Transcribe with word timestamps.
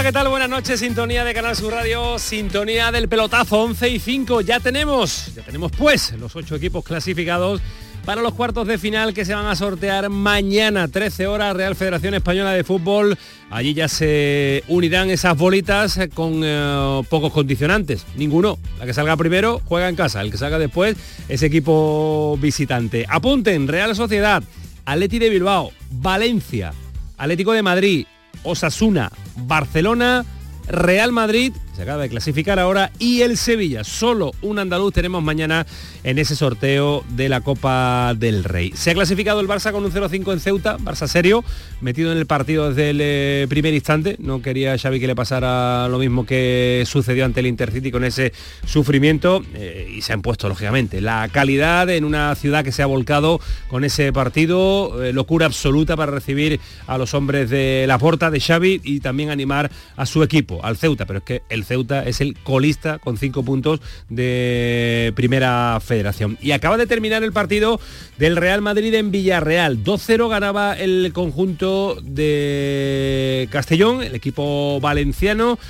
Hola, 0.00 0.08
¿qué 0.08 0.12
tal? 0.14 0.28
Buenas 0.28 0.48
noches, 0.48 0.80
sintonía 0.80 1.24
de 1.24 1.34
Canal 1.34 1.54
Sur 1.54 1.74
Radio, 1.74 2.18
sintonía 2.18 2.90
del 2.90 3.06
pelotazo 3.06 3.64
11 3.64 3.90
y 3.90 3.98
5. 3.98 4.40
Ya 4.40 4.58
tenemos, 4.58 5.34
ya 5.34 5.42
tenemos 5.42 5.72
pues 5.72 6.14
los 6.18 6.34
ocho 6.34 6.56
equipos 6.56 6.82
clasificados 6.82 7.60
para 8.06 8.22
los 8.22 8.32
cuartos 8.32 8.66
de 8.66 8.78
final 8.78 9.12
que 9.12 9.26
se 9.26 9.34
van 9.34 9.44
a 9.44 9.54
sortear 9.54 10.08
mañana, 10.08 10.88
13 10.88 11.26
horas, 11.26 11.54
Real 11.54 11.76
Federación 11.76 12.14
Española 12.14 12.52
de 12.52 12.64
Fútbol. 12.64 13.18
Allí 13.50 13.74
ya 13.74 13.88
se 13.88 14.64
unirán 14.68 15.10
esas 15.10 15.36
bolitas 15.36 16.00
con 16.14 16.40
eh, 16.44 17.02
pocos 17.10 17.30
condicionantes, 17.30 18.06
ninguno. 18.16 18.58
La 18.78 18.86
que 18.86 18.94
salga 18.94 19.18
primero 19.18 19.60
juega 19.66 19.90
en 19.90 19.96
casa, 19.96 20.22
el 20.22 20.30
que 20.30 20.38
salga 20.38 20.58
después 20.58 20.96
es 21.28 21.42
equipo 21.42 22.38
visitante. 22.40 23.04
Apunten, 23.06 23.68
Real 23.68 23.94
Sociedad, 23.94 24.42
Atleti 24.86 25.18
de 25.18 25.28
Bilbao, 25.28 25.72
Valencia, 25.90 26.72
Atlético 27.18 27.52
de 27.52 27.62
Madrid, 27.62 28.06
Osasuna, 28.42 29.10
Barcelona, 29.46 30.24
Real 30.68 31.12
Madrid, 31.12 31.52
se 31.80 31.84
acaba 31.84 32.02
de 32.02 32.10
clasificar 32.10 32.58
ahora, 32.58 32.92
y 32.98 33.22
el 33.22 33.38
Sevilla. 33.38 33.84
Solo 33.84 34.32
un 34.42 34.58
andaluz 34.58 34.92
tenemos 34.92 35.22
mañana 35.22 35.66
en 36.04 36.18
ese 36.18 36.36
sorteo 36.36 37.02
de 37.08 37.30
la 37.30 37.40
Copa 37.40 38.12
del 38.14 38.44
Rey. 38.44 38.72
Se 38.74 38.90
ha 38.90 38.94
clasificado 38.94 39.40
el 39.40 39.48
Barça 39.48 39.72
con 39.72 39.82
un 39.82 39.90
0-5 39.90 40.30
en 40.34 40.40
Ceuta, 40.40 40.76
Barça 40.76 41.06
serio, 41.06 41.42
metido 41.80 42.12
en 42.12 42.18
el 42.18 42.26
partido 42.26 42.68
desde 42.68 42.90
el 42.90 42.98
eh, 43.00 43.46
primer 43.48 43.72
instante. 43.72 44.16
No 44.18 44.42
quería 44.42 44.76
Xavi 44.76 45.00
que 45.00 45.06
le 45.06 45.14
pasara 45.14 45.88
lo 45.88 45.98
mismo 45.98 46.26
que 46.26 46.84
sucedió 46.86 47.24
ante 47.24 47.40
el 47.40 47.46
Intercity 47.46 47.90
con 47.90 48.04
ese 48.04 48.34
sufrimiento 48.66 49.42
eh, 49.54 49.90
y 49.96 50.02
se 50.02 50.12
ha 50.12 50.16
impuesto, 50.16 50.50
lógicamente, 50.50 51.00
la 51.00 51.30
calidad 51.32 51.88
en 51.88 52.04
una 52.04 52.34
ciudad 52.34 52.62
que 52.62 52.72
se 52.72 52.82
ha 52.82 52.86
volcado 52.86 53.40
con 53.68 53.84
ese 53.84 54.12
partido, 54.12 55.02
eh, 55.02 55.14
locura 55.14 55.46
absoluta 55.46 55.96
para 55.96 56.12
recibir 56.12 56.60
a 56.86 56.98
los 56.98 57.14
hombres 57.14 57.48
de 57.48 57.86
la 57.88 57.96
porta 57.96 58.30
de 58.30 58.38
Xavi 58.38 58.82
y 58.84 59.00
también 59.00 59.30
animar 59.30 59.70
a 59.96 60.04
su 60.04 60.22
equipo, 60.22 60.62
al 60.62 60.76
Ceuta, 60.76 61.06
pero 61.06 61.20
es 61.20 61.24
que 61.24 61.42
el 61.48 61.64
Ceuta 61.70 62.02
es 62.02 62.20
el 62.20 62.36
colista 62.36 62.98
con 62.98 63.16
cinco 63.16 63.44
puntos 63.44 63.80
de 64.08 65.12
primera 65.14 65.78
federación. 65.80 66.36
Y 66.40 66.50
acaba 66.50 66.76
de 66.76 66.88
terminar 66.88 67.22
el 67.22 67.32
partido 67.32 67.78
del 68.18 68.34
Real 68.34 68.60
Madrid 68.60 68.92
en 68.94 69.12
Villarreal. 69.12 69.84
2-0 69.84 70.28
ganaba 70.28 70.72
el 70.72 71.12
conjunto 71.12 71.96
de 72.02 73.48
Castellón, 73.52 74.02
el 74.02 74.16
equipo 74.16 74.80
valenciano 74.80 75.60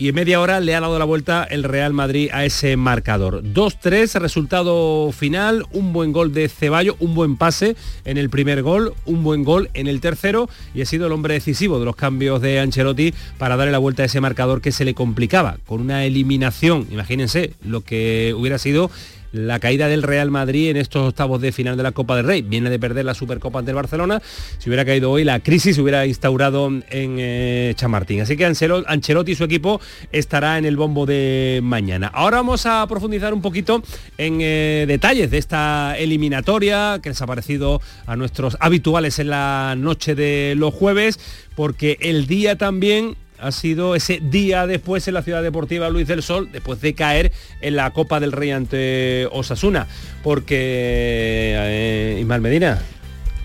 y 0.00 0.08
en 0.08 0.14
media 0.14 0.40
hora 0.40 0.60
le 0.60 0.74
ha 0.74 0.80
dado 0.80 0.98
la 0.98 1.04
vuelta 1.04 1.44
el 1.44 1.62
Real 1.62 1.92
Madrid 1.92 2.30
a 2.32 2.46
ese 2.46 2.78
marcador. 2.78 3.44
2-3, 3.44 4.18
resultado 4.18 5.12
final, 5.12 5.66
un 5.72 5.92
buen 5.92 6.10
gol 6.10 6.32
de 6.32 6.48
Ceballo, 6.48 6.96
un 7.00 7.14
buen 7.14 7.36
pase 7.36 7.76
en 8.06 8.16
el 8.16 8.30
primer 8.30 8.62
gol, 8.62 8.94
un 9.04 9.22
buen 9.22 9.44
gol 9.44 9.68
en 9.74 9.88
el 9.88 10.00
tercero 10.00 10.48
y 10.74 10.80
ha 10.80 10.86
sido 10.86 11.06
el 11.06 11.12
hombre 11.12 11.34
decisivo 11.34 11.78
de 11.78 11.84
los 11.84 11.96
cambios 11.96 12.40
de 12.40 12.60
Ancelotti 12.60 13.12
para 13.36 13.56
darle 13.56 13.72
la 13.72 13.78
vuelta 13.78 14.02
a 14.02 14.06
ese 14.06 14.22
marcador 14.22 14.62
que 14.62 14.72
se 14.72 14.86
le 14.86 14.94
complicaba 14.94 15.58
con 15.66 15.82
una 15.82 16.06
eliminación, 16.06 16.86
imagínense 16.90 17.52
lo 17.62 17.82
que 17.82 18.34
hubiera 18.34 18.56
sido 18.56 18.90
la 19.32 19.58
caída 19.60 19.88
del 19.88 20.02
Real 20.02 20.30
Madrid 20.30 20.70
en 20.70 20.76
estos 20.76 21.08
octavos 21.08 21.40
de 21.40 21.52
final 21.52 21.76
de 21.76 21.82
la 21.82 21.92
Copa 21.92 22.16
del 22.16 22.26
Rey. 22.26 22.42
Viene 22.42 22.70
de 22.70 22.78
perder 22.78 23.04
la 23.04 23.14
Supercopa 23.14 23.58
ante 23.58 23.70
el 23.70 23.74
Barcelona. 23.76 24.20
Si 24.58 24.68
hubiera 24.68 24.84
caído 24.84 25.10
hoy, 25.10 25.24
la 25.24 25.40
crisis 25.40 25.76
se 25.76 25.82
hubiera 25.82 26.06
instaurado 26.06 26.68
en 26.68 27.16
eh, 27.18 27.72
Chamartín. 27.76 28.20
Así 28.20 28.36
que 28.36 28.44
Ancelotti 28.44 29.32
y 29.32 29.34
su 29.34 29.44
equipo 29.44 29.80
estará 30.12 30.58
en 30.58 30.64
el 30.64 30.76
bombo 30.76 31.06
de 31.06 31.60
mañana. 31.62 32.08
Ahora 32.08 32.38
vamos 32.38 32.66
a 32.66 32.86
profundizar 32.88 33.32
un 33.32 33.42
poquito 33.42 33.82
en 34.18 34.38
eh, 34.40 34.84
detalles 34.88 35.30
de 35.30 35.38
esta 35.38 35.96
eliminatoria 35.98 37.00
que 37.02 37.10
les 37.10 37.22
ha 37.22 37.26
parecido 37.26 37.80
a 38.06 38.16
nuestros 38.16 38.56
habituales 38.60 39.18
en 39.18 39.30
la 39.30 39.74
noche 39.76 40.14
de 40.14 40.54
los 40.56 40.74
jueves, 40.74 41.18
porque 41.54 41.98
el 42.00 42.26
día 42.26 42.56
también 42.56 43.16
ha 43.40 43.52
sido 43.52 43.94
ese 43.94 44.20
día 44.22 44.66
después 44.66 45.06
en 45.08 45.14
la 45.14 45.22
ciudad 45.22 45.42
deportiva 45.42 45.88
Luis 45.88 46.06
del 46.06 46.22
Sol, 46.22 46.50
después 46.52 46.80
de 46.80 46.94
caer 46.94 47.32
en 47.60 47.76
la 47.76 47.90
Copa 47.92 48.20
del 48.20 48.32
Rey 48.32 48.50
ante 48.50 49.26
Osasuna. 49.32 49.86
Porque, 50.22 51.54
eh, 51.56 52.18
Ismael 52.20 52.40
Medina, 52.40 52.80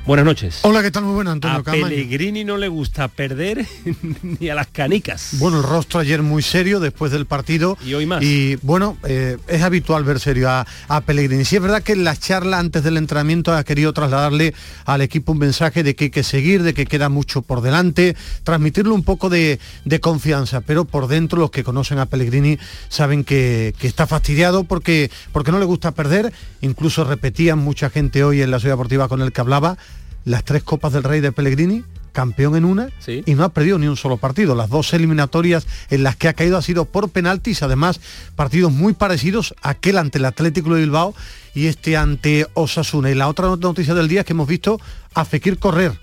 Buenas 0.06 0.24
noches. 0.24 0.60
Hola, 0.62 0.84
¿qué 0.84 0.92
tal? 0.92 1.04
Muy 1.04 1.16
buenas, 1.16 1.32
Antonio 1.32 1.58
A 1.58 1.64
Pellegrini 1.64 2.44
no 2.44 2.58
le 2.58 2.68
gusta 2.68 3.08
perder 3.08 3.66
ni 4.22 4.50
a 4.50 4.54
las 4.54 4.68
canicas. 4.68 5.30
Bueno, 5.40 5.58
el 5.58 5.64
rostro 5.64 6.00
ayer 6.00 6.22
muy 6.22 6.44
serio 6.44 6.80
después 6.80 7.12
del 7.12 7.26
partido. 7.26 7.76
Y 7.84 7.96
hoy 7.96 8.06
más. 8.06 8.22
Y 8.22 8.56
bueno, 8.58 8.98
eh, 9.08 9.38
es 9.48 9.64
habitual 9.64 10.04
ver 10.04 10.20
serio 10.20 10.48
a, 10.48 10.68
a, 10.90 11.02
Pellegrini. 11.02 11.44
Sí 11.44 11.56
es 11.56 11.62
verdad 11.64 11.82
que 11.82 11.94
en 11.94 12.04
la 12.04 12.16
charla 12.16 12.60
antes 12.60 12.84
del 12.84 12.98
entrenamiento 12.98 13.52
ha 13.52 13.64
querido 13.64 13.94
trasladarle 13.94 14.54
al 14.86 15.02
equipo 15.02 15.32
un 15.32 15.40
mensaje 15.40 15.82
de 15.82 15.96
que 15.96 16.04
hay 16.06 16.10
que 16.12 16.22
seguir, 16.22 16.62
de 16.62 16.76
que 16.76 16.86
queda 16.86 17.10
mucho 17.10 17.42
por 17.42 17.62
delante, 17.62 18.16
transmitirle 18.44 18.92
un 18.92 19.04
poco 19.04 19.30
de, 19.30 19.60
de 19.86 20.00
confianza, 20.00 20.62
pero 20.62 20.86
por 20.86 21.08
dentro 21.08 21.40
los 21.40 21.50
que 21.50 21.64
conocen 21.64 21.98
a 21.98 22.06
Pellegrini 22.06 22.60
saben 22.90 23.24
que, 23.24 23.74
que, 23.80 23.88
está 23.88 24.06
fastidiado 24.06 24.66
porque, 24.66 25.10
porque 25.32 25.52
no 25.52 25.58
le 25.58 25.66
gusta 25.66 25.94
perder. 25.94 26.32
Incluso 26.62 27.06
repetían 27.06 27.58
mucha 27.58 27.90
gente 27.90 28.24
hoy 28.24 28.44
en 28.44 28.52
la 28.52 28.60
ciudad 28.60 28.74
deportiva 28.76 29.08
con 29.08 29.24
el 29.24 29.32
que 29.32 29.42
hablaba 29.42 29.78
las 30.26 30.44
tres 30.44 30.64
Copas 30.64 30.92
del 30.92 31.04
Rey 31.04 31.22
de 31.22 31.32
Pellegrini, 31.32 31.84
campeón 32.12 32.56
en 32.56 32.66
una, 32.66 32.90
¿Sí? 33.00 33.24
y 33.26 33.36
no 33.36 33.44
ha 33.44 33.50
perdido 33.50 33.78
ni 33.78 33.88
un 33.88 33.98
solo 33.98 34.18
partido. 34.18 34.56
Las 34.56 34.70
dos 34.70 34.94
eliminatorias 34.94 35.68
en 35.90 36.04
las 36.04 36.16
que 36.16 36.28
ha 36.28 36.34
caído 36.34 36.58
ha 36.58 36.62
sido 36.62 36.86
por 36.86 37.10
penaltis, 37.10 37.62
además 37.62 38.00
partidos 38.36 38.72
muy 38.72 38.94
parecidos, 38.94 39.54
aquel 39.62 39.98
ante 39.98 40.18
el 40.18 40.26
Atlético 40.26 40.74
de 40.74 40.82
Bilbao 40.82 41.14
y 41.54 41.68
este 41.68 41.96
ante 41.98 42.48
Osasuna. 42.54 43.12
Y 43.12 43.16
la 43.16 43.28
otra 43.28 43.56
noticia 43.56 43.94
del 43.94 44.08
día 44.08 44.22
es 44.22 44.26
que 44.26 44.34
hemos 44.34 44.48
visto 44.48 44.80
a 45.14 45.26
Fekir 45.26 45.60
correr. 45.60 45.94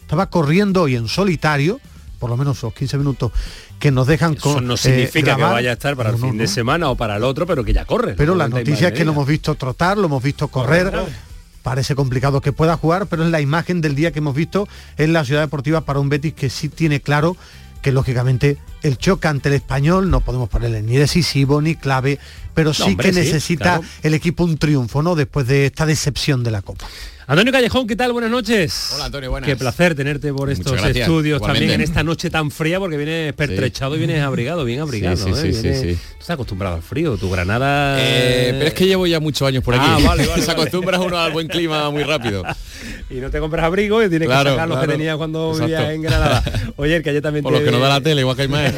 Estaba 0.00 0.30
corriendo 0.30 0.82
hoy 0.82 0.94
en 0.94 1.08
solitario, 1.08 1.80
por 2.20 2.30
lo 2.30 2.36
menos 2.36 2.62
los 2.62 2.72
15 2.72 2.98
minutos 2.98 3.32
que 3.78 3.90
nos 3.90 4.06
dejan 4.06 4.36
con, 4.36 4.52
Eso 4.52 4.60
no 4.60 4.76
significa 4.76 5.32
eh, 5.32 5.36
que 5.36 5.42
vaya 5.42 5.70
a 5.70 5.72
estar 5.74 5.96
para 5.96 6.10
el 6.10 6.16
fin 6.16 6.36
no, 6.36 6.42
de 6.42 6.48
semana 6.48 6.88
o 6.88 6.96
para 6.96 7.16
el 7.16 7.24
otro, 7.24 7.46
pero 7.46 7.64
que 7.64 7.72
ya 7.72 7.84
corre. 7.84 8.14
Pero 8.14 8.34
la 8.34 8.48
noticia 8.48 8.88
es 8.88 8.94
que 8.94 9.04
lo 9.04 9.12
hemos 9.12 9.26
visto 9.26 9.54
trotar, 9.56 9.98
lo 9.98 10.06
hemos 10.06 10.22
visto 10.22 10.48
correr. 10.48 10.92
Parece 11.66 11.96
complicado 11.96 12.40
que 12.40 12.52
pueda 12.52 12.76
jugar, 12.76 13.08
pero 13.08 13.24
es 13.24 13.30
la 13.32 13.40
imagen 13.40 13.80
del 13.80 13.96
día 13.96 14.12
que 14.12 14.20
hemos 14.20 14.36
visto 14.36 14.68
en 14.98 15.12
la 15.12 15.24
ciudad 15.24 15.40
deportiva 15.40 15.80
para 15.80 15.98
un 15.98 16.08
Betis 16.08 16.32
que 16.32 16.48
sí 16.48 16.68
tiene 16.68 17.00
claro 17.00 17.36
que 17.82 17.90
lógicamente 17.90 18.56
el 18.84 18.98
choque 18.98 19.26
ante 19.26 19.48
el 19.48 19.56
español 19.56 20.08
no 20.08 20.20
podemos 20.20 20.48
ponerle 20.48 20.80
ni 20.82 20.96
decisivo 20.96 21.60
ni 21.60 21.74
clave, 21.74 22.20
pero 22.54 22.72
sí 22.72 22.82
no, 22.82 22.86
hombre, 22.90 23.10
que 23.10 23.16
necesita 23.16 23.40
sí, 23.40 23.80
claro. 23.80 23.82
el 24.04 24.14
equipo 24.14 24.44
un 24.44 24.58
triunfo, 24.58 25.02
¿no? 25.02 25.16
Después 25.16 25.48
de 25.48 25.66
esta 25.66 25.86
decepción 25.86 26.44
de 26.44 26.52
la 26.52 26.62
Copa. 26.62 26.86
Antonio 27.28 27.52
Callejón, 27.52 27.88
¿qué 27.88 27.96
tal? 27.96 28.12
Buenas 28.12 28.30
noches. 28.30 28.92
Hola 28.94 29.06
Antonio, 29.06 29.30
buenas. 29.32 29.48
Qué 29.48 29.56
placer 29.56 29.96
tenerte 29.96 30.32
por 30.32 30.48
estos 30.48 30.80
estudios 30.80 31.38
Igualmente. 31.38 31.46
también 31.46 31.70
en 31.72 31.80
esta 31.80 32.04
noche 32.04 32.30
tan 32.30 32.52
fría 32.52 32.78
porque 32.78 32.96
vienes 32.96 33.34
pertrechado 33.34 33.96
sí. 33.96 33.96
y 33.96 34.06
vienes 34.06 34.22
abrigado, 34.22 34.64
bien 34.64 34.78
abrigado. 34.78 35.16
Sí, 35.16 35.32
sí, 35.34 35.48
¿eh? 35.48 35.52
sí, 35.52 35.60
vienes... 35.60 35.82
Tú 35.82 36.20
estás 36.20 36.30
acostumbrado 36.30 36.76
al 36.76 36.82
frío, 36.82 37.16
tu 37.16 37.28
Granada... 37.28 37.96
Eh, 37.98 38.50
pero 38.52 38.66
es 38.66 38.74
que 38.74 38.86
llevo 38.86 39.08
ya 39.08 39.18
muchos 39.18 39.48
años 39.48 39.64
por 39.64 39.74
aquí. 39.74 39.84
Ah, 39.84 39.98
vale, 40.04 40.24
vale, 40.24 40.40
Se 40.46 40.52
acostumbra 40.52 41.00
uno 41.00 41.18
al 41.18 41.32
buen 41.32 41.48
clima 41.48 41.90
muy 41.90 42.04
rápido. 42.04 42.44
y 43.10 43.14
no 43.14 43.28
te 43.28 43.40
compras 43.40 43.64
abrigo 43.64 44.04
y 44.04 44.08
tienes 44.08 44.28
claro, 44.28 44.50
que 44.50 44.50
sacar 44.50 44.68
los 44.68 44.76
claro. 44.76 44.92
que 44.92 44.96
tenías 44.96 45.16
cuando 45.16 45.50
Exacto. 45.50 45.66
vivías 45.66 45.90
en 45.94 46.02
Granada. 46.02 46.44
Oye, 46.76 47.02
que 47.02 47.10
ayer 47.10 47.22
también 47.22 47.42
Por 47.42 47.54
te... 47.54 47.58
lo 47.58 47.64
que 47.64 47.72
nos 47.72 47.80
da 47.80 47.88
la 47.88 48.00
tele, 48.00 48.20
igual 48.20 48.36
que 48.36 48.42
hay 48.42 48.48
más. 48.48 48.72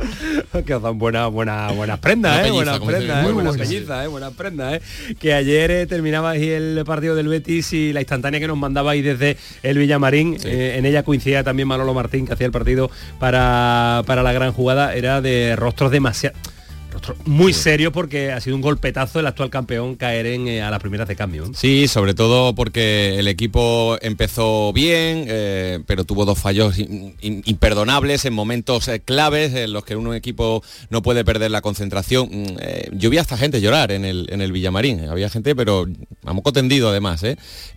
que 0.66 0.74
os 0.74 0.82
dan 0.82 0.98
buenas 0.98 1.30
buena, 1.30 1.70
buenas 1.72 1.98
prendas, 1.98 2.46
eh, 2.46 2.50
buenas 2.50 2.78
prendas, 2.80 3.02
eh, 3.02 3.32
buenas 3.32 3.34
buenas, 3.34 3.56
pellizas, 3.56 4.04
eh, 4.04 4.08
buenas 4.08 4.32
prendas, 4.34 4.74
eh. 4.74 5.14
Que 5.18 5.34
ayer 5.34 5.70
eh, 5.70 5.86
terminaba 5.86 6.30
ahí 6.30 6.48
el 6.48 6.82
partido 6.86 7.14
del 7.14 7.28
Betis 7.28 7.72
y 7.72 7.92
la 7.92 8.00
instantánea 8.00 8.40
que 8.40 8.46
nos 8.48 8.58
mandaba 8.58 8.92
ahí 8.92 9.02
desde 9.02 9.36
el 9.62 9.78
Villamarín, 9.78 10.38
Sí. 10.38 10.48
eh, 10.48 10.78
en 10.78 10.86
ella 10.86 11.02
coincidía 11.02 11.42
también 11.44 11.68
Manolo 11.68 11.94
Martín 11.94 12.26
que 12.26 12.32
hacía 12.32 12.46
el 12.46 12.52
partido 12.52 12.90
para, 13.18 14.02
para 14.06 14.22
la 14.22 14.32
gran 14.32 14.52
jugada, 14.52 14.94
era 14.94 15.20
de 15.20 15.56
rostros 15.56 15.90
demasiado 15.90 16.36
muy 17.24 17.52
serio 17.52 17.92
porque 17.92 18.32
ha 18.32 18.40
sido 18.40 18.56
un 18.56 18.62
golpetazo 18.62 19.20
el 19.20 19.26
actual 19.26 19.50
campeón 19.50 19.94
caer 19.96 20.26
en, 20.26 20.48
eh, 20.48 20.62
a 20.62 20.70
las 20.70 20.80
primeras 20.80 21.08
de 21.08 21.16
cambio. 21.16 21.46
¿eh? 21.46 21.50
Sí, 21.54 21.88
sobre 21.88 22.14
todo 22.14 22.54
porque 22.54 23.18
el 23.18 23.28
equipo 23.28 23.96
empezó 24.02 24.72
bien, 24.72 25.24
eh, 25.28 25.80
pero 25.86 26.04
tuvo 26.04 26.24
dos 26.24 26.38
fallos 26.38 26.78
in- 26.78 27.14
in- 27.20 27.42
imperdonables 27.46 28.24
en 28.24 28.32
momentos 28.32 28.88
eh, 28.88 29.00
claves 29.00 29.54
en 29.54 29.72
los 29.72 29.84
que 29.84 29.96
un 29.96 30.14
equipo 30.14 30.62
no 30.90 31.02
puede 31.02 31.24
perder 31.24 31.50
la 31.50 31.60
concentración. 31.62 32.28
Mm, 32.30 32.96
yo 32.98 33.10
vi 33.10 33.18
a 33.18 33.22
esta 33.22 33.36
gente 33.36 33.60
llorar 33.60 33.92
en 33.92 34.04
el, 34.04 34.26
en 34.30 34.40
el 34.40 34.52
Villamarín. 34.52 35.08
Había 35.08 35.28
gente, 35.30 35.54
pero 35.54 35.86
a 36.24 36.32
moco 36.32 36.52
tendido 36.52 36.88
además, 36.90 37.22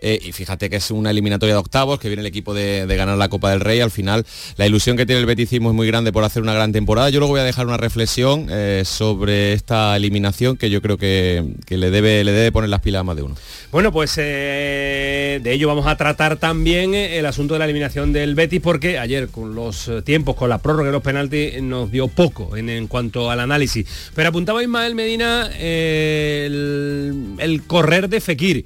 y 0.02 0.32
fíjate 0.32 0.70
que 0.70 0.78
es 0.78 0.92
una 0.92 1.12
eliminatoria 1.12 1.56
de 1.56 1.60
octavos, 1.60 2.00
que 2.00 2.08
viene 2.10 2.22
el 2.22 2.28
equipo 2.28 2.54
de, 2.54 2.86
ganar 2.96 3.18
la 3.18 3.30
Copa 3.30 3.50
del 3.52 3.60
Rey, 3.60 3.80
al 3.80 3.92
final 3.92 4.26
la 4.58 4.66
ilusión 4.68 4.98
que 4.98 5.06
tiene 5.06 5.20
el 5.20 5.26
beticismo 5.26 5.70
es 5.70 5.76
muy 5.76 5.88
grande 5.88 6.12
por 6.12 6.24
hacer 6.24 6.42
una 6.42 6.54
gran 6.54 6.72
temporada. 6.72 7.10
Yo 7.10 7.20
luego 7.20 7.34
voy 7.34 7.42
a 7.42 7.44
dejar 7.44 7.66
una 7.68 7.78
reflexión 7.78 8.48
sobre 8.84 9.13
esta 9.28 9.96
eliminación 9.96 10.58
que 10.58 10.70
yo 10.70 10.82
creo 10.82 10.98
que, 10.98 11.44
le, 11.70 11.92
debe, 11.92 12.24
le 12.24 12.32
debe 12.32 12.52
poner 12.52 12.70
las 12.70 12.82
pilas 12.82 13.02
a 13.02 13.04
más 13.04 13.16
de 13.16 13.24
uno. 13.24 13.36
Bueno, 13.72 13.92
pues 13.92 14.16
de 14.16 15.42
ello 15.46 15.68
vamos 15.68 15.88
a 15.88 15.98
tratar 15.98 16.38
también 16.38 16.94
el 16.94 17.26
asunto 17.26 17.56
de 17.56 17.60
la 17.60 17.66
eliminación 17.66 18.14
del 18.14 18.36
Betis, 18.36 18.62
porque 18.62 19.00
ayer 19.00 19.30
con 19.30 19.56
los 19.56 19.90
tiempos, 20.04 20.36
con 20.36 20.50
la 20.50 20.60
prórroga 20.60 20.88
de 20.88 20.92
los 20.92 21.04
penaltis, 21.04 21.62
nos 21.62 21.92
dio 21.92 22.08
poco 22.08 22.56
en, 22.56 22.88
cuanto 22.88 23.32
al 23.32 23.40
análisis. 23.40 24.12
Pero 24.16 24.30
apuntaba 24.30 24.62
Ismael 24.62 24.96
Medina 24.96 25.50
el, 25.58 27.62
correr 27.68 28.10
de 28.10 28.22
Fekir 28.22 28.66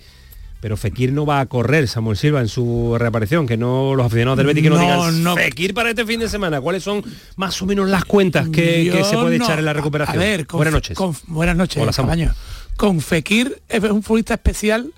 pero 0.59 0.77
Fekir 0.77 1.13
no 1.13 1.25
va 1.25 1.39
a 1.39 1.45
correr, 1.45 1.87
Samuel 1.87 2.17
Silva, 2.17 2.41
en 2.41 2.47
su 2.47 2.95
reaparición, 2.97 3.45
que 3.45 3.57
no 3.57 3.93
los 3.95 4.05
aficionados 4.05 4.37
del 4.37 4.47
Betis 4.47 4.63
que 4.63 4.69
no, 4.69 4.79
digan 4.79 5.35
Fekir 5.35 5.73
para 5.73 5.89
este 5.89 6.05
fin 6.05 6.19
de 6.19 6.29
semana. 6.29 6.59
¿Cuáles 6.59 6.83
son 6.83 7.03
más 7.35 7.61
o 7.61 7.65
menos 7.65 7.89
las 7.89 8.05
cuentas 8.05 8.49
que, 8.49 9.03
se 9.03 9.17
puede 9.17 9.37
echar 9.37 9.59
en 9.59 9.65
la 9.65 9.73
recuperación? 9.73 10.17
A 10.17 10.19
ver, 10.19 10.47
buenas 10.51 10.73
noches. 10.73 10.97
buenas 11.27 11.55
noches, 11.55 11.81
Hola, 11.81 12.35
Con 12.75 13.01
Fekir 13.01 13.61
es 13.69 13.83
un 13.83 14.03
futbolista 14.03 14.33
especial 14.33 14.91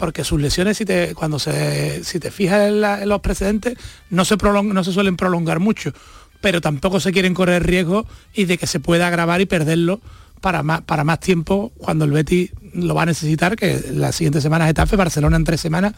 porque 0.00 0.24
sus 0.24 0.40
lesiones, 0.40 0.78
si 0.78 0.86
te, 0.86 1.14
cuando 1.14 1.38
se, 1.38 2.02
si 2.04 2.18
te 2.18 2.30
fijas 2.30 2.68
en, 2.68 2.80
los 2.80 3.20
precedentes, 3.20 3.76
no 4.08 4.24
se, 4.24 4.36
no 4.36 4.84
se 4.84 4.92
suelen 4.92 5.16
prolongar 5.16 5.60
mucho, 5.60 5.92
pero 6.40 6.62
tampoco 6.62 7.00
se 7.00 7.12
quieren 7.12 7.34
correr 7.34 7.66
riesgo 7.66 8.06
y 8.32 8.46
de 8.46 8.56
que 8.56 8.66
se 8.66 8.80
pueda 8.80 9.08
agravar 9.08 9.42
y 9.42 9.46
perderlo 9.46 10.00
para 10.40 10.62
más, 10.62 10.80
para 10.80 11.04
más 11.04 11.20
tiempo 11.20 11.70
cuando 11.76 12.06
el 12.06 12.12
Betis 12.12 12.50
lo 12.74 12.94
va 12.94 13.02
a 13.02 13.06
necesitar, 13.06 13.56
que 13.56 13.90
la 13.92 14.12
siguiente 14.12 14.40
semana 14.40 14.66
Getafe, 14.66 14.96
Barcelona 14.96 15.36
en 15.36 15.44
tres 15.44 15.60
semanas. 15.60 15.94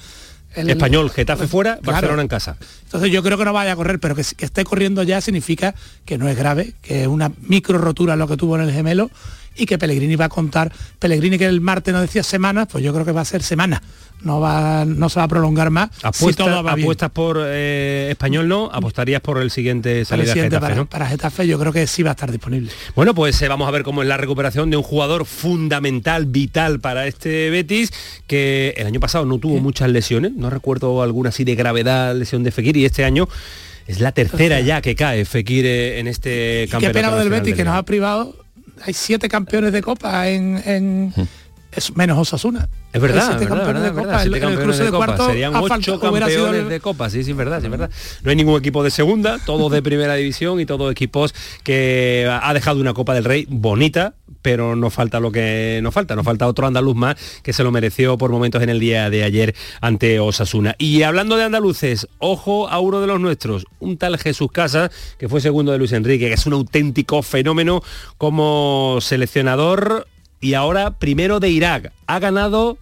El, 0.54 0.68
Español, 0.68 1.10
Getafe 1.10 1.46
fuera, 1.46 1.78
Barcelona 1.82 2.22
en 2.22 2.28
casa. 2.28 2.56
Entonces 2.84 3.10
yo 3.10 3.22
creo 3.22 3.38
que 3.38 3.44
no 3.44 3.52
vaya 3.54 3.72
a 3.72 3.76
correr, 3.76 3.98
pero 3.98 4.14
que, 4.14 4.22
que 4.36 4.44
esté 4.44 4.64
corriendo 4.64 5.02
ya 5.02 5.20
significa 5.20 5.74
que 6.04 6.18
no 6.18 6.28
es 6.28 6.36
grave, 6.36 6.74
que 6.82 7.02
es 7.02 7.08
una 7.08 7.32
micro 7.40 7.78
rotura 7.78 8.16
lo 8.16 8.28
que 8.28 8.36
tuvo 8.36 8.56
en 8.56 8.62
el 8.62 8.72
gemelo 8.72 9.10
y 9.56 9.66
que 9.66 9.78
Pellegrini 9.78 10.16
va 10.16 10.26
a 10.26 10.28
contar. 10.28 10.72
Pellegrini 10.98 11.38
que 11.38 11.46
el 11.46 11.60
martes 11.60 11.92
nos 11.92 12.02
decía 12.02 12.22
semanas, 12.22 12.68
pues 12.70 12.84
yo 12.84 12.92
creo 12.92 13.04
que 13.04 13.12
va 13.12 13.20
a 13.20 13.24
ser 13.24 13.42
semana. 13.42 13.82
No, 14.22 14.40
va, 14.40 14.84
no 14.84 15.08
se 15.08 15.18
va 15.18 15.24
a 15.24 15.28
prolongar 15.28 15.70
más. 15.70 15.90
apuestas 16.02 17.10
por 17.10 17.38
eh, 17.44 18.08
español 18.10 18.46
no, 18.46 18.70
apostarías 18.72 19.20
por 19.20 19.38
el 19.38 19.50
siguiente 19.50 20.04
salida 20.04 20.32
Getafe, 20.32 20.60
para, 20.60 20.84
para, 20.84 21.06
Getafe 21.06 21.46
yo 21.46 21.58
creo 21.58 21.72
que 21.72 21.88
sí 21.88 22.04
va 22.04 22.10
a 22.10 22.12
estar 22.12 22.30
disponible. 22.30 22.70
Bueno, 22.94 23.14
pues 23.14 23.42
eh, 23.42 23.48
vamos 23.48 23.66
a 23.66 23.72
ver 23.72 23.82
cómo 23.82 24.02
es 24.02 24.08
la 24.08 24.16
recuperación 24.16 24.70
de 24.70 24.76
un 24.76 24.84
jugador 24.84 25.26
fundamental, 25.26 26.26
vital 26.26 26.78
para 26.78 27.08
este 27.08 27.50
Betis, 27.50 27.92
que 28.28 28.74
el 28.76 28.86
año 28.86 29.00
pasado 29.00 29.24
no 29.24 29.38
tuvo 29.38 29.58
muchas 29.58 29.90
lesiones, 29.90 30.32
no 30.32 30.50
recuerdo 30.50 31.02
alguna 31.02 31.30
así 31.30 31.42
de 31.42 31.56
gravedad, 31.56 32.14
lesión 32.14 32.44
de 32.44 32.52
Fekir, 32.52 32.76
y 32.76 32.84
este 32.84 33.04
año 33.04 33.28
es 33.88 34.00
la 34.00 34.12
tercera 34.12 34.60
ya 34.60 34.80
que 34.80 34.94
cae 34.94 35.24
Fekir 35.24 35.66
eh, 35.66 35.98
en 35.98 36.06
este 36.06 36.68
campeonato. 36.70 36.98
Qué 36.98 37.04
pena 37.04 37.16
del 37.16 37.28
Betis 37.28 37.56
que 37.56 37.64
nos 37.64 37.74
ha 37.74 37.82
privado 37.82 38.41
hay 38.80 38.94
siete 38.94 39.28
campeones 39.28 39.72
de 39.72 39.82
Copa 39.82 40.28
en, 40.28 41.12
es 41.72 41.96
menos 41.96 42.18
Osasuna. 42.18 42.68
Es 42.92 43.00
verdad, 43.00 43.38
campeones 43.46 43.82
de 43.82 43.92
Copa. 43.92 44.20
Siete 44.20 44.40
campeones 44.40 44.78
de, 44.78 44.90
Copa. 44.90 45.26
Serían 45.26 45.56
ocho 45.56 45.98
campeones 45.98 46.68
de 46.68 46.80
Copa, 46.80 47.10
sí, 47.10 47.24
sí, 47.24 47.30
es 47.30 47.36
verdad, 47.36 47.60
sí, 47.60 47.66
es 47.66 47.70
verdad. 47.70 47.90
No 48.22 48.30
hay 48.30 48.36
ningún 48.36 48.58
equipo 48.58 48.84
de 48.84 48.90
segunda, 48.90 49.38
todos 49.44 49.72
de 49.72 49.82
primera 49.82 50.14
división 50.14 50.60
y 50.60 50.66
todos 50.66 50.90
equipos 50.92 51.34
que 51.64 52.30
ha 52.30 52.52
dejado 52.52 52.80
una 52.80 52.92
Copa 52.92 53.14
del 53.14 53.24
Rey 53.24 53.46
bonita, 53.48 54.14
pero 54.42 54.76
nos 54.76 54.92
falta 54.92 55.20
lo 55.20 55.32
que 55.32 55.80
nos 55.82 55.94
falta, 55.94 56.14
nos 56.14 56.24
falta 56.24 56.46
otro 56.46 56.66
andaluz 56.66 56.94
más 56.94 57.16
que 57.42 57.52
se 57.52 57.62
lo 57.62 57.70
mereció 57.70 58.18
por 58.18 58.30
momentos 58.30 58.62
en 58.62 58.68
el 58.68 58.80
día 58.80 59.08
de 59.08 59.24
ayer 59.24 59.54
ante 59.80 60.20
Osasuna. 60.20 60.74
Y 60.78 61.02
hablando 61.02 61.36
de 61.36 61.44
andaluces, 61.44 62.08
ojo 62.18 62.68
a 62.68 62.78
uno 62.80 63.00
de 63.00 63.06
los 63.06 63.20
nuestros, 63.20 63.64
un 63.78 63.96
tal 63.96 64.18
Jesús 64.18 64.50
Casas, 64.52 64.90
que 65.18 65.28
fue 65.28 65.40
segundo 65.40 65.72
de 65.72 65.78
Luis 65.78 65.92
Enrique, 65.92 66.28
que 66.28 66.34
es 66.34 66.46
un 66.46 66.52
auténtico 66.52 67.22
fenómeno 67.22 67.82
como 68.18 68.98
seleccionador 69.00 70.06
y 70.42 70.52
ahora 70.52 70.98
primero 70.98 71.40
de 71.40 71.48
Irak. 71.48 71.92
Ha 72.06 72.18
ganado 72.18 72.76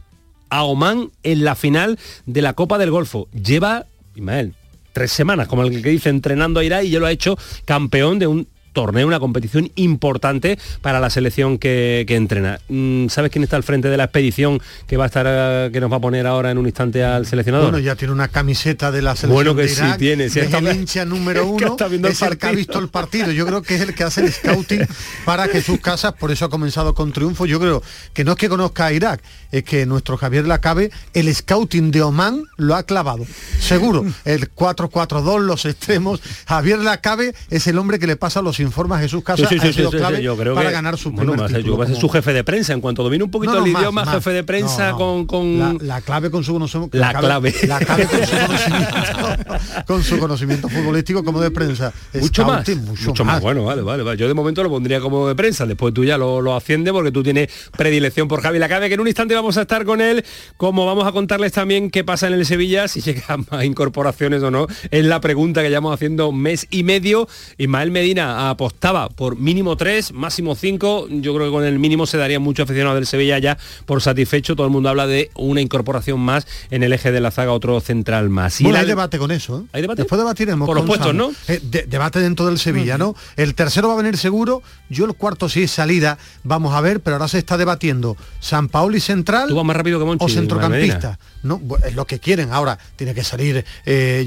a 0.48 0.64
Oman 0.64 1.12
en 1.22 1.44
la 1.44 1.54
final 1.54 1.98
de 2.26 2.42
la 2.42 2.54
Copa 2.54 2.78
del 2.78 2.90
Golfo. 2.90 3.28
Lleva, 3.32 3.86
Ismael, 4.16 4.54
tres 4.92 5.12
semanas, 5.12 5.46
como 5.46 5.62
el 5.62 5.82
que 5.82 5.90
dice, 5.90 6.08
entrenando 6.08 6.58
a 6.58 6.64
Irak 6.64 6.84
y 6.84 6.90
ya 6.90 6.98
lo 6.98 7.06
ha 7.06 7.12
hecho 7.12 7.38
campeón 7.66 8.18
de 8.18 8.26
un 8.26 8.48
torneo, 8.72 9.06
una 9.06 9.20
competición 9.20 9.70
importante 9.74 10.58
para 10.80 11.00
la 11.00 11.10
selección 11.10 11.58
que, 11.58 12.04
entrena. 12.08 12.60
Mm, 12.68 13.08
¿Sabes 13.08 13.30
quién 13.30 13.44
está 13.44 13.56
al 13.56 13.62
frente 13.62 13.88
de 13.88 13.96
la 13.96 14.04
expedición 14.04 14.60
que 14.86 14.96
va 14.96 15.04
a 15.04 15.06
estar 15.06 15.26
eh, 15.28 15.70
que 15.72 15.80
nos 15.80 15.90
va 15.90 15.96
a 15.96 16.00
poner 16.00 16.26
ahora 16.26 16.50
en 16.50 16.58
un 16.58 16.66
instante 16.66 17.04
al 17.04 17.26
seleccionador? 17.26 17.70
Bueno, 17.70 17.84
ya 17.84 17.96
tiene 17.96 18.12
una 18.12 18.28
camiseta 18.28 18.90
de 18.90 19.02
la 19.02 19.16
selección. 19.16 19.34
Bueno 19.34 19.54
que 19.54 19.68
sí 19.68 19.84
tiene, 19.98 20.24
es 20.24 20.36
el 20.36 20.76
hincha 20.76 21.04
número 21.04 21.46
uno, 21.46 21.76
es 22.08 22.22
el, 22.22 22.38
que 22.38 22.46
ha 22.46 22.52
visto 22.52 22.78
el 22.78 22.88
partido. 22.88 23.30
Yo 23.32 23.46
creo 23.46 23.62
que 23.62 23.76
es 23.76 23.80
el 23.80 23.94
que 23.94 24.04
hace 24.04 24.22
el 24.22 24.32
scouting 24.32 24.86
para 25.24 25.48
que 25.48 25.62
sus 25.62 25.80
casas, 25.80 26.14
por 26.14 26.30
eso 26.30 26.44
ha 26.44 26.50
comenzado 26.50 26.94
con 26.94 27.12
triunfo. 27.12 27.46
Yo 27.46 27.58
creo 27.58 27.82
que 28.12 28.24
no 28.24 28.32
es 28.32 28.38
que 28.38 28.48
conozca 28.48 28.86
a 28.86 28.92
Irak, 28.92 29.22
es 29.50 29.64
que 29.64 29.86
nuestro 29.86 30.16
Javier 30.16 30.46
Lacabe, 30.46 30.90
el 31.14 31.34
scouting 31.34 31.90
de 31.90 32.02
Oman 32.02 32.44
lo 32.56 32.74
ha 32.76 32.82
clavado. 32.84 33.26
Seguro, 33.58 34.04
el 34.24 34.54
4-4-2, 34.54 35.40
los 35.40 35.64
extremos. 35.64 36.20
Javier 36.46 36.78
Lacabe 36.78 37.34
es 37.50 37.66
el 37.66 37.78
hombre 37.78 37.98
que 37.98 38.06
le 38.06 38.16
pasa 38.16 38.42
los 38.42 38.59
informa 38.60 38.98
Jesús 38.98 39.22
Casas 39.24 39.48
sí, 39.48 39.58
sí, 39.58 39.84
clave 39.90 40.22
para 40.54 40.70
ganar 40.70 40.96
su 40.96 41.10
bueno, 41.10 41.36
Va 41.36 41.46
a 41.84 41.86
ser 41.88 41.96
su 41.96 42.08
jefe 42.08 42.32
de 42.32 42.44
prensa. 42.44 42.72
En 42.72 42.80
cuanto 42.80 43.02
domine 43.02 43.24
un 43.24 43.30
poquito 43.30 43.58
el 43.58 43.70
idioma, 43.70 44.06
jefe 44.06 44.30
de 44.30 44.44
prensa 44.44 44.92
con, 44.92 45.26
con... 45.26 45.78
La, 45.82 46.00
clave 46.00 46.30
con 46.30 46.44
su 46.44 46.52
conocimiento. 46.52 46.96
La, 46.96 47.14
clave. 47.14 47.54
La 47.66 47.78
clave 47.78 48.06
con 48.06 48.26
su 48.26 48.30
conocimiento, 48.36 49.84
con 49.86 50.02
su 50.02 50.18
conocimiento 50.18 50.68
futbolístico 50.68 51.24
como 51.24 51.40
de 51.40 51.50
prensa. 51.50 51.92
Mucho 52.14 52.44
más. 52.44 52.68
Mucho, 53.06 53.24
más. 53.24 53.40
Bueno, 53.40 53.64
vale, 53.64 53.82
vale, 53.82 54.16
Yo 54.16 54.28
de 54.28 54.34
momento 54.34 54.62
lo 54.62 54.70
pondría 54.70 55.00
como 55.00 55.28
de 55.28 55.34
prensa. 55.34 55.66
Después 55.66 55.94
tú 55.94 56.04
ya 56.04 56.18
lo, 56.18 56.40
lo 56.40 56.54
asciende 56.54 56.92
porque 56.92 57.12
tú 57.12 57.22
tienes 57.22 57.48
predilección 57.76 58.28
por 58.28 58.42
Javi 58.42 58.58
Lacabe, 58.58 58.88
que 58.88 58.94
en 58.94 59.00
un 59.00 59.06
instante 59.08 59.34
vamos 59.34 59.56
a 59.56 59.62
estar 59.62 59.84
con 59.84 60.00
él. 60.00 60.24
Como 60.56 60.86
vamos 60.86 61.06
a 61.06 61.12
contarles 61.12 61.52
también 61.52 61.90
qué 61.90 62.04
pasa 62.04 62.26
en 62.26 62.34
el 62.34 62.46
Sevilla, 62.46 62.88
si 62.88 63.00
llegan 63.00 63.46
más 63.50 63.64
incorporaciones 63.64 64.42
o 64.42 64.50
no. 64.50 64.66
Es 64.90 65.04
la 65.04 65.20
pregunta 65.20 65.62
que 65.62 65.68
llevamos 65.68 65.94
haciendo 65.94 66.32
mes 66.32 66.66
y 66.70 66.82
medio. 66.82 67.28
Ismael 67.58 67.90
Medina 67.90 68.49
apostado 68.50 69.08
por 69.10 69.36
mínimo 69.38 69.76
tres, 69.76 70.12
máximo 70.12 70.54
cinco. 70.54 71.06
Yo 71.08 71.34
creo 71.34 71.46
que 71.46 71.52
con 71.52 71.64
el 71.64 71.78
mínimo 71.78 72.06
se 72.06 72.18
daría 72.18 72.40
mucho 72.40 72.64
aficionado 72.64 72.96
del 72.96 73.06
Sevilla 73.06 73.38
ya 73.38 73.58
por 73.86 74.02
satisfecho. 74.02 74.56
Todo 74.56 74.66
el 74.66 74.72
mundo 74.72 74.88
habla 74.88 75.06
de 75.06 75.30
una 75.34 75.60
incorporación 75.60 76.20
más 76.20 76.46
en 76.70 76.82
el 76.82 76.92
eje 76.92 77.12
de 77.12 77.20
la 77.20 77.30
zaga, 77.30 77.52
otro 77.52 77.80
central 77.80 78.28
más. 78.28 78.60
Y 78.60 78.66
hay 78.66 78.86
debate 78.86 79.18
con 79.18 79.30
eso. 79.30 79.60
¿eh? 79.60 79.62
¿Hay 79.72 79.82
debate? 79.82 80.02
Después 80.02 80.18
debatiremos. 80.18 80.66
Por 80.66 80.76
los 80.76 80.86
puestos, 80.86 81.14
¿no? 81.14 81.32
Eh, 81.48 81.60
debate 81.88 82.20
dentro 82.20 82.46
del 82.46 82.58
Sevilla, 82.58 82.98
¿no? 82.98 83.14
El 83.36 83.54
tercero 83.54 83.88
va 83.88 83.94
a 83.94 83.96
venir 83.96 84.16
seguro. 84.16 84.62
Yo 84.88 85.04
el 85.06 85.14
cuarto 85.14 85.48
sí 85.48 85.62
es 85.62 85.70
salida. 85.70 86.18
Vamos 86.42 86.74
a 86.74 86.80
ver, 86.80 87.00
pero 87.00 87.16
ahora 87.16 87.28
se 87.28 87.38
está 87.38 87.56
debatiendo 87.56 88.16
San 88.40 88.68
Paolo 88.68 88.96
y 88.96 89.00
Central. 89.00 89.48
Tú 89.48 89.56
vas 89.56 89.64
más 89.64 89.76
rápido 89.76 89.98
que 89.98 90.04
Monchi, 90.04 90.24
O 90.24 90.28
centrocampista. 90.28 91.18
No, 91.42 91.60
es 91.84 91.94
lo 91.94 92.06
que 92.06 92.18
quieren. 92.18 92.52
Ahora 92.52 92.78
tiene 92.96 93.14
que 93.14 93.24
salir 93.24 93.64
eh, 93.86 94.26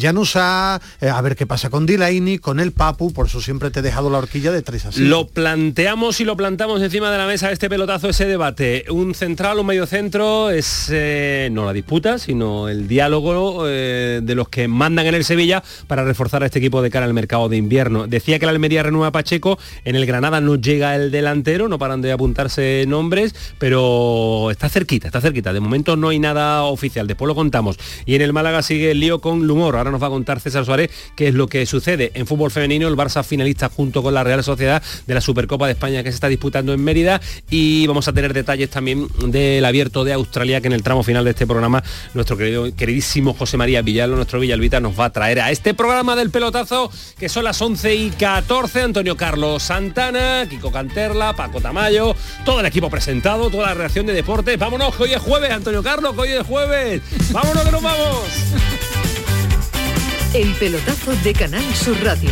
eh, 1.02 1.10
a 1.10 1.22
ver 1.22 1.36
qué 1.36 1.46
pasa 1.46 1.70
con 1.70 1.86
Dilaini, 1.86 2.40
con 2.40 2.60
el 2.60 2.72
Papu. 2.72 3.14
Por 3.14 3.28
eso 3.28 3.42
siempre 3.42 3.72
te 3.72 3.80
he 3.80 3.82
dejado 3.82 4.10
la 4.14 4.20
horquilla 4.20 4.52
de 4.52 4.62
tres 4.62 4.86
así. 4.86 5.02
Lo 5.02 5.28
planteamos 5.28 6.22
y 6.22 6.24
lo 6.24 6.38
plantamos 6.38 6.82
encima 6.82 7.12
de 7.12 7.18
la 7.18 7.28
mesa 7.28 7.52
este 7.52 7.70
pelotazo, 7.70 8.10
ese 8.10 8.26
debate. 8.26 8.86
Un 8.90 9.14
central, 9.14 9.60
un 9.60 9.66
medio 9.66 9.86
centro, 9.86 10.50
es 10.50 10.90
no 11.52 11.66
la 11.66 11.74
disputa, 11.74 12.18
sino 12.20 12.70
el 12.70 12.88
diálogo 12.88 13.68
eh, 13.68 14.22
de 14.24 14.36
los 14.36 14.50
que 14.50 14.68
mandan 14.68 15.08
en 15.08 15.16
el 15.16 15.24
Sevilla 15.24 15.64
para 15.88 16.04
reforzar 16.04 16.44
a 16.44 16.46
este 16.46 16.60
equipo 16.60 16.82
de 16.82 16.90
cara 16.90 17.06
al 17.06 17.14
mercado 17.14 17.50
de 17.50 17.58
invierno. 17.58 18.08
Decía 18.08 18.40
que 18.40 18.46
la 18.46 18.52
Almería 18.52 18.84
renueva 18.84 19.08
a 19.08 19.12
Pacheco, 19.12 19.58
en 19.86 19.96
el 19.96 20.06
Granada 20.06 20.42
no 20.42 20.56
llega 20.56 20.96
el 20.96 21.12
delantero, 21.12 21.68
no 21.68 21.80
paran 21.80 22.02
de 22.02 22.12
apuntarse 22.12 22.86
nombres, 22.88 23.36
pero 23.58 24.50
está 24.52 24.70
cerquita, 24.70 25.08
está 25.08 25.22
cerquita. 25.22 25.54
De 25.54 25.60
momento 25.60 25.96
no 25.96 26.10
hay 26.10 26.20
nada 26.20 26.64
oficial, 26.64 27.08
después 27.08 27.28
lo 27.28 27.36
contamos. 27.36 27.78
Y 28.06 28.16
en 28.16 28.22
el 28.22 28.34
Málaga 28.34 28.62
sigue 28.62 28.92
el 28.92 29.00
lío 29.00 29.20
con 29.20 29.48
Lumor. 29.48 29.76
Ahora 29.76 29.92
nos 29.92 30.02
va 30.02 30.08
a 30.08 30.12
contar 30.12 30.40
César 30.40 30.66
Suárez 30.66 30.92
qué 31.16 31.30
es 31.30 31.34
lo 31.34 31.48
que 31.48 31.66
sucede. 31.66 32.12
En 32.14 32.28
fútbol 32.28 32.52
femenino, 32.52 32.88
el 32.88 32.96
Barça 32.96 33.24
finalista 33.24 33.70
junto 33.70 34.03
con 34.04 34.14
la 34.14 34.24
Real 34.24 34.44
Sociedad 34.44 34.84
de 35.08 35.14
la 35.14 35.22
Supercopa 35.22 35.66
de 35.66 35.74
España 35.74 36.04
que 36.04 36.12
se 36.12 36.16
está 36.16 36.28
disputando 36.28 36.74
en 36.74 36.84
Mérida 36.84 37.22
y 37.50 37.88
vamos 37.88 38.08
a 38.08 38.14
tener 38.14 38.34
detalles 38.34 38.70
también 38.70 39.08
del 39.28 39.64
abierto 39.66 40.04
de 40.04 40.14
Australia 40.14 40.62
que 40.62 40.68
en 40.68 40.74
el 40.74 40.84
tramo 40.84 41.04
final 41.04 41.24
de 41.24 41.32
este 41.32 41.48
programa 41.48 41.84
nuestro 42.14 42.38
querido, 42.38 42.74
queridísimo 42.76 43.34
José 43.34 43.58
María 43.58 43.82
Villalba, 43.82 44.16
nuestro 44.16 44.40
Villalvita, 44.40 44.80
nos 44.80 45.00
va 45.00 45.06
a 45.06 45.10
traer 45.12 45.40
a 45.40 45.52
este 45.52 45.74
programa 45.74 46.16
del 46.16 46.30
pelotazo 46.30 46.92
que 47.18 47.30
son 47.30 47.46
las 47.46 47.62
11 47.62 47.96
y 47.96 48.10
14, 48.12 48.82
Antonio 48.82 49.18
Carlos 49.18 49.64
Santana, 49.64 50.46
Kiko 50.50 50.72
Canterla, 50.72 51.34
Paco 51.36 51.62
Tamayo, 51.62 52.16
todo 52.46 52.60
el 52.60 52.66
equipo 52.66 52.90
presentado, 52.90 53.50
toda 53.50 53.68
la 53.68 53.74
reacción 53.74 54.06
de 54.06 54.14
deportes. 54.14 54.58
Vámonos, 54.58 55.00
hoy 55.00 55.14
es 55.14 55.22
jueves, 55.22 55.52
Antonio 55.52 55.82
Carlos, 55.82 56.14
hoy 56.18 56.30
es 56.30 56.46
jueves. 56.46 57.02
Vámonos 57.32 57.64
que 57.64 57.72
nos 57.72 57.82
vamos. 57.82 58.28
El 60.34 60.52
pelotazo 60.56 61.16
de 61.24 61.34
Canal 61.34 61.64
Sur 61.76 61.96
Radio 62.04 62.32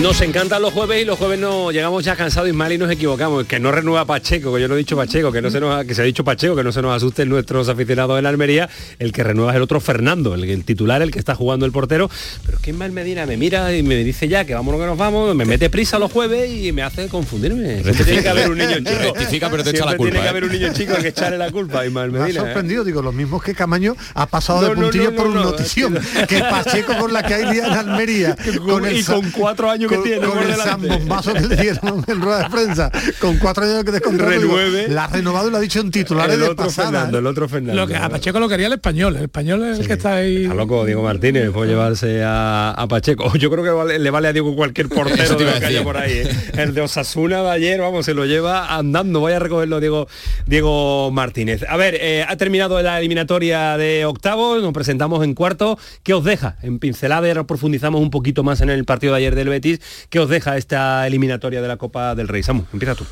Nos 0.00 0.20
encantan 0.22 0.62
los 0.62 0.72
jueves 0.72 1.02
y 1.02 1.04
los 1.04 1.16
jueves 1.18 1.38
no 1.38 1.70
llegamos 1.70 2.02
ya 2.04 2.16
cansados 2.16 2.48
y 2.48 2.52
mal 2.52 2.72
y 2.72 2.78
nos 2.78 2.90
equivocamos. 2.90 3.44
Que 3.46 3.60
no 3.60 3.70
renueva 3.70 4.04
Pacheco, 4.04 4.52
que 4.54 4.60
yo 4.60 4.66
no 4.66 4.74
he 4.74 4.78
dicho 4.78 4.96
Pacheco, 4.96 5.30
que 5.30 5.40
no 5.42 5.48
se 5.50 5.60
nos 5.60 5.76
ha- 5.78 5.84
que 5.84 5.94
se 5.94 6.00
ha 6.02 6.04
dicho 6.04 6.24
Pacheco, 6.24 6.56
que 6.56 6.64
no 6.64 6.72
se 6.72 6.80
nos 6.82 6.96
asusten 6.96 7.28
nuestros 7.28 7.68
aficionados 7.68 8.16
en 8.18 8.24
la 8.24 8.30
Almería. 8.30 8.68
El 8.98 9.12
que 9.12 9.22
renueva 9.22 9.52
es 9.52 9.56
el 9.56 9.62
otro 9.62 9.80
Fernando, 9.80 10.34
el, 10.34 10.42
el 10.44 10.64
titular, 10.64 11.02
el 11.02 11.10
que 11.12 11.18
está 11.20 11.34
jugando 11.36 11.66
el 11.66 11.72
portero. 11.72 12.10
Pero 12.44 12.56
es 12.56 12.62
que 12.64 12.70
Ismael 12.70 12.90
Medina 12.90 13.26
me 13.26 13.36
mira 13.36 13.72
y 13.76 13.82
me 13.84 13.96
dice 13.96 14.26
ya 14.28 14.44
que 14.44 14.54
vámonos 14.54 14.80
que 14.80 14.86
nos 14.86 14.98
vamos, 14.98 15.36
me 15.36 15.44
mete 15.44 15.68
prisa 15.70 15.98
los 16.00 16.10
jueves 16.10 16.50
y 16.50 16.72
me 16.72 16.82
hace 16.82 17.06
confundirme. 17.08 17.82
Siempre 17.82 18.04
tiene 18.04 18.22
que 18.22 18.28
haber 18.30 18.50
un 18.50 18.58
niño 18.58 18.78
chico. 18.78 18.90
Rectifica, 19.14 19.50
pero 19.50 19.62
te 19.62 19.70
echa 19.70 19.84
la 19.84 19.90
Siempre 19.92 19.96
culpa, 19.98 20.10
Tiene 20.10 20.18
que 20.20 20.26
¿eh? 20.26 20.30
haber 20.30 20.44
un 20.44 20.52
niño 20.52 20.72
chico 20.72 20.94
que 21.00 21.08
echarle 21.08 21.38
la 21.38 21.50
culpa 21.50 21.80
a 21.80 21.86
Ismael 21.86 22.10
Me 22.10 22.18
ha 22.18 22.22
Medina. 22.22 22.40
¿eh? 22.40 22.44
sorprendido, 22.44 22.82
digo, 22.82 23.02
lo 23.02 23.12
mismo 23.12 23.40
que 23.40 23.54
Camaño 23.54 23.94
ha 24.14 24.26
pasado 24.26 24.62
No, 24.62 24.68
de 24.68 24.74
no, 24.98 25.10
no, 25.10 25.16
por 25.16 25.26
no, 25.26 25.30
un 25.32 25.36
no, 25.36 25.42
notición. 25.44 25.98
es 25.98 26.06
que- 26.26 26.32
Que 26.32 26.40
Pacheco 26.40 26.96
con 26.98 27.12
la 27.12 27.22
que 27.22 27.34
hay 27.34 27.52
día 27.52 27.66
en 27.66 27.72
Almería. 27.74 28.36
Con- 28.66 28.90
y 28.90 29.02
con 29.04 29.30
cuatro 29.30 29.70
años 29.70 29.81
que 29.88 29.94
con- 29.96 30.04
tiene 30.04 30.26
Con 30.26 30.38
por 30.38 30.46
el 30.46 30.54
zambombazo 30.56 31.34
que 31.34 31.40
le 31.40 31.56
dieron 31.56 32.04
en 32.06 32.20
rueda 32.20 32.42
de 32.44 32.50
prensa. 32.50 32.90
Con 33.20 33.38
cuatro 33.38 33.64
años 33.64 33.84
que 33.84 33.92
descontrol. 33.92 34.28
Renueve. 34.30 34.88
La 34.88 35.04
ha 35.04 35.08
renovado 35.08 35.48
y 35.48 35.50
lo 35.50 35.56
ha 35.56 35.60
dicho 35.60 35.80
en 35.80 35.90
titulares 35.90 36.34
el 36.34 36.40
de 36.40 36.48
otro 36.48 36.66
pasada. 36.66 36.90
Fernando, 36.90 37.18
el 37.18 37.26
otro 37.26 37.48
Fernando. 37.48 37.80
Lo 37.80 37.86
que 37.86 37.96
a 37.96 38.08
Pacheco 38.08 38.40
lo 38.40 38.48
quería 38.48 38.66
el 38.68 38.72
español. 38.74 39.16
El 39.16 39.22
español 39.24 39.64
es 39.64 39.78
el 39.78 39.86
que 39.86 39.92
está 39.94 40.14
ahí. 40.16 40.42
Está 40.44 40.54
loco 40.54 40.84
Diego 40.84 41.02
Martínez 41.02 41.50
por 41.50 41.66
llevarse 41.66 42.22
a, 42.24 42.70
a 42.72 42.88
Pacheco. 42.88 43.32
Yo 43.36 43.50
creo 43.50 43.64
que 43.64 43.70
vale- 43.70 43.98
le 43.98 44.10
vale 44.10 44.28
a 44.28 44.32
Diego 44.32 44.54
cualquier 44.54 44.88
portero 44.88 45.36
de 45.36 45.58
que 45.60 45.66
haya 45.66 45.82
por 45.82 45.96
ahí. 45.96 46.12
¿eh? 46.12 46.28
El 46.54 46.74
de 46.74 46.80
Osasuna 46.82 47.42
de 47.42 47.50
ayer, 47.50 47.80
vamos, 47.80 48.04
se 48.06 48.14
lo 48.14 48.24
lleva 48.26 48.74
andando. 48.76 49.20
Vaya 49.20 49.36
a 49.36 49.40
recogerlo 49.40 49.80
Diego, 49.80 50.08
Diego 50.46 51.10
Martínez. 51.12 51.64
A 51.68 51.76
ver, 51.76 51.96
eh, 52.00 52.24
ha 52.28 52.36
terminado 52.36 52.80
la 52.82 52.98
eliminatoria 52.98 53.76
de 53.76 54.04
octavos, 54.04 54.62
nos 54.62 54.72
presentamos 54.72 55.24
en 55.24 55.34
cuarto. 55.34 55.78
¿Qué 56.02 56.14
os 56.14 56.24
deja? 56.24 56.56
En 56.62 56.78
pincelada 56.78 57.26
y 57.26 57.30
ahora 57.30 57.44
profundizamos 57.44 58.00
un 58.00 58.10
poquito 58.10 58.42
más 58.42 58.60
en 58.60 58.70
el 58.70 58.84
partido 58.84 59.12
de 59.14 59.18
ayer 59.18 59.34
del 59.34 59.48
Betis. 59.48 59.71
¿Qué 60.08 60.18
os 60.18 60.28
deja 60.28 60.56
esta 60.56 61.06
eliminatoria 61.06 61.62
de 61.62 61.68
la 61.68 61.76
Copa 61.76 62.14
del 62.14 62.28
Rey? 62.28 62.42
Samu, 62.42 62.64
empieza 62.72 62.94
tú. 62.94 63.04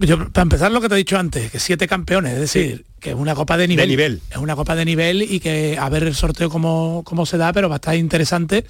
Yo, 0.00 0.28
para 0.30 0.42
empezar 0.42 0.72
lo 0.72 0.80
que 0.80 0.88
te 0.88 0.94
he 0.94 0.98
dicho 0.98 1.18
antes, 1.18 1.50
que 1.50 1.58
siete 1.58 1.86
campeones, 1.86 2.34
es 2.34 2.40
decir, 2.40 2.84
que 3.00 3.10
es 3.10 3.16
una 3.16 3.34
copa 3.34 3.56
de 3.56 3.68
nivel. 3.68 3.88
nivel. 3.88 4.20
Es 4.30 4.38
una 4.38 4.56
copa 4.56 4.74
de 4.74 4.84
nivel 4.84 5.22
y 5.22 5.40
que 5.40 5.76
a 5.78 5.88
ver 5.88 6.04
el 6.04 6.14
sorteo 6.14 6.50
cómo, 6.50 7.02
cómo 7.04 7.26
se 7.26 7.36
da, 7.36 7.52
pero 7.52 7.68
va 7.68 7.76
a 7.76 7.76
estar 7.76 7.96
interesante. 7.96 8.64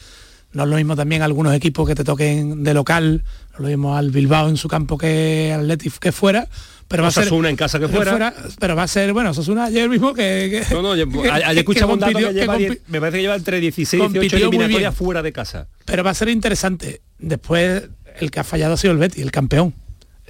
No 0.52 0.64
es 0.64 0.68
lo 0.68 0.76
mismo 0.76 0.96
también 0.96 1.22
algunos 1.22 1.54
equipos 1.54 1.88
que 1.88 1.94
te 1.94 2.04
toquen 2.04 2.62
de 2.62 2.74
local, 2.74 3.22
no 3.52 3.54
es 3.56 3.60
lo 3.60 3.68
mismo 3.68 3.96
al 3.96 4.10
Bilbao 4.10 4.48
en 4.48 4.56
su 4.56 4.68
campo 4.68 4.98
que 4.98 5.54
Atletic 5.56 5.98
que 5.98 6.12
fuera, 6.12 6.46
pero 6.88 7.02
va 7.02 7.08
a 7.08 7.12
ser 7.12 7.22
Osasuna 7.22 7.48
en 7.48 7.56
casa 7.56 7.78
que 7.80 7.88
fuera. 7.88 8.34
pero 8.58 8.76
va 8.76 8.82
a 8.82 8.88
ser, 8.88 9.14
bueno, 9.14 9.30
Osasuna 9.30 9.64
ayer 9.64 9.88
mismo 9.88 10.12
que... 10.12 10.64
que- 10.68 10.74
No, 10.74 10.82
no, 10.82 10.90
ayer 10.92 11.08
que 11.08 11.58
escuchamos 11.60 11.94
un 11.94 12.00
dato 12.00 12.18
que 12.18 12.32
lleva 12.34 12.58
que 12.58 12.64
diez- 12.68 12.70
compi- 12.72 12.80
me 12.88 13.00
parece 13.00 13.16
que 13.18 13.22
lleva 13.22 13.34
entre 13.36 13.60
16 13.60 13.92
y 13.92 13.96
18 13.96 14.12
compitió 14.12 14.38
muy 14.38 14.40
bien. 14.50 14.52
eliminatorias 14.62 14.94
fuera 14.94 15.22
de 15.22 15.32
casa. 15.32 15.68
pero 15.86 16.04
va 16.04 16.10
a 16.10 16.14
ser 16.14 16.28
interesante. 16.28 17.00
Después, 17.18 17.84
el 18.20 18.30
que 18.30 18.40
ha 18.40 18.44
fallado 18.44 18.74
ha 18.74 18.76
sido 18.76 18.92
el 18.92 18.98
Betis, 18.98 19.22
el 19.22 19.30
campeón. 19.30 19.72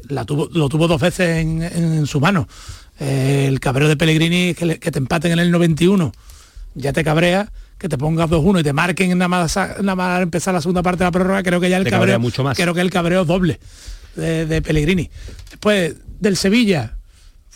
La 0.09 0.25
tuvo, 0.25 0.49
lo 0.53 0.69
tuvo 0.69 0.87
dos 0.87 1.01
veces 1.01 1.39
en, 1.39 1.63
en- 1.63 1.93
en 1.95 2.07
su 2.07 2.21
mano. 2.21 2.49
Eh, 3.01 3.47
el 3.49 3.59
cabreo 3.59 3.89
de 3.89 3.97
Pellegrini, 3.97 4.55
que, 4.55 4.67
le- 4.67 4.79
que 4.79 4.93
te 4.93 4.99
empaten 5.01 5.33
en 5.33 5.41
el 5.41 5.51
91, 5.51 6.13
ya 6.75 6.93
te 6.93 7.03
cabrea, 7.03 7.51
que 7.83 7.89
te 7.89 7.99
pongas 7.99 8.31
2-1 8.31 8.61
y 8.61 8.63
te 8.63 8.73
marquen 8.73 9.19
nada 9.19 9.29
más, 9.29 9.57
nada 9.57 9.97
más 9.97 10.23
empezar 10.23 10.55
la 10.55 10.61
segunda 10.61 10.83
parte 10.85 11.01
de 11.01 11.07
la 11.07 11.11
prórroga, 11.11 11.43
creo 11.43 11.61
que 11.61 11.69
ya 11.69 11.79
el 11.79 11.91
cabreo, 11.91 12.21
mucho 12.21 12.45
más. 12.45 12.57
creo 12.57 12.73
que 12.73 12.81
el 12.81 12.91
cabreo 12.91 13.23
es 13.23 13.27
doble 13.27 13.59
de, 14.15 14.47
de 14.47 14.63
Pellegrini. 14.63 15.11
Después, 15.51 15.97
del 16.21 16.37
Sevilla, 16.37 16.97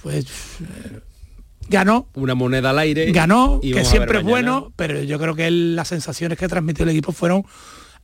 pues 0.02 0.24
eh, 0.24 1.00
ganó, 1.68 2.08
Una 2.14 2.34
moneda 2.34 2.70
al 2.70 2.80
aire. 2.80 3.12
ganó, 3.12 3.60
que 3.62 3.84
siempre 3.84 4.18
es 4.18 4.24
bueno, 4.24 4.72
pero 4.74 5.00
yo 5.04 5.18
creo 5.20 5.36
que 5.36 5.48
las 5.48 5.86
sensaciones 5.86 6.36
que 6.38 6.48
transmitió 6.48 6.82
el 6.82 6.90
equipo 6.90 7.12
fueron 7.12 7.44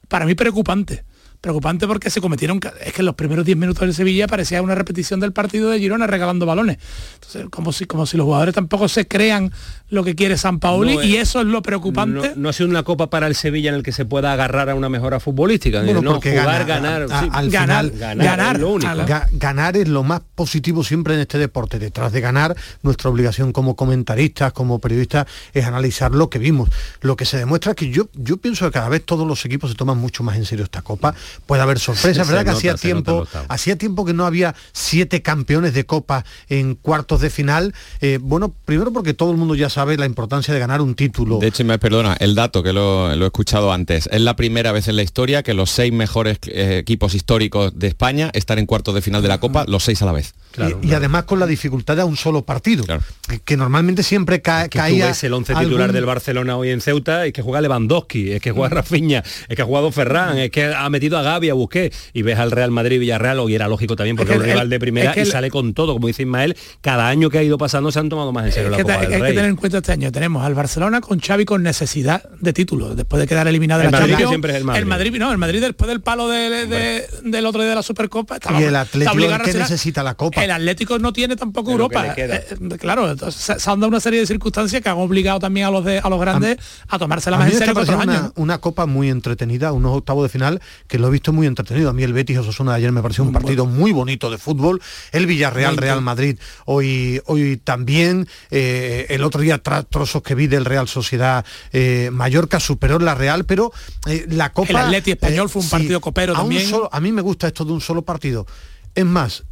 para 0.06 0.24
mí 0.24 0.36
preocupantes. 0.36 1.02
Preocupante 1.42 1.88
porque 1.88 2.08
se 2.08 2.20
cometieron, 2.20 2.60
es 2.84 2.92
que 2.92 3.00
en 3.02 3.06
los 3.06 3.16
primeros 3.16 3.44
10 3.44 3.58
minutos 3.58 3.80
del 3.80 3.92
Sevilla 3.94 4.28
parecía 4.28 4.62
una 4.62 4.76
repetición 4.76 5.18
del 5.18 5.32
partido 5.32 5.70
de 5.70 5.80
Girona 5.80 6.06
regalando 6.06 6.46
balones. 6.46 6.78
Entonces, 7.14 7.46
como 7.50 7.72
si, 7.72 7.84
como 7.84 8.06
si 8.06 8.16
los 8.16 8.24
jugadores 8.24 8.54
tampoco 8.54 8.88
se 8.88 9.08
crean 9.08 9.50
lo 9.90 10.04
que 10.04 10.14
quiere 10.14 10.38
San 10.38 10.60
Pauli 10.60 10.94
No, 10.94 11.02
y 11.02 11.16
eso 11.16 11.40
es 11.40 11.46
lo 11.48 11.60
preocupante. 11.60 12.28
No, 12.30 12.34
no 12.36 12.48
ha 12.48 12.52
sido 12.52 12.68
una 12.70 12.84
copa 12.84 13.10
para 13.10 13.26
el 13.26 13.34
Sevilla 13.34 13.70
en 13.70 13.74
el 13.74 13.82
que 13.82 13.90
se 13.90 14.04
pueda 14.04 14.32
agarrar 14.32 14.70
a 14.70 14.76
una 14.76 14.88
mejora 14.88 15.18
futbolística. 15.18 15.82
Bueno, 15.82 16.00
no, 16.00 16.12
porque 16.12 16.30
jugar, 16.38 16.64
gana- 16.64 16.98
ganar. 16.98 17.02
a- 17.12 17.20
sí. 17.22 17.28
al 17.32 17.50
ganar, 17.50 17.84
final- 17.86 17.98
ganar, 17.98 18.24
ganar, 18.26 18.54
es 18.56 18.62
lo 18.62 18.68
único. 18.70 18.92
Ga- 18.92 19.26
ganar 19.32 19.76
es 19.76 19.88
lo 19.88 20.04
más 20.04 20.22
positivo 20.36 20.84
siempre 20.84 21.14
en 21.14 21.20
este 21.20 21.38
deporte. 21.38 21.80
Detrás 21.80 22.12
de 22.12 22.20
ganar, 22.20 22.54
nuestra 22.82 23.10
obligación 23.10 23.52
como 23.52 23.74
comentaristas, 23.74 24.52
como 24.52 24.78
periodistas, 24.78 25.26
es 25.52 25.64
analizar 25.66 26.12
lo 26.12 26.30
que 26.30 26.38
vimos. 26.38 26.70
Lo 27.00 27.16
que 27.16 27.24
se 27.24 27.36
demuestra 27.36 27.72
es 27.72 27.76
que 27.76 27.90
yo, 27.90 28.08
yo 28.14 28.36
pienso 28.36 28.64
que 28.66 28.70
cada 28.70 28.88
vez 28.88 29.04
todos 29.04 29.26
los 29.26 29.44
equipos 29.44 29.70
se 29.72 29.76
toman 29.76 29.98
mucho 29.98 30.22
más 30.22 30.36
en 30.36 30.44
serio 30.44 30.64
esta 30.64 30.82
copa. 30.82 31.14
Puede 31.46 31.62
haber 31.62 31.78
sorpresas, 31.78 32.26
Se 32.26 32.32
¿verdad? 32.32 32.44
que 32.44 32.50
nota, 32.52 32.58
hacía 32.58 32.74
tiempo, 32.74 33.26
hacía 33.48 33.76
tiempo 33.76 34.04
que 34.04 34.12
no 34.12 34.26
había 34.26 34.54
siete 34.72 35.22
campeones 35.22 35.74
de 35.74 35.84
copa 35.84 36.24
en 36.48 36.74
cuartos 36.74 37.20
de 37.20 37.30
final. 37.30 37.74
Eh, 38.00 38.18
bueno, 38.20 38.54
primero 38.64 38.92
porque 38.92 39.14
todo 39.14 39.30
el 39.30 39.36
mundo 39.36 39.54
ya 39.54 39.68
sabe 39.70 39.96
la 39.96 40.06
importancia 40.06 40.52
de 40.54 40.60
ganar 40.60 40.80
un 40.80 40.94
título. 40.94 41.38
De 41.38 41.48
hecho, 41.48 41.64
me 41.64 41.78
perdona, 41.78 42.16
el 42.20 42.34
dato 42.34 42.62
que 42.62 42.72
lo, 42.72 43.14
lo 43.16 43.24
he 43.24 43.28
escuchado 43.28 43.72
antes, 43.72 44.08
es 44.12 44.20
la 44.20 44.36
primera 44.36 44.72
vez 44.72 44.88
en 44.88 44.96
la 44.96 45.02
historia 45.02 45.42
que 45.42 45.54
los 45.54 45.70
seis 45.70 45.92
mejores 45.92 46.38
eh, 46.46 46.78
equipos 46.78 47.14
históricos 47.14 47.72
de 47.78 47.86
España 47.88 48.30
están 48.34 48.58
en 48.58 48.66
cuartos 48.66 48.94
de 48.94 49.02
final 49.02 49.22
de 49.22 49.28
la 49.28 49.38
Copa, 49.38 49.64
los 49.68 49.84
seis 49.84 50.00
a 50.02 50.06
la 50.06 50.12
vez. 50.12 50.34
Claro, 50.52 50.78
y, 50.82 50.88
y 50.88 50.94
además 50.94 51.24
con 51.24 51.38
la 51.38 51.46
dificultad 51.46 51.96
de 51.96 52.04
un 52.04 52.16
solo 52.16 52.42
partido, 52.44 52.84
Claro. 52.84 53.02
que, 53.26 53.38
que 53.40 53.56
normalmente 53.56 54.02
siempre 54.02 54.42
ca- 54.42 54.64
que 54.68 54.78
tú 54.78 54.82
caía 54.82 55.06
ves 55.06 55.24
el 55.24 55.32
11 55.32 55.54
titular 55.54 55.80
algún- 55.82 55.94
del 55.94 56.04
Barcelona 56.04 56.56
hoy 56.58 56.68
en 56.70 56.80
Ceuta, 56.82 57.24
es 57.24 57.32
que 57.32 57.40
juega 57.40 57.60
Lewandowski, 57.62 58.32
es 58.32 58.42
que 58.42 58.50
juega 58.52 58.68
Rafinha, 58.68 59.22
es 59.48 59.56
que 59.56 59.62
ha 59.62 59.64
jugado 59.64 59.90
Ferran, 59.92 60.36
es 60.38 60.50
que 60.50 60.66
ha 60.74 60.88
metido 60.90 61.16
a 61.16 61.21
Gaby, 61.22 61.50
a 61.50 61.54
Busqué, 61.54 61.92
y 62.12 62.22
ves 62.22 62.38
al 62.38 62.50
Real 62.50 62.70
Madrid 62.70 63.00
Villarreal, 63.00 63.38
o 63.40 63.48
y 63.48 63.54
era 63.54 63.68
lógico 63.68 63.96
también 63.96 64.16
porque 64.16 64.32
es, 64.32 64.38
un 64.38 64.44
rival 64.44 64.68
de 64.68 64.78
primera 64.78 65.18
y 65.18 65.24
sale 65.26 65.50
con 65.50 65.74
todo, 65.74 65.94
como 65.94 66.06
dice 66.06 66.22
Ismael, 66.22 66.56
cada 66.80 67.08
año 67.08 67.30
que 67.30 67.38
ha 67.38 67.42
ido 67.42 67.58
pasando 67.58 67.90
se 67.92 67.98
han 67.98 68.08
tomado 68.08 68.32
más 68.32 68.46
en 68.46 68.52
serio 68.52 68.70
la 68.70 68.78
Copa 68.78 68.98
del 68.98 69.12
Hay 69.14 69.20
que 69.20 69.28
tener 69.28 69.44
en 69.46 69.56
cuenta 69.56 69.78
este 69.78 69.92
año, 69.92 70.12
tenemos 70.12 70.44
al 70.44 70.54
Barcelona 70.54 71.00
con 71.00 71.20
Xavi 71.20 71.44
con 71.44 71.62
necesidad 71.62 72.22
de 72.40 72.52
títulos, 72.52 72.96
después 72.96 73.20
de 73.20 73.26
quedar 73.26 73.46
eliminado 73.48 73.80
de 73.80 73.86
la 73.86 73.90
Madrid 73.90 74.10
Champions. 74.10 74.30
siempre 74.30 74.52
es 74.52 74.58
el 74.58 74.64
Madrid. 74.64 74.82
El 74.82 74.86
Madrid, 74.86 75.18
no, 75.18 75.32
el 75.32 75.38
Madrid 75.38 75.60
después 75.60 75.88
del 75.88 76.00
palo 76.00 76.28
de, 76.28 76.66
de, 76.66 77.06
del 77.24 77.46
otro 77.46 77.60
día 77.60 77.70
de 77.70 77.76
la 77.76 77.82
Supercopa. 77.82 78.36
Estaba, 78.36 78.60
y 78.60 78.64
el 78.64 78.76
Atlético 78.76 79.42
que 79.44 79.54
necesita 79.54 80.02
la 80.02 80.14
Copa. 80.14 80.42
El 80.42 80.50
Atlético 80.50 80.98
no 80.98 81.12
tiene 81.12 81.36
tampoco 81.36 81.72
Europa. 81.72 82.14
Eh, 82.16 82.56
claro, 82.78 83.10
entonces, 83.10 83.62
se 83.62 83.70
han 83.70 83.80
dado 83.80 83.88
una 83.88 84.00
serie 84.00 84.20
de 84.20 84.26
circunstancias 84.26 84.82
que 84.82 84.88
han 84.88 84.98
obligado 84.98 85.38
también 85.38 85.66
a 85.66 85.70
los 85.70 85.84
de, 85.84 85.98
a 85.98 86.08
los 86.08 86.20
grandes 86.20 86.58
a, 86.88 86.96
a 86.96 86.98
tomársela 86.98 87.38
más 87.38 87.52
en 87.52 87.58
serio 87.58 87.74
que 87.74 87.90
una, 87.90 88.00
años. 88.00 88.32
una 88.36 88.58
copa 88.58 88.86
muy 88.86 89.08
entretenida, 89.08 89.72
unos 89.72 89.96
octavos 89.96 90.24
de 90.24 90.28
final 90.28 90.60
que 90.88 90.98
lo 90.98 91.10
visto 91.12 91.32
muy 91.32 91.46
entretenido. 91.46 91.90
A 91.90 91.92
mí 91.92 92.02
el 92.02 92.12
Betis 92.12 92.38
Osasuna 92.38 92.72
de 92.72 92.78
ayer 92.78 92.92
me 92.92 93.02
pareció 93.02 93.22
un 93.24 93.32
partido 93.32 93.66
muy 93.66 93.92
bonito 93.92 94.30
de 94.30 94.38
fútbol. 94.38 94.80
El 95.12 95.26
Villarreal, 95.26 95.76
Real 95.76 96.02
Madrid, 96.02 96.38
hoy, 96.64 97.20
hoy 97.26 97.58
también. 97.58 98.26
Eh, 98.50 99.06
el 99.10 99.22
otro 99.22 99.40
día 99.40 99.58
trozos 99.58 100.22
que 100.22 100.34
vi 100.34 100.46
del 100.46 100.64
Real 100.64 100.88
Sociedad 100.88 101.44
eh, 101.72 102.10
Mallorca 102.12 102.58
superó 102.58 102.98
la 102.98 103.14
Real, 103.14 103.44
pero 103.44 103.72
eh, 104.06 104.26
la 104.28 104.52
Copa... 104.52 104.70
El 104.70 104.76
Atleti 104.76 105.12
Español 105.12 105.48
fue 105.48 105.62
un 105.62 105.70
partido 105.70 106.00
copero 106.00 106.34
a 106.34 106.36
también. 106.36 106.68
Solo, 106.68 106.88
a 106.90 107.00
mí 107.00 107.12
me 107.12 107.22
gusta 107.22 107.46
esto 107.46 107.64
de 107.64 107.72
un 107.72 107.80
solo 107.80 108.02
partido. 108.02 108.46
Es 108.94 109.06
más, 109.06 109.44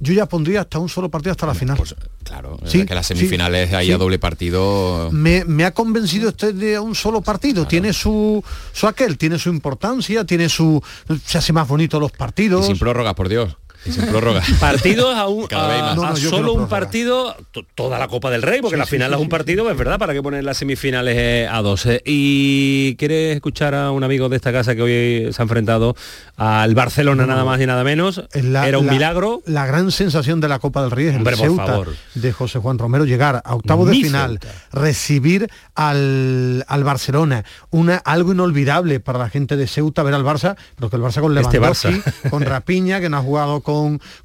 yo 0.00 0.14
ya 0.14 0.26
pondría 0.26 0.62
hasta 0.62 0.78
un 0.78 0.88
solo 0.88 1.10
partido 1.10 1.32
hasta 1.32 1.46
la 1.46 1.54
final. 1.54 1.76
Pues, 1.76 1.94
claro, 2.24 2.58
¿Sí? 2.64 2.86
que 2.86 2.94
las 2.94 3.06
semifinales 3.06 3.70
sí, 3.70 3.76
sí. 3.84 3.92
a 3.92 3.98
doble 3.98 4.18
partido. 4.18 5.10
Me, 5.12 5.44
me, 5.44 5.64
ha 5.64 5.72
convencido 5.72 6.30
este 6.30 6.52
de 6.54 6.78
un 6.78 6.94
solo 6.94 7.20
partido. 7.20 7.54
Claro. 7.56 7.68
Tiene 7.68 7.92
su, 7.92 8.42
su 8.72 8.86
aquel, 8.86 9.18
tiene 9.18 9.38
su 9.38 9.50
importancia, 9.50 10.24
tiene 10.24 10.48
su. 10.48 10.82
se 11.24 11.38
hace 11.38 11.52
más 11.52 11.68
bonito 11.68 12.00
los 12.00 12.12
partidos. 12.12 12.64
Y 12.64 12.68
sin 12.68 12.78
prórrogas, 12.78 13.14
por 13.14 13.28
Dios. 13.28 13.56
Y 13.84 13.92
sin 13.92 14.06
prórroga. 14.06 14.42
Partidos 14.60 15.16
a, 15.16 15.26
un, 15.26 15.46
a, 15.52 15.94
no, 15.94 16.02
no, 16.02 16.08
a 16.08 16.16
solo 16.16 16.52
un 16.52 16.68
partido, 16.68 17.34
toda 17.74 17.98
la 17.98 18.08
Copa 18.08 18.30
del 18.30 18.42
Rey, 18.42 18.60
porque 18.60 18.76
sí, 18.76 18.80
la 18.80 18.86
final 18.86 19.10
sí, 19.10 19.14
es 19.14 19.20
un 19.20 19.28
partido, 19.28 19.70
es 19.70 19.76
verdad, 19.76 19.98
para 19.98 20.12
que 20.12 20.22
poner 20.22 20.44
las 20.44 20.58
semifinales 20.58 21.48
a 21.50 21.62
12. 21.62 22.02
Y 22.04 22.94
quieres 22.96 23.36
escuchar 23.36 23.74
a 23.74 23.90
un 23.90 24.04
amigo 24.04 24.28
de 24.28 24.36
esta 24.36 24.52
casa 24.52 24.74
que 24.74 24.82
hoy 24.82 25.32
se 25.32 25.40
ha 25.40 25.44
enfrentado 25.44 25.96
al 26.36 26.74
Barcelona 26.74 27.26
nada 27.26 27.44
más 27.44 27.60
y 27.60 27.66
nada 27.66 27.84
menos. 27.84 28.22
La, 28.34 28.68
Era 28.68 28.78
un 28.78 28.86
la, 28.86 28.92
milagro. 28.92 29.42
La 29.46 29.66
gran 29.66 29.90
sensación 29.90 30.40
de 30.40 30.48
la 30.48 30.58
Copa 30.58 30.82
del 30.82 30.90
Rey 30.90 31.06
es 31.06 31.12
el 31.12 31.18
Hombre, 31.18 31.36
Ceuta 31.36 31.64
por 31.64 31.72
favor. 31.72 31.88
de 32.14 32.32
José 32.32 32.58
Juan 32.58 32.78
Romero 32.78 33.04
llegar 33.04 33.42
a 33.44 33.54
octavos 33.54 33.86
de 33.86 33.92
Mi 33.92 34.04
final, 34.04 34.38
Ceuta. 34.40 34.54
recibir 34.72 35.48
al, 35.74 36.64
al, 36.68 36.84
Barcelona, 36.84 37.44
una 37.70 37.96
algo 37.96 38.32
inolvidable 38.32 39.00
para 39.00 39.18
la 39.18 39.30
gente 39.30 39.56
de 39.56 39.66
Ceuta 39.66 40.02
ver 40.02 40.14
al 40.14 40.24
Barça, 40.24 40.56
pero 40.76 40.90
que 40.90 40.96
el 40.96 41.02
Barça 41.02 41.20
con 41.20 41.36
Este 41.36 41.58
Lewandowski, 41.58 42.02
con 42.28 42.42
Rapiña, 42.50 43.00
que 43.00 43.08
no 43.08 43.16
ha 43.18 43.22
jugado 43.22 43.60
con, 43.60 43.69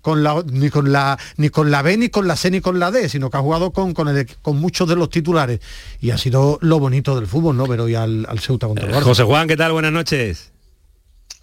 con 0.01 0.23
la, 0.23 0.43
ni 0.51 0.69
con 0.69 0.91
la 0.91 1.17
ni 1.37 1.49
con 1.49 1.71
la 1.71 1.81
B, 1.81 1.97
ni 1.97 2.09
con 2.09 2.27
la 2.27 2.35
C, 2.35 2.51
ni 2.51 2.61
con 2.61 2.79
la 2.79 2.91
D, 2.91 3.09
sino 3.09 3.29
que 3.29 3.37
ha 3.37 3.41
jugado 3.41 3.71
con, 3.71 3.93
con, 3.93 4.07
el, 4.07 4.27
con 4.41 4.57
muchos 4.57 4.87
de 4.87 4.95
los 4.95 5.09
titulares. 5.09 5.59
Y 6.01 6.11
ha 6.11 6.17
sido 6.17 6.57
lo 6.61 6.79
bonito 6.79 7.15
del 7.15 7.27
fútbol, 7.27 7.57
¿no? 7.57 7.67
Ver 7.67 7.81
hoy 7.81 7.95
al, 7.95 8.25
al 8.29 8.39
Ceuta 8.39 8.67
contra 8.67 8.85
el 8.87 8.93
Barça. 8.93 9.01
José 9.01 9.23
Juan, 9.23 9.47
¿qué 9.47 9.57
tal? 9.57 9.71
Buenas 9.71 9.91
noches. 9.91 10.51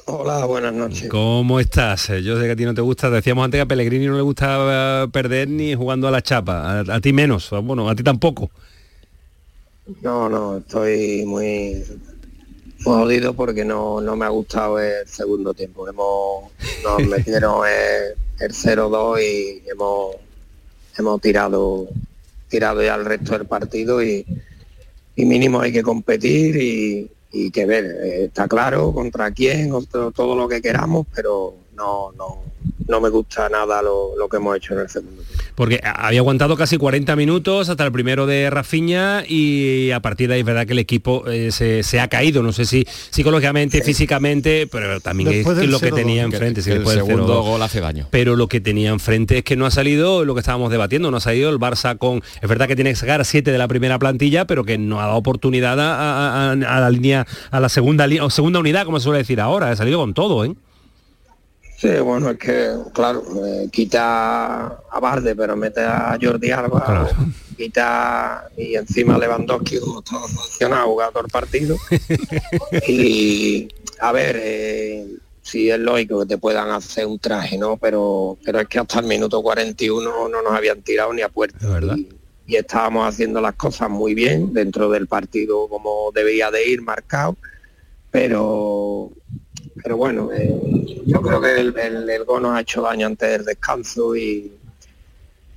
Hola, 0.05 0.45
buenas 0.47 0.75
noches. 0.75 1.09
¿Cómo 1.09 1.61
estás? 1.61 2.09
Yo 2.09 2.37
sé 2.37 2.47
que 2.47 2.51
a 2.51 2.57
ti 2.57 2.65
no 2.65 2.75
te 2.75 2.81
gusta, 2.81 3.09
decíamos 3.09 3.45
antes 3.45 3.59
que 3.59 3.63
a 3.63 3.67
Pellegrini 3.67 4.07
no 4.07 4.17
le 4.17 4.23
gusta 4.23 5.07
perder 5.13 5.49
ni 5.49 5.77
jugando 5.77 6.09
a 6.09 6.11
la 6.11 6.21
chapa, 6.21 6.81
a, 6.81 6.81
a 6.81 7.01
ti 7.01 7.13
menos, 7.13 7.51
bueno, 7.63 7.89
a 7.89 7.95
ti 7.95 8.03
tampoco. 8.03 8.51
No, 10.01 10.29
no, 10.29 10.59
estoy 10.59 11.25
muy 11.25 11.85
jodido 12.85 13.35
porque 13.35 13.65
no, 13.65 14.01
no 14.01 14.17
me 14.17 14.27
ha 14.27 14.31
gustado 14.31 14.79
el 14.81 15.07
segundo 15.07 15.55
tiempo. 15.55 15.89
Hemos, 15.89 16.51
nos 16.83 17.07
metieron 17.09 17.67
el, 17.67 18.15
el 18.41 18.53
0-2 18.53 19.23
y 19.23 19.69
hemos, 19.69 20.17
hemos 20.99 21.21
tirado, 21.21 21.89
tirado 22.49 22.83
ya 22.83 22.95
el 22.95 23.05
resto 23.05 23.33
del 23.33 23.47
partido 23.47 24.03
y, 24.03 24.25
y 25.17 25.25
mínimo 25.25 25.61
hay 25.61 25.73
que 25.73 25.83
competir 25.83 26.57
y, 26.57 27.11
y 27.33 27.51
que 27.51 27.67
ver, 27.67 27.85
eh, 27.85 28.25
está 28.25 28.47
claro 28.49 28.93
contra 28.93 29.31
quién, 29.31 29.71
contra 29.71 30.11
todo 30.11 30.37
lo 30.37 30.49
que 30.49 30.61
queramos, 30.61 31.07
pero 31.15 31.55
no, 31.77 32.13
no, 32.13 32.43
no 32.89 33.01
me 33.01 33.09
gusta 33.09 33.49
nada 33.49 33.83
lo, 33.83 34.17
lo, 34.17 34.29
que 34.29 34.37
hemos 34.37 34.57
hecho 34.57 34.75
en 34.75 34.81
el 34.81 34.89
segundo 34.89 35.23
tiempo. 35.23 35.45
Porque 35.55 35.81
había 35.83 36.21
aguantado 36.21 36.57
casi 36.57 36.77
40 36.77 37.15
minutos 37.17 37.69
hasta 37.69 37.85
el 37.85 37.93
primero 37.93 38.27
de 38.27 38.51
Rafiña 38.51 39.25
y 39.27 39.91
a 39.91 40.01
partir 40.01 40.29
de 40.29 40.35
ahí 40.35 40.41
es 40.41 40.47
verdad 40.47 40.67
que 40.67 40.73
el 40.73 40.79
equipo 40.79 41.29
eh, 41.29 41.51
se, 41.53 41.83
se, 41.83 42.01
ha 42.01 42.09
caído, 42.09 42.43
no 42.43 42.53
sé 42.53 42.65
si 42.65 42.87
psicológicamente, 43.11 43.79
sí. 43.79 43.85
físicamente, 43.85 44.67
pero 44.71 45.01
también 45.01 45.31
es 45.31 45.47
lo 45.47 45.81
que 45.81 45.93
tenía 45.93 46.23
enfrente. 46.23 46.63
Que, 46.63 46.71
que 46.71 46.77
el 46.77 46.87
segundo 46.87 47.43
gol 47.43 47.63
hace 47.63 47.81
daño. 47.81 48.09
Pero 48.11 48.37
lo 48.37 48.49
que 48.49 48.61
tenía 48.61 48.91
enfrente 48.91 49.39
es 49.39 49.45
que 49.45 49.57
no 49.57 49.67
ha 49.67 49.71
salido 49.71 50.25
lo 50.25 50.35
que 50.35 50.41
estábamos 50.41 50.71
debatiendo, 50.71 51.11
no 51.11 51.17
ha 51.17 51.21
salido 51.21 51.51
el 51.51 51.59
Barça 51.59 51.99
con... 51.99 52.23
Es 52.41 52.49
verdad 52.49 52.69
que 52.69 52.75
tiene 52.75 52.91
que 52.91 52.97
sacar 52.97 53.21
a 53.21 53.25
siete 53.25 53.53
de 53.53 53.59
la 53.59 53.69
primera 53.69 53.99
plantilla, 53.99 54.47
pero 54.47 54.65
que 54.65 54.79
no 54.79 55.01
ha 55.01 55.07
dado 55.07 55.19
oportunidad 55.19 55.79
a, 55.81 55.95
a, 55.95 56.51
a, 56.51 56.53
a 56.53 56.81
la 56.81 56.91
línea, 56.91 57.27
a 57.51 57.61
la 57.61 57.69
segunda, 57.69 58.07
o 58.21 58.31
segunda 58.31 58.61
unidad, 58.61 58.85
como 58.85 58.99
se 58.99 59.05
suele 59.05 59.19
decir 59.19 59.41
ahora, 59.41 59.71
ha 59.71 59.77
salido 59.77 59.99
con 59.99 60.15
todo, 60.15 60.45
¿eh? 60.45 60.55
Sí, 61.83 61.89
bueno, 61.99 62.31
es 62.31 62.39
que, 62.39 62.77
claro, 62.95 63.25
eh, 63.45 63.69
quita 63.73 64.67
a 64.67 65.01
Barde, 65.01 65.35
pero 65.35 65.57
mete 65.57 65.81
a 65.81 66.17
Jordi 66.23 66.53
Alba, 66.53 66.85
claro. 66.85 67.09
quita 67.57 68.49
y 68.57 68.77
encima 68.77 69.19
Lewandowski, 69.19 69.81
todo 69.81 70.05
jugado 70.85 71.11
todo 71.11 71.25
el 71.25 71.29
partido. 71.33 71.77
y, 72.87 73.67
a 73.99 74.13
ver, 74.13 74.39
eh, 74.41 75.09
sí 75.43 75.71
es 75.71 75.81
lógico 75.81 76.21
que 76.21 76.27
te 76.27 76.39
puedan 76.39 76.71
hacer 76.71 77.05
un 77.05 77.19
traje, 77.19 77.59
¿no? 77.59 77.77
Pero, 77.79 78.39
pero 78.45 78.61
es 78.61 78.69
que 78.69 78.79
hasta 78.79 79.01
el 79.01 79.07
minuto 79.07 79.43
41 79.43 80.29
no 80.29 80.41
nos 80.41 80.53
habían 80.53 80.83
tirado 80.83 81.13
ni 81.13 81.23
a 81.23 81.31
puerta. 81.31 81.69
¿verdad? 81.69 81.97
Y, 81.97 82.09
y 82.47 82.55
estábamos 82.55 83.09
haciendo 83.09 83.41
las 83.41 83.57
cosas 83.57 83.91
muy 83.91 84.15
bien 84.15 84.53
dentro 84.53 84.89
del 84.89 85.09
partido 85.09 85.67
como 85.67 86.13
debía 86.15 86.49
de 86.53 86.65
ir 86.65 86.81
marcado 86.81 87.37
pero 88.13 89.11
pero 89.83 89.97
bueno 89.97 90.31
eh, 90.33 91.03
yo 91.07 91.21
creo 91.21 91.41
que 91.41 91.61
el, 91.61 91.79
el, 91.79 92.11
el, 92.11 92.25
gol 92.25 92.43
nos 92.43 92.57
ha 92.57 92.61
hecho 92.61 92.83
daño 92.83 93.07
antes 93.07 93.31
del 93.31 93.45
descanso 93.45 94.17
y 94.17 94.53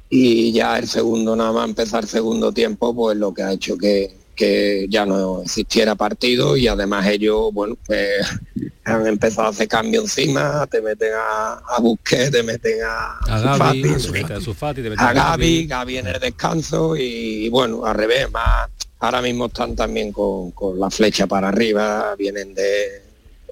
y 0.09 0.51
ya 0.51 0.77
el 0.77 0.87
segundo 0.87 1.35
nada 1.35 1.51
más 1.51 1.67
empezar 1.67 2.03
el 2.03 2.09
segundo 2.09 2.51
tiempo 2.51 2.93
pues 2.95 3.17
lo 3.17 3.33
que 3.33 3.43
ha 3.43 3.51
hecho 3.51 3.77
que, 3.77 4.15
que 4.35 4.85
ya 4.89 5.05
no 5.05 5.41
existiera 5.41 5.95
partido 5.95 6.55
y 6.55 6.67
además 6.67 7.07
ellos 7.07 7.51
bueno 7.51 7.75
pues 7.85 8.25
han 8.85 9.07
empezado 9.07 9.47
a 9.47 9.51
hacer 9.51 9.67
cambio 9.67 10.01
encima 10.01 10.65
te 10.67 10.81
meten 10.81 11.11
a, 11.15 11.53
a 11.55 11.79
Busquets 11.79 12.31
te 12.31 12.43
meten 12.43 12.79
a, 12.83 13.17
a 13.27 13.57
Gaby, 13.57 13.99
Sufati, 13.99 14.33
a, 14.33 14.41
Sufati, 14.41 14.81
te 14.83 14.93
a 14.95 15.13
Gaby, 15.13 15.65
Gaby 15.67 15.97
en 15.97 16.07
el 16.07 16.19
descanso 16.19 16.95
y, 16.95 17.45
y 17.45 17.49
bueno 17.49 17.85
al 17.85 17.95
revés 17.95 18.31
más 18.31 18.69
ahora 18.99 19.21
mismo 19.21 19.47
están 19.47 19.75
también 19.75 20.11
con, 20.11 20.51
con, 20.51 20.79
la 20.79 20.89
flecha 20.89 21.27
para 21.27 21.49
arriba, 21.49 22.15
vienen 22.17 22.53
de 22.53 23.04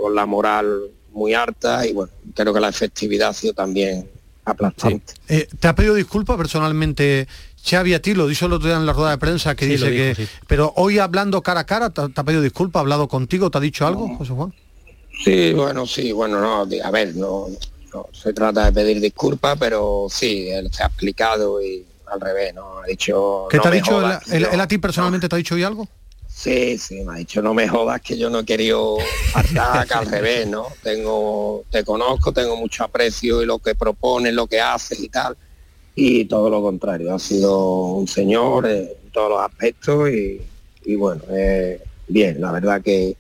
con 0.04 0.16
la 0.16 0.26
moral 0.26 0.82
muy 1.14 1.34
alta 1.34 1.88
y 1.88 1.94
bueno, 1.94 2.12
creo 2.36 2.54
que 2.54 2.60
la 2.60 2.68
efectividad 2.68 3.30
ha 3.30 3.34
sido 3.34 3.54
también 3.54 4.06
aplastante. 4.44 5.14
Sí. 5.14 5.22
Eh, 5.30 5.48
¿Te 5.58 5.70
ha 5.70 5.76
pedido 5.76 5.96
disculpas 5.96 6.36
personalmente 6.36 7.26
Xavi 7.64 7.94
a 7.94 8.02
ti? 8.02 8.14
Lo 8.14 8.28
dijo 8.28 8.48
el 8.48 8.52
otro 8.52 8.68
día 8.68 8.76
en 8.76 8.86
la 8.86 8.92
rueda 8.92 9.12
de 9.12 9.18
prensa 9.18 9.56
que 9.56 9.64
sí, 9.64 9.72
dice 9.72 9.90
dijo, 9.90 10.04
que... 10.04 10.26
Sí. 10.26 10.30
Pero 10.46 10.74
hoy 10.76 11.00
hablando 11.00 11.42
cara 11.42 11.62
a 11.62 11.66
cara, 11.66 11.90
¿te, 11.92 12.10
te 12.10 12.20
ha 12.20 12.24
pedido 12.26 12.42
disculpas? 12.42 12.82
¿Ha 12.82 12.82
hablado 12.82 13.08
contigo? 13.08 13.50
¿Te 13.50 13.60
ha 13.60 13.62
dicho 13.62 13.88
algo, 13.88 14.10
no. 14.10 14.18
José 14.18 14.34
Juan? 14.34 14.54
Sí, 15.24 15.54
bueno, 15.54 15.88
sí, 15.88 16.12
bueno, 16.12 16.42
no, 16.42 16.68
a 16.84 16.92
ver, 16.92 17.16
no, 17.16 17.48
no 17.94 18.08
se 18.12 18.34
trata 18.34 18.66
de 18.66 18.74
pedir 18.74 19.00
disculpas, 19.00 19.56
pero 19.58 20.08
sí, 20.10 20.50
él 20.50 20.70
se 20.70 20.84
ha 20.84 20.88
explicado 20.88 21.62
y 21.62 21.86
al 22.08 22.20
revés, 22.20 22.54
¿no? 22.54 22.80
Ha 22.80 22.88
dicho... 22.88 23.48
¿Qué 23.50 23.56
no 23.56 23.64
te 23.64 23.70
ha 23.70 23.72
dicho? 23.72 23.92
Jodas, 23.92 24.28
él, 24.34 24.60
a 24.60 24.68
ti 24.68 24.80
personalmente 24.80 25.28
no. 25.28 25.30
te 25.30 25.36
ha 25.36 25.38
dicho 25.38 25.56
hoy 25.56 25.64
algo? 25.64 25.88
Sí, 26.36 26.78
sí, 26.80 27.04
me 27.04 27.14
ha 27.14 27.18
dicho, 27.18 27.42
no 27.42 27.54
me 27.54 27.68
jodas 27.68 28.02
que 28.02 28.18
yo 28.18 28.30
no 28.30 28.40
he 28.40 28.46
querido 28.46 28.98
atacar 29.36 30.00
al 30.00 30.08
revés, 30.08 30.48
¿no? 30.48 30.68
Tengo, 30.82 31.64
te 31.70 31.84
conozco, 31.84 32.34
tengo 32.34 32.58
mucho 32.58 32.84
aprecio 32.84 33.42
y 33.42 33.46
lo 33.46 33.60
que 33.60 33.76
propones, 33.76 34.34
lo 34.34 34.48
que 34.48 34.60
haces 34.60 35.00
y 35.00 35.10
tal. 35.10 35.38
Y 35.96 36.26
todo 36.26 36.50
lo 36.50 36.62
contrario, 36.62 37.14
ha 37.14 37.20
sido 37.20 37.94
un 37.94 38.08
señor 38.08 38.68
en 38.68 38.90
todos 39.14 39.30
los 39.30 39.42
aspectos 39.42 40.10
y, 40.10 40.42
y 40.86 40.96
bueno, 40.96 41.22
eh, 41.30 41.80
bien, 42.08 42.42
la 42.42 42.52
verdad 42.52 42.82
que, 42.82 43.16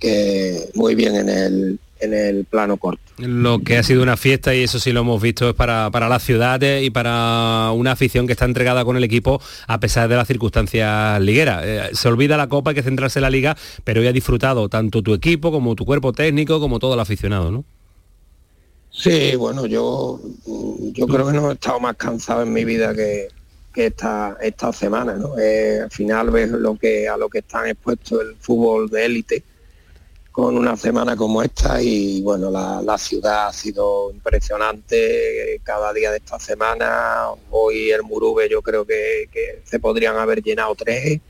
que 0.00 0.70
muy 0.74 0.94
bien 0.94 1.14
en 1.14 1.28
el, 1.28 1.78
en 2.00 2.14
el 2.14 2.44
plano 2.44 2.76
corto. 2.76 3.02
Lo 3.18 3.60
que 3.60 3.78
ha 3.78 3.82
sido 3.82 4.02
una 4.02 4.16
fiesta, 4.16 4.54
y 4.54 4.62
eso 4.62 4.78
sí 4.78 4.92
lo 4.92 5.00
hemos 5.00 5.20
visto, 5.20 5.48
es 5.48 5.54
para, 5.54 5.90
para 5.90 6.08
la 6.08 6.18
ciudad 6.18 6.60
y 6.60 6.90
para 6.90 7.72
una 7.74 7.92
afición 7.92 8.26
que 8.26 8.32
está 8.32 8.44
entregada 8.44 8.84
con 8.84 8.96
el 8.96 9.04
equipo 9.04 9.40
a 9.66 9.80
pesar 9.80 10.08
de 10.08 10.16
las 10.16 10.28
circunstancias 10.28 11.20
ligueras. 11.20 11.62
Eh, 11.64 11.90
se 11.92 12.08
olvida 12.08 12.36
la 12.36 12.48
Copa, 12.48 12.70
hay 12.70 12.76
que 12.76 12.82
centrarse 12.82 13.18
en 13.18 13.24
la 13.24 13.30
Liga, 13.30 13.56
pero 13.84 14.00
hoy 14.00 14.06
ha 14.06 14.12
disfrutado 14.12 14.68
tanto 14.68 15.02
tu 15.02 15.14
equipo 15.14 15.50
como 15.50 15.74
tu 15.74 15.84
cuerpo 15.84 16.12
técnico, 16.12 16.60
como 16.60 16.78
todo 16.78 16.94
el 16.94 17.00
aficionado, 17.00 17.50
¿no? 17.50 17.64
Sí, 18.90 19.36
bueno, 19.36 19.66
yo, 19.66 20.20
yo 20.92 21.06
creo 21.06 21.26
que 21.26 21.32
no 21.32 21.50
he 21.50 21.54
estado 21.54 21.78
más 21.78 21.96
cansado 21.96 22.42
en 22.42 22.52
mi 22.52 22.64
vida 22.64 22.94
que, 22.94 23.28
que 23.72 23.86
esta, 23.86 24.36
esta 24.40 24.72
semana, 24.72 25.14
¿no? 25.14 25.38
Eh, 25.38 25.82
al 25.82 25.90
final 25.90 26.30
ves 26.30 26.50
lo 26.50 26.76
que, 26.76 27.08
a 27.08 27.16
lo 27.16 27.28
que 27.28 27.38
están 27.38 27.68
expuestos 27.68 28.20
el 28.22 28.34
fútbol 28.36 28.88
de 28.88 29.04
élite 29.04 29.44
con 30.38 30.56
una 30.56 30.76
semana 30.76 31.16
como 31.16 31.42
esta 31.42 31.82
y 31.82 32.22
bueno, 32.22 32.48
la, 32.48 32.96
ciudad 32.96 33.48
ha 33.48 33.52
sido 33.52 34.12
impresionante 34.12 35.60
cada 35.64 35.92
día 35.92 36.12
de 36.12 36.18
esta 36.18 36.38
semana. 36.38 37.24
Hoy 37.50 37.90
el 37.90 38.04
Murube 38.04 38.48
yo 38.48 38.62
creo 38.62 38.84
que, 38.84 39.28
se 39.64 39.80
podrían 39.80 40.16
haber 40.16 40.40
llenado 40.40 40.76
tres 40.76 41.20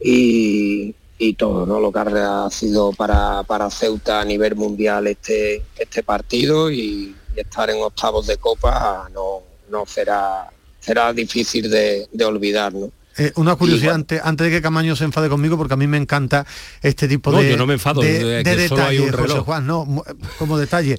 y, 0.00 0.92
todo, 1.38 1.64
¿no? 1.64 1.78
Lo 1.78 1.92
que 1.92 2.00
ha 2.00 2.50
sido 2.50 2.90
para, 2.92 3.44
para 3.44 3.70
Ceuta 3.70 4.20
a 4.20 4.24
nivel 4.24 4.56
mundial 4.56 5.06
este, 5.06 5.62
este 5.78 6.02
partido 6.02 6.72
y, 6.72 7.14
estar 7.36 7.70
en 7.70 7.80
octavos 7.80 8.26
de 8.26 8.36
copa 8.36 9.08
no, 9.14 9.42
no 9.68 9.86
será, 9.86 10.50
será 10.80 11.12
difícil 11.12 11.70
de, 11.70 12.08
de 12.10 12.24
olvidar, 12.24 12.74
¿no? 12.74 12.90
Eh, 13.18 13.32
una 13.36 13.56
curiosidad 13.56 13.94
antes, 13.94 14.46
de 14.46 14.50
que 14.50 14.62
Camaño 14.62 14.94
se 14.96 15.04
enfade 15.04 15.28
conmigo, 15.28 15.56
porque 15.56 15.74
a 15.74 15.76
mí 15.76 15.86
me 15.86 15.96
encanta 15.96 16.46
este 16.80 17.08
tipo 17.08 17.32
de, 17.32 17.56
no 17.56 17.66
me 17.66 17.74
enfado, 17.74 18.00
de, 18.00 18.42
detalles, 18.42 19.14
José 19.14 19.38
Juan, 19.40 19.66
no, 19.66 20.04
como 20.38 20.56
detalle. 20.56 20.98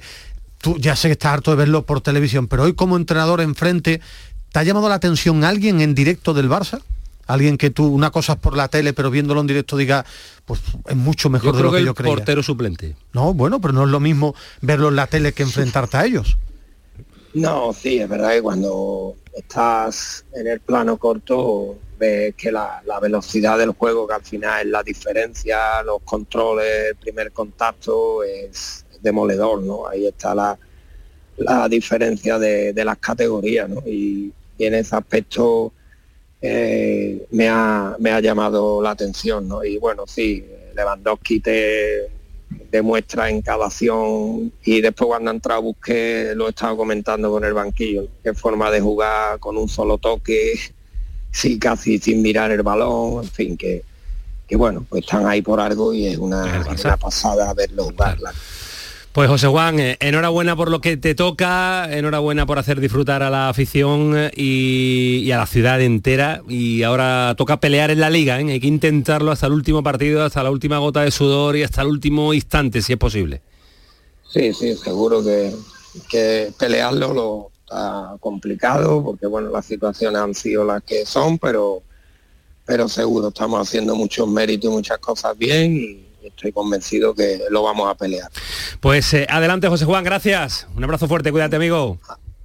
Tú 0.58 0.76
ya 0.78 0.94
sé 0.94 1.08
que 1.08 1.12
estás 1.12 1.32
harto 1.32 1.50
de 1.50 1.56
verlo 1.56 1.84
por 1.84 2.00
televisión, 2.00 2.46
pero 2.46 2.64
hoy 2.64 2.74
como 2.74 2.96
entrenador 2.96 3.40
enfrente, 3.40 4.00
¿te 4.52 4.58
ha 4.58 4.62
llamado 4.62 4.88
la 4.88 4.96
atención 4.96 5.42
alguien 5.42 5.80
en 5.80 5.94
directo 5.94 6.34
del 6.34 6.48
Barça? 6.48 6.80
Alguien 7.26 7.56
que 7.56 7.70
tú, 7.70 7.86
una 7.86 8.10
cosa 8.10 8.34
es 8.34 8.38
por 8.38 8.56
la 8.56 8.68
tele, 8.68 8.92
pero 8.92 9.10
viéndolo 9.10 9.40
en 9.40 9.46
directo 9.46 9.76
diga, 9.76 10.04
pues 10.44 10.60
es 10.86 10.96
mucho 10.96 11.30
mejor 11.30 11.56
de 11.56 11.62
lo 11.62 11.72
que, 11.72 11.84
yo 11.84 11.94
creía. 11.94 12.14
portero 12.14 12.42
suplente. 12.42 12.94
No, 13.12 13.32
bueno, 13.32 13.60
pero 13.60 13.72
no 13.72 13.84
es 13.84 13.90
lo 13.90 14.00
mismo 14.00 14.34
verlo 14.60 14.88
en 14.88 14.96
la 14.96 15.06
tele 15.06 15.32
que 15.32 15.42
enfrentarte 15.42 15.96
a 15.96 16.04
ellos. 16.04 16.36
No, 17.34 17.72
sí, 17.72 17.98
es 17.98 18.08
verdad 18.08 18.32
que 18.32 18.42
cuando 18.42 19.16
estás 19.34 20.24
en 20.34 20.46
el 20.46 20.60
plano 20.60 20.98
corto 20.98 21.78
ves 22.02 22.34
que 22.34 22.50
la, 22.50 22.82
velocidad 23.00 23.58
del 23.58 23.70
juego, 23.70 24.06
que 24.08 24.14
al 24.14 24.24
final 24.24 24.66
es 24.66 24.72
la 24.72 24.82
diferencia, 24.82 25.82
los 25.84 26.02
controles, 26.02 26.90
el 26.90 26.96
primer 26.96 27.30
contacto, 27.32 28.24
es 28.24 28.84
demoledor, 29.00 29.62
¿no? 29.62 29.86
Ahí 29.86 30.06
está 30.06 30.34
la, 30.34 30.58
diferencia 31.68 32.38
de, 32.38 32.84
las 32.84 32.98
categorías, 32.98 33.68
¿no? 33.68 33.82
Y, 33.86 34.32
en 34.58 34.74
ese 34.74 34.94
aspecto 34.94 35.72
eh, 36.40 37.26
me, 37.32 37.48
ha, 37.48 37.96
me 37.98 38.12
ha 38.12 38.20
llamado 38.20 38.80
la 38.80 38.90
atención, 38.90 39.48
¿no? 39.48 39.64
Y 39.64 39.78
bueno, 39.78 40.04
sí, 40.06 40.44
Lewandowski 40.76 41.40
te 41.40 42.10
demuestra 42.70 43.28
en 43.28 43.42
cada 43.42 43.66
acción 43.66 44.52
y 44.64 44.80
después 44.80 45.08
cuando 45.08 45.30
ha 45.30 45.34
entrado 45.34 45.62
busqué, 45.62 46.32
lo 46.36 46.46
he 46.46 46.50
estado 46.50 46.76
comentando 46.76 47.30
con 47.30 47.44
el 47.44 47.54
banquillo, 47.54 48.06
qué 48.22 48.34
forma 48.34 48.70
de 48.70 48.80
jugar 48.80 49.38
con 49.40 49.56
un 49.56 49.68
solo 49.68 49.98
toque, 49.98 50.52
sí, 51.32 51.58
casi 51.58 51.98
sin 51.98 52.22
mirar 52.22 52.50
el 52.52 52.62
balón, 52.62 53.24
en 53.24 53.30
fin, 53.30 53.56
que, 53.56 53.82
que 54.46 54.56
bueno, 54.56 54.86
pues 54.88 55.02
están 55.04 55.26
ahí 55.26 55.42
por 55.42 55.60
algo 55.60 55.92
y 55.92 56.06
es 56.06 56.18
una, 56.18 56.64
pasada 57.00 57.52
verlo 57.54 57.84
jugar. 57.84 58.18
Pues 59.12 59.28
José 59.28 59.46
Juan, 59.46 59.78
eh, 59.78 59.98
enhorabuena 60.00 60.56
por 60.56 60.70
lo 60.70 60.80
que 60.80 60.96
te 60.96 61.14
toca, 61.14 61.86
enhorabuena 61.90 62.46
por 62.46 62.58
hacer 62.58 62.80
disfrutar 62.80 63.22
a 63.22 63.28
la 63.28 63.50
afición 63.50 64.14
eh, 64.16 64.30
y, 64.34 65.30
a 65.32 65.36
la 65.36 65.46
ciudad 65.46 65.82
entera. 65.82 66.42
Y 66.48 66.82
ahora 66.82 67.34
toca 67.36 67.60
pelear 67.60 67.90
en 67.90 68.00
la 68.00 68.08
liga, 68.08 68.40
¿eh? 68.40 68.50
hay 68.50 68.60
que 68.60 68.66
intentarlo 68.66 69.30
hasta 69.30 69.48
el 69.48 69.52
último 69.52 69.82
partido, 69.82 70.24
hasta 70.24 70.42
la 70.42 70.50
última 70.50 70.78
gota 70.78 71.02
de 71.02 71.10
sudor 71.10 71.58
y 71.58 71.62
hasta 71.62 71.82
el 71.82 71.88
último 71.88 72.32
instante, 72.32 72.80
si 72.80 72.94
es 72.94 72.98
posible. 72.98 73.42
Sí, 74.32 74.54
sí, 74.54 74.74
seguro 74.76 75.22
que, 75.22 75.52
que 76.08 76.50
pelearlo 76.58 77.12
lo 77.12 77.51
está 77.72 78.16
complicado, 78.20 79.02
porque 79.02 79.26
bueno, 79.26 79.50
las 79.50 79.64
situaciones 79.64 80.20
han 80.20 80.34
sido 80.34 80.64
las 80.64 80.82
que 80.82 81.06
son, 81.06 81.38
pero, 81.38 81.82
pero 82.64 82.88
seguro 82.88 83.28
estamos 83.28 83.66
haciendo 83.66 83.96
muchos 83.96 84.28
méritos 84.28 84.70
y 84.70 84.74
muchas 84.74 84.98
cosas 84.98 85.36
bien 85.36 85.74
y 85.76 86.06
estoy 86.26 86.52
convencido 86.52 87.14
que 87.14 87.40
lo 87.50 87.62
vamos 87.62 87.90
a 87.90 87.94
pelear. 87.94 88.30
Pues 88.80 89.12
eh, 89.14 89.26
adelante 89.28 89.68
José 89.68 89.84
Juan, 89.84 90.04
gracias. 90.04 90.66
Un 90.76 90.84
abrazo 90.84 91.08
fuerte, 91.08 91.32
cuídate 91.32 91.56
amigo. 91.56 91.98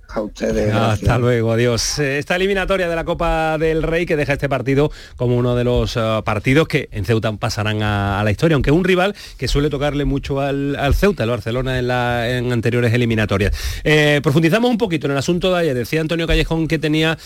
A 0.09 0.21
ustedes. 0.21 0.73
Hasta 0.73 1.17
luego, 1.17 1.51
adiós. 1.51 1.99
Eh, 1.99 2.17
esta 2.17 2.35
eliminatoria 2.35 2.87
de 2.87 2.95
la 2.95 3.03
Copa 3.03 3.57
del 3.57 3.83
Rey 3.83 4.05
que 4.05 4.15
deja 4.15 4.33
este 4.33 4.47
partido 4.47 4.91
como 5.15 5.35
uno 5.35 5.55
de 5.55 5.63
los 5.63 5.97
eh, 5.97 6.21
partidos 6.23 6.67
que 6.67 6.87
en 6.91 7.03
Ceuta 7.03 7.31
pasarán 7.33 7.83
a, 7.83 8.21
la 8.23 8.31
historia, 8.31 8.55
aunque 8.55 8.71
un 8.71 8.83
rival 8.83 9.15
que 9.37 9.47
suele 9.47 9.69
tocarle 9.69 10.05
mucho 10.05 10.39
al, 10.39 10.77
Ceuta, 10.93 11.23
el 11.23 11.29
Barcelona 11.29 11.77
en, 11.79 11.87
la, 11.87 12.29
en 12.29 12.51
anteriores 12.51 12.93
eliminatorias. 12.93 13.53
Eh, 13.83 14.21
profundizamos 14.23 14.69
un 14.71 14.77
poquito 14.77 15.07
en 15.07 15.11
el 15.11 15.17
asunto 15.17 15.53
de 15.53 15.59
ayer. 15.59 15.75
Decía 15.75 16.01
Antonio 16.01 16.25
Callejón 16.25 16.67
que 16.67 16.79
tenía 16.79 17.17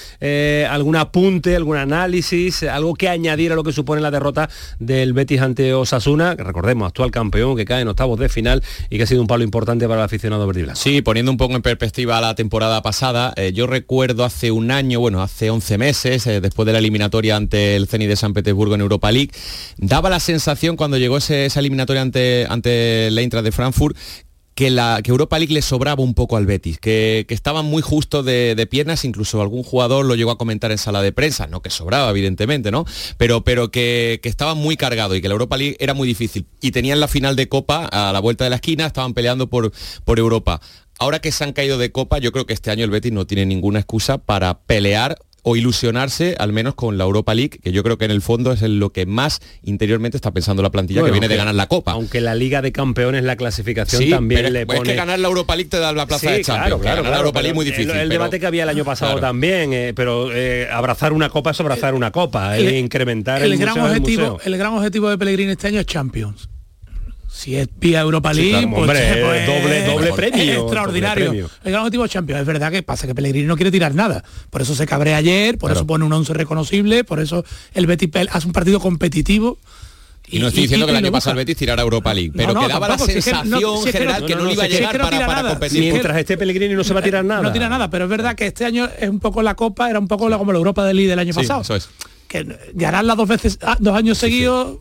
algún 0.69 0.95
apunte, 0.95 1.55
algún 1.55 1.77
análisis, 1.77 2.63
algo 2.63 2.95
que 2.95 3.09
añadir 3.09 3.51
a 3.51 3.55
lo 3.55 3.63
que 3.63 3.73
supone 3.73 4.01
la 4.01 4.11
derrota 4.11 4.49
del 4.79 5.13
Betis 5.13 5.41
ante 5.41 5.73
Osasuna, 5.73 6.35
que 6.35 6.43
recordemos, 6.43 6.87
actual 6.87 7.11
campeón 7.11 7.55
que 7.55 7.65
cae 7.65 7.81
en 7.81 7.87
octavos 7.87 8.19
de 8.19 8.29
final 8.29 8.63
y 8.89 8.97
que 8.97 9.03
ha 9.03 9.07
sido 9.07 9.21
un 9.21 9.27
palo 9.27 9.43
importante 9.43 9.87
para 9.87 10.01
el 10.01 10.05
aficionado 10.05 10.47
verde 10.47 10.61
Sí, 10.75 11.01
poniendo 11.01 11.31
un 11.31 11.37
poco 11.37 11.55
en 11.55 11.61
perspectiva 11.61 12.21
la 12.21 12.35
temporada 12.35 12.70
pasada. 12.81 13.33
Eh, 13.35 13.51
yo 13.53 13.67
recuerdo 13.67 14.23
hace 14.23 14.51
un 14.51 14.71
año, 14.71 15.01
bueno, 15.01 15.21
hace 15.21 15.49
11 15.49 15.77
meses, 15.77 16.25
eh, 16.27 16.39
después 16.39 16.65
de 16.65 16.73
la 16.73 16.79
eliminatoria 16.79 17.35
ante 17.35 17.75
el 17.75 17.87
Zenit 17.87 18.07
de 18.07 18.15
San 18.15 18.33
Petersburgo 18.33 18.75
en 18.75 18.81
Europa 18.81 19.11
League, 19.11 19.31
daba 19.77 20.09
la 20.09 20.21
sensación 20.21 20.77
cuando 20.77 20.97
llegó 20.97 21.17
esa 21.17 21.59
eliminatoria 21.59 22.01
ante, 22.01 22.47
ante 22.49 23.07
el 23.07 23.17
Eintracht 23.17 23.43
de 23.43 23.51
Frankfurt 23.51 23.97
que, 24.55 24.69
la, 24.69 25.01
que 25.03 25.11
Europa 25.11 25.39
League 25.39 25.53
le 25.53 25.61
sobraba 25.61 26.03
un 26.03 26.13
poco 26.13 26.37
al 26.37 26.45
Betis, 26.45 26.77
que, 26.79 27.25
estaban 27.29 27.65
muy 27.65 27.81
justos 27.81 28.25
de, 28.25 28.67
piernas, 28.69 29.05
incluso 29.05 29.41
algún 29.41 29.63
jugador 29.63 30.05
lo 30.05 30.15
llegó 30.15 30.31
a 30.31 30.37
comentar 30.37 30.71
en 30.71 30.77
sala 30.77 31.01
de 31.01 31.11
prensa, 31.11 31.47
no 31.47 31.61
que 31.61 31.69
sobraba, 31.69 32.09
evidentemente, 32.09 32.71
¿no? 32.71 32.85
Pero, 33.17 33.43
pero 33.43 33.71
que, 33.71 34.19
que 34.21 34.29
estaban 34.29 34.57
muy 34.57 34.77
cargados 34.77 35.17
y 35.17 35.21
que 35.21 35.27
la 35.27 35.33
Europa 35.33 35.57
League 35.57 35.77
era 35.79 35.93
muy 35.93 36.07
difícil. 36.07 36.45
Y 36.61 36.71
tenían 36.71 36.99
la 36.99 37.07
final 37.07 37.35
de 37.35 37.49
Copa 37.49 37.85
a 37.85 38.13
la 38.13 38.19
vuelta 38.19 38.43
de 38.43 38.49
la 38.49 38.57
esquina, 38.57 38.85
estaban 38.85 39.13
peleando 39.13 39.49
por, 39.49 39.71
por 40.05 40.19
Europa. 40.19 40.61
Ahora 41.01 41.17
que 41.17 41.31
se 41.31 41.43
han 41.43 41.51
caído 41.51 41.79
de 41.79 41.91
copa, 41.91 42.19
yo 42.19 42.31
creo 42.31 42.45
que 42.45 42.53
este 42.53 42.69
año 42.69 42.85
el 42.85 42.91
Betis 42.91 43.11
no 43.11 43.25
tiene 43.25 43.47
ninguna 43.47 43.79
excusa 43.79 44.19
para 44.19 44.59
pelear 44.59 45.17
o 45.41 45.55
ilusionarse 45.55 46.35
al 46.37 46.53
menos 46.53 46.75
con 46.75 46.99
la 46.99 47.05
Europa 47.05 47.33
League, 47.33 47.59
que 47.59 47.71
yo 47.71 47.81
creo 47.81 47.97
que 47.97 48.05
en 48.05 48.11
el 48.11 48.21
fondo 48.21 48.51
es 48.51 48.61
lo 48.61 48.91
que 48.91 49.07
más 49.07 49.41
interiormente 49.63 50.15
está 50.15 50.29
pensando 50.29 50.61
la 50.61 50.69
plantilla 50.69 51.03
que 51.03 51.09
viene 51.09 51.27
de 51.27 51.37
ganar 51.37 51.55
la 51.55 51.65
Copa. 51.65 51.93
Aunque 51.93 52.21
la 52.21 52.35
Liga 52.35 52.61
de 52.61 52.71
Campeones, 52.71 53.23
la 53.23 53.35
clasificación 53.35 54.11
también 54.11 54.53
le 54.53 54.67
pone... 54.67 54.81
Es 54.81 54.87
que 54.89 54.93
ganar 54.93 55.17
la 55.17 55.27
Europa 55.27 55.55
League 55.55 55.71
te 55.71 55.79
da 55.79 55.91
la 55.91 56.05
plaza 56.05 56.29
de 56.29 56.43
Champions, 56.43 56.83
claro, 56.83 56.97
ganar 56.97 57.13
la 57.13 57.17
Europa 57.17 57.41
League 57.41 57.55
muy 57.55 57.65
difícil. 57.65 57.89
El, 57.89 58.09
debate 58.09 58.39
que 58.39 58.45
había 58.45 58.61
el 58.61 58.69
año 58.69 58.85
pasado 58.85 59.19
también, 59.19 59.73
eh, 59.73 59.93
pero 59.95 60.31
eh, 60.31 60.67
abrazar 60.71 61.13
una 61.13 61.29
copa 61.29 61.49
es 61.49 61.59
abrazar 61.59 61.95
una 61.95 62.11
copa, 62.11 62.55
el, 62.59 62.75
incrementar 62.75 63.41
el, 63.41 63.57
gran 63.57 63.79
objetivo, 63.79 64.39
El 64.45 64.55
gran 64.55 64.73
objetivo 64.73 65.09
de 65.09 65.17
Pellegrini 65.17 65.53
este 65.53 65.65
año 65.65 65.79
es 65.79 65.87
Champions 65.87 66.47
si 67.33 67.55
es 67.55 67.69
vía 67.79 68.01
Europa 68.01 68.33
League, 68.33 68.67
pues, 68.67 68.85
pues, 68.85 69.47
doble, 69.47 69.85
doble 69.85 70.13
premio. 70.13 70.63
extraordinario. 70.63 71.31
El 71.31 71.71
gran 71.71 71.81
objetivo 71.81 72.05
Champions. 72.05 72.41
Es 72.41 72.47
verdad 72.47 72.71
que 72.71 72.83
pasa 72.83 73.07
que 73.07 73.15
Pellegrini 73.15 73.47
no 73.47 73.55
quiere 73.55 73.71
tirar 73.71 73.95
nada. 73.95 74.23
Por 74.49 74.61
eso 74.61 74.75
se 74.75 74.85
cabrea 74.85 75.17
ayer, 75.17 75.57
por 75.57 75.71
eso 75.71 75.87
pone 75.87 76.03
un 76.03 76.11
11 76.11 76.33
reconocible, 76.33 77.03
por 77.05 77.19
eso 77.19 77.45
el 77.73 77.87
Betis 77.87 78.09
hace 78.29 78.47
un 78.47 78.53
partido 78.53 78.79
competitivo. 78.79 79.57
Y, 80.27 80.39
no 80.39 80.47
estoy 80.47 80.63
diciendo 80.63 80.85
que 80.85 80.91
el 80.91 80.97
año 80.97 81.11
pasado 81.11 81.31
el 81.31 81.37
Betis 81.37 81.57
tirara 81.57 81.81
Europa 81.81 82.13
League, 82.13 82.31
pero 82.35 82.53
que 82.53 82.67
daba 82.67 82.89
la 82.89 82.97
sensación 82.97 83.83
general 83.83 84.25
que 84.25 84.35
no, 84.35 84.51
iba 84.51 84.63
a 84.63 84.67
llegar 84.67 84.97
para, 84.97 85.25
para, 85.25 85.49
competir. 85.51 85.91
Mientras 85.93 86.17
este 86.17 86.37
Pellegrini 86.37 86.75
no 86.75 86.83
se 86.83 86.93
va 86.93 86.99
a 86.99 87.03
tirar 87.03 87.23
nada. 87.25 87.41
No 87.41 87.51
tira 87.51 87.69
nada, 87.69 87.89
pero 87.89 88.05
es 88.05 88.09
verdad 88.09 88.35
que 88.35 88.47
este 88.47 88.65
año 88.65 88.89
es 88.99 89.09
un 89.09 89.19
poco 89.19 89.41
la 89.41 89.55
Copa, 89.55 89.89
era 89.89 89.99
un 89.99 90.07
poco 90.07 90.29
la, 90.29 90.37
como 90.37 90.51
la 90.51 90.57
Europa 90.57 90.85
del 90.85 90.97
League 90.97 91.09
del 91.09 91.19
año 91.19 91.33
pasado. 91.33 91.61
Eso 91.61 91.75
es. 91.75 91.89
Que 92.27 92.45
ganarla 92.73 93.15
dos 93.15 93.27
veces, 93.27 93.57
ah, 93.61 93.77
dos 93.79 93.95
años 93.95 94.17
seguidos 94.17 94.77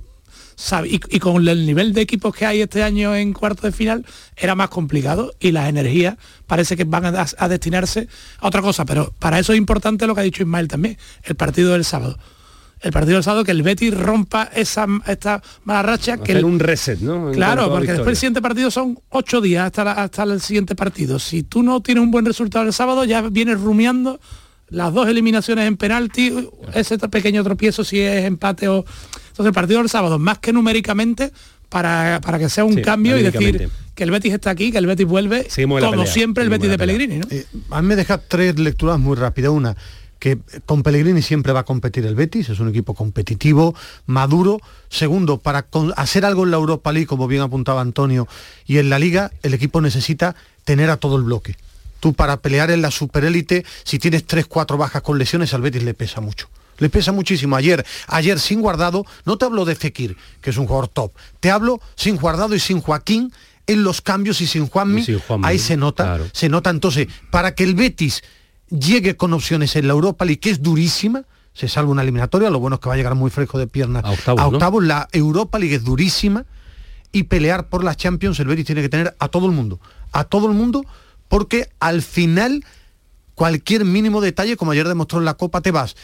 y, 0.86 1.18
con 1.18 1.46
el 1.46 1.66
nivel 1.66 1.92
de 1.92 2.02
equipos 2.02 2.34
que 2.34 2.46
hay 2.46 2.60
este 2.60 2.82
año 2.82 3.14
en 3.14 3.32
cuarto 3.32 3.66
de 3.66 3.72
final 3.72 4.04
era 4.36 4.54
más 4.54 4.68
complicado 4.68 5.34
y 5.40 5.52
las 5.52 5.68
energías 5.68 6.16
parece 6.46 6.76
que 6.76 6.84
van 6.84 7.06
a, 7.06 7.48
destinarse 7.48 8.08
a 8.38 8.48
otra 8.48 8.62
cosa, 8.62 8.84
pero 8.84 9.12
para 9.18 9.38
eso 9.38 9.52
es 9.52 9.58
importante 9.58 10.06
lo 10.06 10.14
que 10.14 10.20
ha 10.20 10.24
dicho 10.24 10.42
Ismael 10.42 10.68
también, 10.68 10.98
el 11.24 11.34
partido 11.34 11.72
del 11.72 11.84
sábado. 11.84 12.18
El 12.80 12.92
partido 12.92 13.16
del 13.16 13.24
sábado 13.24 13.44
que 13.44 13.50
el 13.50 13.62
Betis 13.62 13.94
rompa 13.94 14.44
esa 14.54 14.86
esta 15.06 15.42
mala 15.64 15.82
racha 15.82 16.16
que 16.16 16.32
el, 16.32 16.46
un 16.46 16.58
reset 16.58 16.98
no 16.98 17.30
claro 17.30 17.68
porque 17.68 17.92
después 17.92 18.08
el 18.08 18.16
siguiente 18.16 18.40
partido 18.40 18.70
son 18.70 18.98
ocho 19.10 19.42
días 19.42 19.66
hasta 19.66 19.92
hasta 19.92 20.22
el 20.22 20.40
siguiente 20.40 20.74
partido. 20.74 21.18
Si 21.18 21.42
tú 21.42 21.62
no 21.62 21.82
tienes 21.82 22.02
un 22.02 22.10
buen 22.10 22.24
resultado 22.24 22.64
el 22.64 22.72
sábado 22.72 23.04
ya 23.04 23.20
vienes 23.20 23.60
rumiando 23.60 24.18
las 24.70 24.94
dos 24.94 25.08
eliminaciones 25.08 25.68
en 25.68 25.76
penalti 25.76 26.48
ese 26.72 26.96
pequeño 26.98 27.44
tropiezo 27.44 27.84
si 27.84 28.00
es 28.00 28.24
empate 28.24 28.68
o 28.68 28.86
entonces 29.30 29.46
el 29.46 29.54
partido 29.54 29.80
del 29.80 29.88
sábado, 29.88 30.18
más 30.18 30.38
que 30.38 30.52
numéricamente, 30.52 31.32
para, 31.70 32.20
para 32.20 32.38
que 32.38 32.48
sea 32.48 32.64
un 32.64 32.82
cambio 32.82 33.16
y 33.16 33.22
decir 33.22 33.70
que 33.94 34.04
el 34.04 34.10
Betis 34.10 34.34
está 34.34 34.50
aquí, 34.50 34.72
que 34.72 34.78
el 34.78 34.86
Betis 34.86 35.06
vuelve, 35.06 35.46
como 35.66 36.04
siempre 36.04 36.44
el 36.44 36.50
Betis 36.50 36.68
de 36.68 36.78
Pellegrini. 36.78 37.20
Eh, 37.30 37.46
a 37.70 37.80
mí 37.80 37.88
me 37.88 37.96
deja 37.96 38.18
tres 38.18 38.58
lecturas 38.58 38.98
muy 38.98 39.16
rápidas. 39.16 39.52
Una, 39.52 39.76
que 40.18 40.38
con 40.66 40.82
Pellegrini 40.82 41.22
siempre 41.22 41.52
va 41.52 41.60
a 41.60 41.64
competir 41.64 42.04
el 42.06 42.14
Betis, 42.14 42.48
es 42.50 42.60
un 42.60 42.68
equipo 42.68 42.94
competitivo, 42.94 43.74
maduro. 44.06 44.60
Segundo, 44.88 45.38
para 45.38 45.66
hacer 45.96 46.24
algo 46.24 46.44
en 46.44 46.50
la 46.50 46.56
Europa 46.56 46.92
League, 46.92 47.06
como 47.06 47.28
bien 47.28 47.42
apuntaba 47.42 47.80
Antonio, 47.80 48.26
y 48.66 48.78
en 48.78 48.90
la 48.90 48.98
Liga, 48.98 49.30
el 49.42 49.54
equipo 49.54 49.80
necesita 49.80 50.34
tener 50.64 50.90
a 50.90 50.96
todo 50.96 51.16
el 51.16 51.22
bloque. 51.22 51.56
Tú 52.00 52.14
para 52.14 52.38
pelear 52.38 52.70
en 52.70 52.82
la 52.82 52.90
superélite, 52.90 53.64
si 53.84 53.98
tienes 53.98 54.26
tres, 54.26 54.46
cuatro 54.46 54.76
bajas 54.76 55.02
con 55.02 55.18
lesiones, 55.18 55.54
al 55.54 55.62
Betis 55.62 55.82
le 55.82 55.94
pesa 55.94 56.20
mucho 56.20 56.48
le 56.80 56.90
pesa 56.90 57.12
muchísimo. 57.12 57.54
Ayer, 57.54 57.86
ayer 58.08 58.40
sin 58.40 58.60
guardado, 58.60 59.06
no 59.24 59.38
te 59.38 59.44
hablo 59.44 59.64
de 59.64 59.76
Fekir, 59.76 60.16
que 60.40 60.50
es 60.50 60.56
un 60.56 60.66
jugador 60.66 60.88
top, 60.88 61.12
te 61.38 61.50
hablo 61.50 61.80
sin 61.94 62.16
guardado 62.16 62.54
y 62.54 62.60
sin 62.60 62.80
Joaquín 62.80 63.32
en 63.66 63.84
los 63.84 64.00
cambios 64.00 64.40
y 64.40 64.48
sin 64.48 64.66
Juanmi, 64.66 65.04
ahí 65.44 65.58
se 65.60 65.76
nota, 65.76 66.18
se 66.32 66.48
nota. 66.48 66.70
Entonces, 66.70 67.06
para 67.30 67.54
que 67.54 67.62
el 67.62 67.76
Betis 67.76 68.24
llegue 68.68 69.16
con 69.16 69.32
opciones 69.32 69.76
en 69.76 69.86
la 69.86 69.92
Europa 69.92 70.24
League, 70.24 70.40
que 70.40 70.50
es 70.50 70.60
durísima, 70.60 71.22
se 71.52 71.68
salva 71.68 71.92
una 71.92 72.02
eliminatoria, 72.02 72.50
lo 72.50 72.58
bueno 72.58 72.74
es 72.76 72.80
que 72.80 72.88
va 72.88 72.94
a 72.94 72.96
llegar 72.96 73.14
muy 73.14 73.30
fresco 73.30 73.58
de 73.58 73.68
piernas 73.68 74.04
a 74.04 74.46
octavos, 74.46 74.82
la 74.82 75.08
Europa 75.12 75.58
League 75.58 75.76
es 75.76 75.84
durísima 75.84 76.46
y 77.12 77.24
pelear 77.24 77.68
por 77.68 77.84
las 77.84 77.96
Champions 77.96 78.40
el 78.40 78.48
Betis 78.48 78.66
tiene 78.66 78.82
que 78.82 78.88
tener 78.88 79.14
a 79.18 79.28
todo 79.28 79.46
el 79.46 79.52
mundo, 79.52 79.78
a 80.12 80.24
todo 80.24 80.48
el 80.48 80.54
mundo, 80.54 80.84
porque 81.28 81.68
al 81.78 82.02
final 82.02 82.64
cualquier 83.34 83.84
mínimo 83.84 84.20
detalle, 84.20 84.56
como 84.56 84.72
ayer 84.72 84.88
demostró 84.88 85.18
en 85.18 85.24
la 85.24 85.34
Copa, 85.34 85.60
te 85.60 85.70
vas 85.70 85.96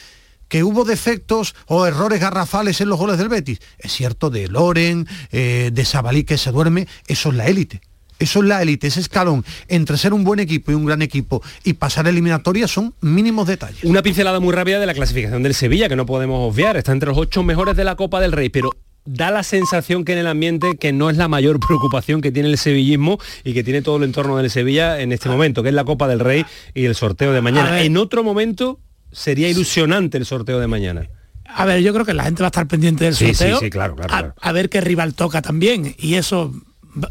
que 0.49 0.65
hubo 0.65 0.85
defectos 0.85 1.55
o 1.67 1.87
errores 1.87 2.21
garrafales 2.21 2.81
en 2.81 2.89
los 2.89 2.99
goles 2.99 3.19
del 3.19 3.29
Betis. 3.29 3.61
Es 3.79 3.93
cierto, 3.93 4.31
de 4.31 4.49
Loren, 4.49 5.07
eh, 5.33 5.71
de 5.73 5.85
Sabalí 5.85 6.25
que 6.25 6.39
se 6.39 6.53
duerme, 6.53 6.87
eso 7.07 7.31
es 7.31 7.35
la 7.35 7.47
élite. 7.47 7.81
Eso 8.19 8.41
es 8.41 8.47
la 8.47 8.63
élite, 8.63 8.87
ese 8.87 9.01
escalón 9.01 9.45
entre 9.69 9.99
ser 9.99 10.15
un 10.15 10.25
buen 10.25 10.41
equipo 10.41 10.73
y 10.73 10.75
un 10.75 10.87
gran 10.87 11.03
equipo 11.03 11.43
y 11.65 11.75
pasar 11.75 12.09
eliminatoria 12.09 12.67
son 12.67 12.95
mínimos 13.03 13.47
detalles. 13.47 13.85
Una 13.85 14.03
pincelada 14.03 14.41
muy 14.41 14.55
rápida 14.55 14.81
de 14.81 14.87
la 14.87 14.95
clasificación 14.95 15.43
del 15.43 15.53
Sevilla, 15.55 15.89
que 15.89 15.97
no 15.97 16.07
podemos 16.07 16.51
obviar, 16.51 16.79
está 16.79 16.93
entre 16.93 17.11
los 17.11 17.19
ocho 17.19 17.43
mejores 17.43 17.77
de 17.77 17.85
la 17.85 17.95
Copa 17.95 18.21
del 18.21 18.33
Rey, 18.33 18.49
pero 18.49 18.71
da 19.05 19.31
la 19.31 19.43
sensación 19.43 20.05
que 20.05 20.13
en 20.13 20.19
el 20.19 20.27
ambiente 20.27 20.77
que 20.79 20.93
no 20.93 21.11
es 21.11 21.19
la 21.19 21.29
mayor 21.29 21.61
preocupación 21.67 22.23
que 22.23 22.33
tiene 22.33 22.49
el 22.49 22.57
sevillismo 22.57 23.19
y 23.45 23.53
que 23.53 23.63
tiene 23.63 23.83
todo 23.83 23.99
el 23.99 24.05
entorno 24.05 24.39
del 24.39 24.51
Sevilla 24.51 25.01
en 25.01 25.13
este 25.13 25.29
momento, 25.29 25.63
que 25.63 25.69
es 25.69 25.75
la 25.75 25.85
Copa 25.85 26.09
del 26.09 26.21
Rey 26.21 26.45
y 26.75 26.87
el 26.87 26.95
sorteo 26.95 27.33
de 27.33 27.43
mañana. 27.43 27.83
En 27.83 27.99
otro 27.99 28.25
momento 28.25 28.81
sería 29.17 29.49
ilusionante 29.49 30.19
el 30.19 30.27
sorteo 30.27 30.61
de 30.61 30.67
mañana. 30.67 31.09
A 31.47 31.65
ver, 31.65 31.81
yo 31.81 31.93
creo 31.95 32.05
que 32.05 32.13
la 32.13 32.25
gente 32.25 32.43
va 32.43 32.49
a 32.49 32.51
estar 32.51 32.67
pendiente 32.67 33.05
del 33.05 33.15
sorteo. 33.15 33.59
Sí, 33.59 33.67
sí, 33.67 33.71
claro, 33.71 33.97
claro, 33.97 34.35
A, 34.41 34.53
ver 34.53 34.69
qué 34.69 34.81
rival 34.81 35.15
toca 35.15 35.41
también. 35.41 35.95
Y 35.99 36.15
eso 36.15 36.53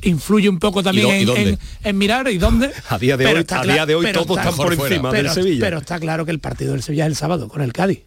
influye 0.04 0.50
un 0.50 0.60
poco 0.60 0.84
también 0.84 1.58
en, 1.84 1.98
mirar 1.98 2.28
y 2.30 2.38
dónde. 2.38 2.72
A 2.90 3.00
día 3.00 3.18
de 3.18 3.26
hoy, 3.26 3.46
a 3.48 3.64
día 3.64 3.86
de 3.86 3.96
hoy 3.96 4.12
todos 4.12 4.38
están 4.38 4.56
por 4.56 4.74
encima 4.74 5.12
del 5.12 5.30
Sevilla. 5.30 5.60
Pero 5.62 5.78
está 5.80 6.00
claro 6.00 6.26
que 6.26 6.32
el 6.32 6.40
partido 6.40 6.74
del 6.74 6.84
Sevilla 6.84 7.06
es 7.06 7.10
el 7.10 7.16
sábado 7.16 7.48
con 7.48 7.62
el 7.62 7.74
Cádiz. 7.74 8.04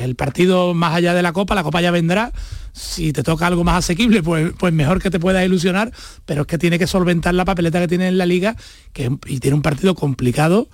El 0.00 0.16
partido 0.16 0.74
más 0.74 0.94
allá 0.94 1.14
de 1.14 1.22
la 1.22 1.32
Copa, 1.32 1.54
la 1.54 1.62
Copa 1.62 1.80
ya 1.80 1.90
vendrá. 1.90 2.32
Si 2.72 3.12
te 3.12 3.22
toca 3.22 3.46
algo 3.46 3.64
más 3.64 3.84
asequible, 3.84 4.22
pues, 4.22 4.52
pues 4.58 4.72
mejor 4.72 5.00
que 5.00 5.10
te 5.10 5.20
puedas 5.20 5.44
ilusionar, 5.44 5.92
pero 6.26 6.42
es 6.42 6.46
que 6.46 6.58
tiene 6.58 6.78
que 6.78 6.86
solventar 6.86 7.34
la 7.34 7.44
papeleta 7.44 7.78
que 7.80 7.88
tiene 7.88 8.08
en 8.08 8.18
la 8.18 8.26
liga 8.26 8.56
que, 8.92 9.16
y 9.26 9.38
tiene 9.38 9.54
un 9.54 9.62
partido 9.62 9.94
complicado 9.94 10.68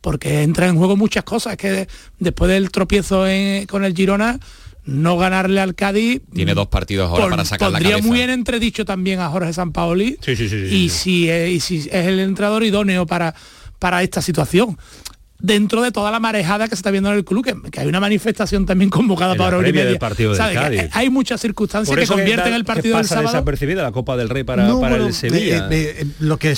porque 0.00 0.42
entra 0.42 0.66
en 0.66 0.76
juego 0.76 0.96
muchas 0.96 1.24
cosas. 1.24 1.52
Es 1.52 1.58
que 1.58 1.88
después 2.18 2.50
del 2.50 2.70
tropiezo 2.70 3.24
con 3.68 3.84
el 3.84 3.94
Girona, 3.94 4.38
no 4.84 5.16
ganarle 5.16 5.60
al 5.60 5.74
Cádiz. 5.74 6.22
Tiene 6.34 6.54
dos 6.54 6.68
partidos 6.68 7.10
ahora 7.10 7.28
para 7.28 7.44
sacar 7.44 7.70
la 7.70 7.80
cabeza. 7.80 8.06
muy 8.06 8.16
bien 8.16 8.30
entredicho 8.30 8.84
también 8.84 9.20
a 9.20 9.28
Jorge 9.28 9.52
Sampaoli. 9.52 10.18
Sí, 10.20 10.36
sí, 10.36 10.48
sí, 10.48 10.56
y, 10.56 10.88
si, 10.88 11.30
y 11.30 11.60
si 11.60 11.78
es 11.78 12.06
el 12.06 12.18
entrenador 12.20 12.64
idóneo 12.64 13.06
para, 13.06 13.34
para 13.78 14.02
esta 14.02 14.22
situación 14.22 14.78
dentro 15.40 15.82
de 15.82 15.90
toda 15.92 16.10
la 16.10 16.20
marejada 16.20 16.66
que 16.66 16.70
se 16.70 16.80
está 16.80 16.90
viendo 16.90 17.10
en 17.10 17.16
el 17.16 17.24
club, 17.24 17.44
que, 17.44 17.80
hay 17.80 17.86
una 17.86 18.00
manifestación 18.00 18.66
también 18.66 18.90
convocada 18.90 19.34
para 19.34 19.56
hora 19.56 19.68
y 19.68 19.72
media. 19.72 19.98
Partido 19.98 20.34
hay 20.92 21.10
muchas 21.10 21.40
circunstancias 21.40 21.96
que 21.96 22.06
convierten 22.06 22.54
el 22.54 22.64
partido 22.64 22.96
del 22.96 23.06
sábado. 23.06 23.28
desapercibida 23.28 23.82
la 23.82 23.92
Copa 23.92 24.16
del 24.16 24.28
Rey 24.28 24.44
para, 24.44 24.68
el 24.68 25.14
Sevilla. 25.14 25.68
Eh, 25.70 25.96
eh, 26.00 26.06
lo 26.20 26.38
que 26.38 26.54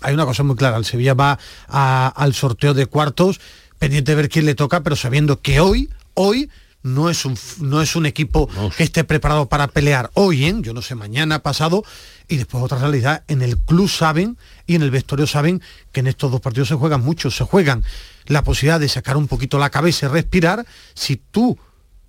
hay 0.00 0.14
una 0.14 0.24
cosa 0.24 0.42
muy 0.42 0.56
clara, 0.56 0.76
el 0.76 0.84
Sevilla 0.84 1.14
va 1.14 1.38
al 1.68 2.34
sorteo 2.34 2.74
de 2.74 2.86
cuartos, 2.86 3.40
pendiente 3.78 4.12
de 4.12 4.16
ver 4.16 4.28
quién 4.28 4.46
le 4.46 4.54
toca, 4.54 4.82
pero 4.82 4.96
sabiendo 4.96 5.40
que 5.40 5.60
hoy, 5.60 5.90
hoy 6.14 6.50
no 6.86 7.10
es 7.10 7.24
un, 7.24 7.36
no 7.60 7.82
es 7.82 7.96
un 7.96 8.06
equipo 8.06 8.48
que 8.76 8.84
esté 8.84 9.02
preparado 9.02 9.48
para 9.48 9.66
pelear 9.66 10.10
hoy, 10.14 10.44
¿eh? 10.44 10.54
yo 10.60 10.72
no 10.72 10.82
sé, 10.82 10.94
mañana, 10.94 11.40
pasado, 11.40 11.84
y 12.28 12.36
después 12.36 12.62
otra 12.62 12.78
realidad, 12.78 13.24
en 13.26 13.42
el 13.42 13.58
club 13.58 13.88
saben 13.88 14.38
y 14.66 14.76
en 14.76 14.82
el 14.82 14.90
vestuario 14.90 15.26
saben 15.26 15.60
que 15.92 16.00
en 16.00 16.06
estos 16.06 16.30
dos 16.30 16.40
partidos 16.40 16.68
se 16.68 16.76
juegan 16.76 17.02
mucho, 17.02 17.30
se 17.30 17.44
juegan 17.44 17.84
la 18.26 18.42
posibilidad 18.42 18.78
de 18.78 18.88
sacar 18.88 19.16
un 19.16 19.26
poquito 19.26 19.58
la 19.58 19.70
cabeza 19.70 20.06
y 20.06 20.08
respirar, 20.10 20.64
si 20.94 21.16
tú 21.16 21.58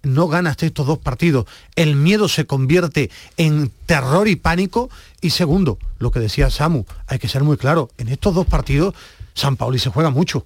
no 0.03 0.27
ganas 0.27 0.61
estos 0.61 0.85
dos 0.85 0.99
partidos, 0.99 1.45
el 1.75 1.95
miedo 1.95 2.29
se 2.29 2.45
convierte 2.45 3.09
en 3.35 3.71
terror 3.87 4.27
y 4.27 4.35
pánico. 4.35 4.89
Y 5.21 5.31
segundo, 5.31 5.79
lo 5.97 6.11
que 6.11 6.19
decía 6.19 6.49
Samu, 6.49 6.85
hay 7.07 7.19
que 7.19 7.27
ser 7.27 7.43
muy 7.43 7.57
claro, 7.57 7.89
en 7.97 8.07
estos 8.09 8.33
dos 8.33 8.45
partidos 8.45 8.93
San 9.33 9.57
Pauli 9.57 9.79
se 9.79 9.89
juega 9.89 10.09
mucho. 10.11 10.45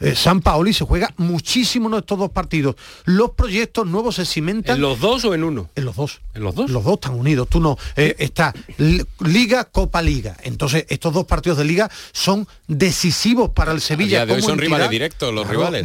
Eh, 0.00 0.14
San 0.16 0.40
Paoli 0.40 0.72
se 0.72 0.84
juega 0.84 1.12
muchísimo 1.18 1.88
en 1.88 1.96
estos 1.96 2.18
dos 2.18 2.30
partidos. 2.30 2.76
Los 3.04 3.32
proyectos 3.32 3.86
nuevos 3.86 4.16
se 4.16 4.24
cimentan. 4.24 4.76
¿En 4.76 4.82
los 4.82 4.98
dos 4.98 5.24
o 5.26 5.34
en 5.34 5.44
uno? 5.44 5.68
En 5.74 5.84
los 5.84 5.96
dos. 5.96 6.20
¿En 6.34 6.42
los 6.42 6.54
dos? 6.54 6.70
Los 6.70 6.84
dos 6.84 6.94
están 6.94 7.14
unidos. 7.14 7.48
Tú 7.48 7.60
no. 7.60 7.76
Eh, 7.96 8.16
está 8.18 8.54
Liga, 9.20 9.64
Copa, 9.64 10.00
Liga. 10.00 10.36
Entonces, 10.42 10.86
estos 10.88 11.12
dos 11.12 11.26
partidos 11.26 11.58
de 11.58 11.64
Liga 11.64 11.90
son 12.12 12.48
decisivos 12.66 13.50
para 13.50 13.72
el 13.72 13.80
Sevilla. 13.80 14.24
Ya 14.24 14.40
son 14.40 14.58
rivales 14.58 14.88
directos 14.88 15.34
los 15.34 15.46
rivales. 15.46 15.84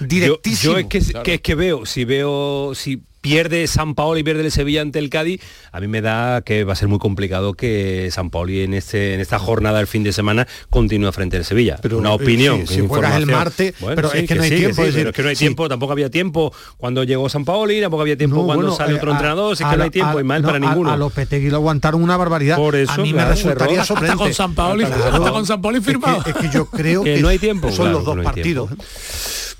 directísimos. 0.00 0.62
Yo, 0.62 0.78
es 0.78 0.86
que, 0.86 1.22
que, 1.22 1.34
es 1.34 1.40
que 1.40 1.54
veo, 1.54 1.84
si 1.84 2.04
veo, 2.04 2.72
si 2.74 3.02
pierde 3.22 3.66
San 3.68 3.94
Paolo 3.94 4.18
y 4.18 4.24
pierde 4.24 4.42
el 4.44 4.52
Sevilla 4.52 4.82
ante 4.82 4.98
el 4.98 5.08
Cádiz, 5.08 5.40
a 5.70 5.80
mí 5.80 5.88
me 5.88 6.02
da 6.02 6.42
que 6.42 6.64
va 6.64 6.74
a 6.74 6.76
ser 6.76 6.88
muy 6.88 6.98
complicado 6.98 7.54
que 7.54 8.10
San 8.10 8.28
Paolo 8.28 8.52
en, 8.52 8.74
este, 8.74 9.14
en 9.14 9.20
esta 9.20 9.38
jornada 9.38 9.78
del 9.78 9.86
fin 9.86 10.02
de 10.02 10.12
semana 10.12 10.46
continúe 10.68 11.10
frente 11.12 11.36
al 11.36 11.44
Sevilla. 11.44 11.78
Pero 11.80 11.98
una 11.98 12.12
opinión. 12.12 12.66
Si, 12.66 12.80
juegas 12.86 13.16
el 13.16 13.26
martes, 13.26 13.74
pero 13.94 14.12
es 14.12 14.28
que, 14.28 14.34
no 14.34 14.42
hay 14.42 14.50
tiempo. 14.50 14.82
es 14.82 15.12
que 15.12 15.22
no 15.22 15.28
hay 15.28 15.36
tiempo, 15.36 15.68
tampoco 15.68 15.92
había 15.92 16.10
tiempo 16.10 16.52
cuando 16.76 17.04
llegó 17.04 17.28
San 17.28 17.44
Paolo 17.44 17.72
y 17.72 17.80
tampoco 17.80 18.02
había 18.02 18.16
tiempo 18.16 18.44
cuando 18.44 18.74
sale 18.74 18.94
otro 18.94 19.12
entrenador, 19.12 19.52
es 19.52 19.60
que 19.60 19.76
no 19.76 19.84
hay 19.84 19.90
tiempo 19.90 20.20
y 20.20 20.24
mal 20.24 20.42
para 20.42 20.58
ninguno. 20.58 20.90
A, 20.90 20.96
los 20.96 21.12
Petegui 21.12 21.48
lo 21.48 21.56
aguantaron 21.56 22.02
una 22.02 22.16
barbaridad. 22.16 22.56
Por 22.56 22.74
eso, 22.74 22.92
a 22.92 22.98
mí 22.98 23.12
me 23.12 23.24
resultaría 23.24 23.84
sorprendente. 23.84 24.12
Hasta 24.12 24.24
con 24.24 24.34
San 24.34 24.54
Paolo, 24.54 24.86
hasta 24.86 25.30
con 25.30 25.46
San 25.46 25.62
Paolo 25.62 25.80
firmado. 25.80 26.22
Es 26.26 26.34
que, 26.34 26.50
yo 26.50 26.66
creo 26.66 27.04
que, 27.04 27.20
no 27.20 27.28
hay 27.28 27.38
tiempo. 27.38 27.70
Son 27.70 27.92
los 27.92 28.04
dos 28.04 28.18
partidos. 28.18 28.70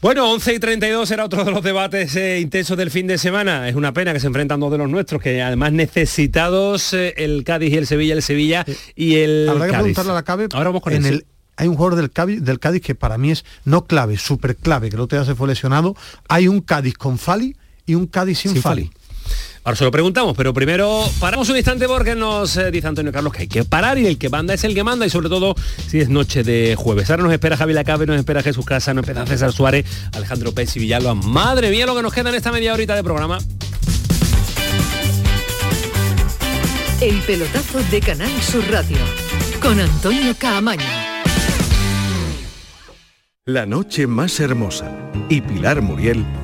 Bueno, 0.03 0.29
11 0.33 0.55
y 0.55 0.59
32 0.59 1.09
era 1.13 1.25
otro 1.25 1.45
de 1.45 1.53
los 1.53 1.63
debates 1.63 2.17
eh, 2.17 2.41
intensos 2.41 2.77
del 2.77 2.91
fin 2.91 3.07
de 3.07 3.19
semana. 3.19 3.69
Es 3.69 3.77
una 3.77 3.93
pena 3.93 4.13
que 4.13 4.19
se 4.19 4.27
enfrentan 4.27 4.59
dos 4.59 4.73
de 4.73 4.79
los 4.79 4.91
nuestros, 4.91 5.23
que 5.23 5.41
además 5.41 5.71
necesitados 5.71 6.93
eh, 6.93 7.15
el 7.19 7.45
Cádiz 7.45 7.73
y 7.73 7.77
el 7.77 7.87
Sevilla, 7.87 8.15
el 8.15 8.23
Sevilla 8.23 8.67
y 8.97 9.15
el 9.19 9.49
Habrá 9.49 9.67
que 9.69 9.73
preguntarle 9.75 10.11
a 10.11 10.15
la 10.15 10.25
Cabe. 10.25 10.49
Ahora 10.55 10.71
vamos 10.71 10.83
con 10.83 10.93
el, 10.93 11.25
hay 11.57 11.69
un 11.69 11.77
jugador 11.77 11.95
del 11.95 12.11
Cádiz, 12.11 12.43
del 12.43 12.59
Cádiz 12.59 12.83
que 12.83 12.97
para 12.97 13.17
mí 13.17 13.31
es 13.31 13.45
no 13.65 13.85
clave, 13.85 14.19
súper 14.19 14.57
clave, 14.57 14.91
que 14.91 14.97
el 14.97 15.03
otro 15.03 15.17
día 15.17 15.25
se 15.25 15.37
fue 15.37 15.47
lesionado. 15.47 15.95
Hay 16.29 16.49
un 16.49 16.63
Cádiz 16.63 16.95
con 16.95 17.17
Fali 17.17 17.57
y 17.87 17.95
un 17.95 18.09
Cádiz 18.09 18.41
sin, 18.41 18.57
Fali. 18.57 18.91
Ahora 19.65 19.77
se 19.77 19.85
lo 19.85 19.93
preguntamos, 19.93 20.37
pero 20.37 20.53
primero 20.53 21.09
paramos 21.21 21.49
un 21.49 21.57
instante 21.57 21.87
porque 21.87 22.17
nos 22.17 22.57
eh, 22.57 22.73
dice 22.73 22.89
Antonio 22.89 23.13
Carlos 23.13 23.33
que 23.33 23.43
hay 23.43 23.49
que 23.49 23.65
parar 23.65 23.97
y 23.97 24.07
el 24.09 24.19
que 24.19 24.29
manda 24.29 24.55
es 24.55 24.65
el 24.65 24.75
que 24.75 24.83
manda 24.83 25.07
y 25.07 25.11
sobre 25.11 25.29
todo 25.29 25.55
si 25.87 26.01
es 26.01 26.09
noche 26.09 26.43
de 26.43 26.75
jueves. 26.77 27.09
Ahora 27.11 27.23
nos 27.23 27.33
espera 27.33 27.57
Javi 27.57 27.73
Lacabe, 27.73 28.05
nos 28.05 28.17
espera 28.19 28.43
Jesús 28.43 28.67
Casa, 28.67 28.93
nos 28.93 29.05
espera 29.05 29.25
César 29.25 29.53
Suárez, 29.53 29.87
Alejandro 30.15 30.53
Pérez 30.53 30.77
y 30.77 30.81
Villalba. 30.81 31.15
Madre 31.15 31.71
mía 31.71 31.87
lo 31.87 31.95
que 31.95 32.03
nos 32.03 32.13
queda 32.13 32.31
en 32.31 32.35
esta 32.35 32.51
media 32.51 32.75
horita 32.75 32.97
de 32.97 33.05
programa. 33.05 33.39
El 37.01 37.21
pelotazo 37.21 37.81
de 37.89 38.01
Canal 38.01 38.43
Sur 38.43 38.65
Radio 38.69 38.99
con 39.61 39.79
Antonio 39.79 40.35
Caamaño. 40.37 40.83
La 43.45 43.67
noche 43.67 44.09
más 44.09 44.41
hermosa 44.41 44.91
y 45.29 45.41
Pilar 45.41 45.83
Muriel 45.83 46.25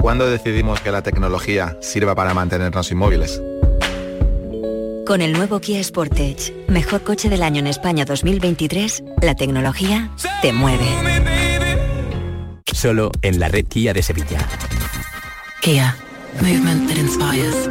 ¿Cuándo 0.00 0.28
decidimos 0.28 0.80
que 0.80 0.90
la 0.92 1.02
tecnología 1.02 1.76
sirva 1.80 2.14
para 2.14 2.34
mantenernos 2.34 2.90
inmóviles? 2.90 3.42
Con 5.06 5.22
el 5.22 5.32
nuevo 5.32 5.60
Kia 5.60 5.82
Sportage, 5.82 6.52
mejor 6.68 7.02
coche 7.02 7.28
del 7.28 7.42
año 7.42 7.60
en 7.60 7.66
España 7.66 8.04
2023, 8.04 9.04
la 9.22 9.34
tecnología 9.34 10.10
te 10.42 10.52
mueve. 10.52 10.86
Solo 12.72 13.10
en 13.22 13.38
la 13.38 13.48
red 13.48 13.66
Kia 13.66 13.92
de 13.92 14.02
Sevilla. 14.02 14.38
Kia. 15.62 15.96
Movement 16.42 16.88
that 16.88 16.98
inspires. 16.98 17.70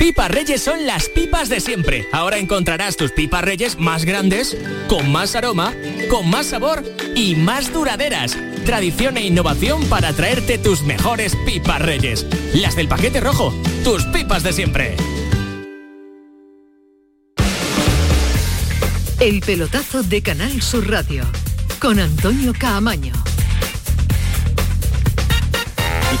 Pipas 0.00 0.30
Reyes 0.30 0.62
son 0.62 0.86
las 0.86 1.10
pipas 1.10 1.50
de 1.50 1.60
siempre. 1.60 2.08
Ahora 2.10 2.38
encontrarás 2.38 2.96
tus 2.96 3.12
pipas 3.12 3.44
Reyes 3.44 3.78
más 3.78 4.06
grandes, 4.06 4.56
con 4.88 5.12
más 5.12 5.36
aroma, 5.36 5.74
con 6.08 6.30
más 6.30 6.46
sabor 6.46 6.82
y 7.14 7.34
más 7.34 7.70
duraderas. 7.70 8.34
Tradición 8.64 9.18
e 9.18 9.26
innovación 9.26 9.84
para 9.90 10.14
traerte 10.14 10.56
tus 10.56 10.80
mejores 10.84 11.36
pipas 11.44 11.82
Reyes. 11.82 12.26
Las 12.54 12.76
del 12.76 12.88
paquete 12.88 13.20
rojo, 13.20 13.54
tus 13.84 14.04
pipas 14.06 14.42
de 14.42 14.54
siempre. 14.54 14.96
El 19.20 19.42
pelotazo 19.42 20.02
de 20.02 20.22
Canal 20.22 20.62
Sur 20.62 20.88
Radio 20.88 21.26
con 21.78 22.00
Antonio 22.00 22.54
Caamaño. 22.58 23.12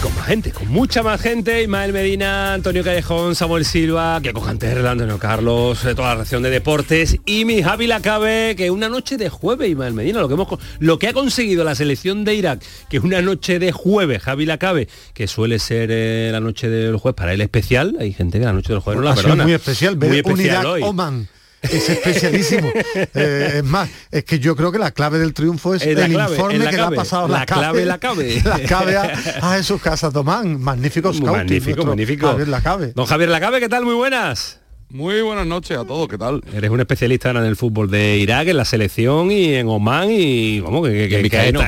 Con 0.02 0.14
más 0.14 0.26
gente, 0.26 0.50
con 0.50 0.68
mucha 0.68 1.02
más 1.02 1.20
gente, 1.20 1.62
Ismael 1.62 1.92
Medina, 1.92 2.54
Antonio 2.54 2.82
Callejón, 2.82 3.34
Samuel 3.34 3.66
Silva, 3.66 4.18
que 4.22 4.30
Antonio 4.30 4.88
Antonio 4.88 5.18
Carlos, 5.18 5.84
eh, 5.84 5.94
toda 5.94 6.08
la 6.08 6.14
reacción 6.14 6.42
de 6.42 6.48
deportes 6.48 7.18
y 7.26 7.44
mi 7.44 7.62
Javi 7.62 7.86
Lacabe, 7.86 8.54
que 8.56 8.70
una 8.70 8.88
noche 8.88 9.18
de 9.18 9.28
jueves, 9.28 9.68
Ismael 9.68 9.92
Medina, 9.92 10.20
lo 10.20 10.28
que, 10.28 10.34
hemos, 10.34 10.48
lo 10.78 10.98
que 10.98 11.08
ha 11.08 11.12
conseguido 11.12 11.64
la 11.64 11.74
selección 11.74 12.24
de 12.24 12.34
Irak, 12.34 12.62
que 12.88 12.96
es 12.96 13.02
una 13.02 13.20
noche 13.20 13.58
de 13.58 13.72
jueves, 13.72 14.22
Javi 14.22 14.46
Lacabe, 14.46 14.88
que 15.12 15.26
suele 15.26 15.58
ser 15.58 15.90
eh, 15.92 16.30
la 16.32 16.40
noche 16.40 16.70
del 16.70 16.96
jueves 16.96 17.16
para 17.16 17.34
él 17.34 17.42
especial, 17.42 17.96
hay 18.00 18.14
gente 18.14 18.38
que 18.38 18.46
la 18.46 18.54
noche 18.54 18.72
del 18.72 18.80
jueves 18.80 19.02
no 19.02 19.08
la 19.08 19.14
perdona. 19.14 19.42
Muy 19.42 19.52
especial, 19.52 19.98
muy 19.98 20.16
especial 20.16 20.64
hoy. 20.64 20.82
Oman 20.82 21.28
es 21.62 21.88
especialísimo. 21.88 22.70
Eh, 23.14 23.54
es 23.56 23.64
más, 23.64 23.88
es 24.10 24.24
que 24.24 24.38
yo 24.38 24.54
creo 24.54 24.70
que 24.70 24.78
la 24.78 24.90
clave 24.90 25.18
del 25.18 25.32
triunfo 25.32 25.74
es, 25.74 25.82
el 25.82 26.12
informe 26.12 26.58
que 26.58 26.76
le 26.76 26.80
ha 26.80 26.90
pasado 26.90 27.28
la, 27.28 27.44
clave, 27.44 27.84
la 27.84 27.98
cabe. 27.98 28.40
La 28.44 28.60
cabe 28.60 28.96
a, 28.96 29.12
a 29.42 29.56
Jesús 29.56 29.80
Casa 29.80 30.10
Tomán. 30.10 30.60
Magnífico 30.60 31.12
scouting. 31.12 31.36
Magnífico, 31.36 31.84
magnífico. 31.84 32.28
Javier 32.28 32.48
Lacabe. 32.48 32.92
Don 32.94 33.06
Javier 33.06 33.30
Lacabe, 33.30 33.60
¿qué 33.60 33.68
tal? 33.68 33.84
Muy 33.84 33.94
buenas. 33.94 34.60
Muy 34.90 35.22
buenas 35.22 35.46
noches 35.46 35.78
a 35.78 35.84
todos, 35.84 36.08
¿qué 36.08 36.18
tal? 36.18 36.42
Eres 36.52 36.70
un 36.70 36.80
especialista 36.80 37.30
en 37.30 37.36
el 37.38 37.56
fútbol 37.56 37.90
de 37.90 38.18
Irak, 38.18 38.48
en 38.48 38.56
la 38.56 38.64
selección 38.64 39.30
y 39.30 39.54
en 39.54 39.68
Oman 39.68 40.10
y 40.10 40.60
vamos, 40.60 40.88
que, 40.88 41.08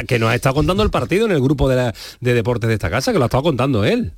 que, 0.06 0.18
nos 0.18 0.30
ha 0.30 0.34
estado 0.34 0.56
contando 0.56 0.82
el 0.82 0.90
partido 0.90 1.26
en 1.26 1.32
el 1.32 1.40
grupo 1.40 1.68
de, 1.68 1.76
la, 1.76 1.94
de 2.20 2.34
deportes 2.34 2.68
de 2.68 2.74
esta 2.74 2.90
casa, 2.90 3.12
que 3.12 3.18
lo 3.18 3.24
ha 3.24 3.26
estado 3.26 3.44
contando 3.44 3.84
él 3.84 4.12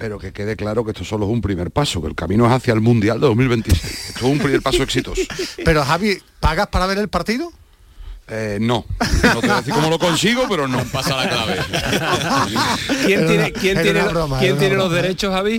pero 0.00 0.18
que 0.18 0.32
quede 0.32 0.56
claro 0.56 0.82
que 0.82 0.92
esto 0.92 1.04
solo 1.04 1.26
es 1.26 1.30
un 1.30 1.42
primer 1.42 1.70
paso, 1.70 2.00
que 2.00 2.08
el 2.08 2.14
camino 2.14 2.46
es 2.46 2.52
hacia 2.52 2.72
el 2.72 2.80
Mundial 2.80 3.20
de 3.20 3.26
2026. 3.26 4.08
Esto 4.08 4.26
es 4.26 4.32
un 4.32 4.38
primer 4.38 4.62
paso 4.62 4.82
exitoso. 4.82 5.20
Pero 5.62 5.84
Javi, 5.84 6.16
¿pagas 6.40 6.68
para 6.68 6.86
ver 6.86 6.96
el 6.96 7.08
partido? 7.08 7.52
Eh, 8.32 8.58
no, 8.60 8.84
no 9.24 9.40
te 9.40 9.46
voy 9.48 9.50
a 9.50 9.56
decir 9.56 9.74
cómo 9.74 9.90
lo 9.90 9.98
consigo, 9.98 10.44
pero 10.48 10.68
no. 10.68 10.84
Pasa 10.92 11.16
la 11.16 11.28
clave. 11.28 11.56
¿Quién 13.04 13.26
tiene, 13.26 13.52
quién 13.52 13.82
tiene, 13.82 14.02
¿quién 14.38 14.56
tiene 14.56 14.76
los 14.76 14.92
derechos, 14.92 15.34
Javi? 15.34 15.58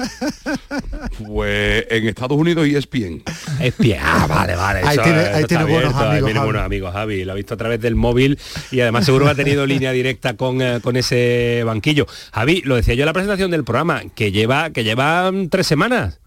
Pues 1.28 1.86
en 1.90 2.08
Estados 2.08 2.38
Unidos 2.38 2.66
y 2.68 2.76
ESPN. 2.76 3.24
ESPN, 3.60 4.00
ah, 4.02 4.26
vale, 4.28 4.56
vale. 4.56 4.82
Ahí 4.86 4.98
tiene, 4.98 5.20
ahí 5.20 5.44
tiene 5.44 5.66
buenos 5.66 5.94
amigos. 5.94 6.26
tiene 6.26 6.40
buenos 6.40 6.64
amigos, 6.64 6.94
Javi. 6.94 7.26
Lo 7.26 7.34
ha 7.34 7.36
visto 7.36 7.56
a 7.56 7.58
través 7.58 7.82
del 7.82 7.96
móvil 7.96 8.40
y 8.72 8.80
además 8.80 9.04
seguro 9.04 9.26
que 9.26 9.32
ha 9.32 9.36
tenido 9.36 9.66
línea 9.66 9.92
directa 9.92 10.38
con, 10.38 10.62
eh, 10.62 10.80
con 10.82 10.96
ese 10.96 11.64
banquillo. 11.66 12.08
Javi, 12.32 12.62
lo 12.62 12.78
decía 12.78 12.94
yo 12.94 13.04
en 13.04 13.08
la 13.08 13.14
presentación 13.14 13.52
del 13.52 13.66
programa, 13.66 14.04
que 14.16 14.32
lleva, 14.32 14.70
que 14.70 14.86
llevan 14.86 15.50
tres 15.50 15.68
semanas. 15.68 16.21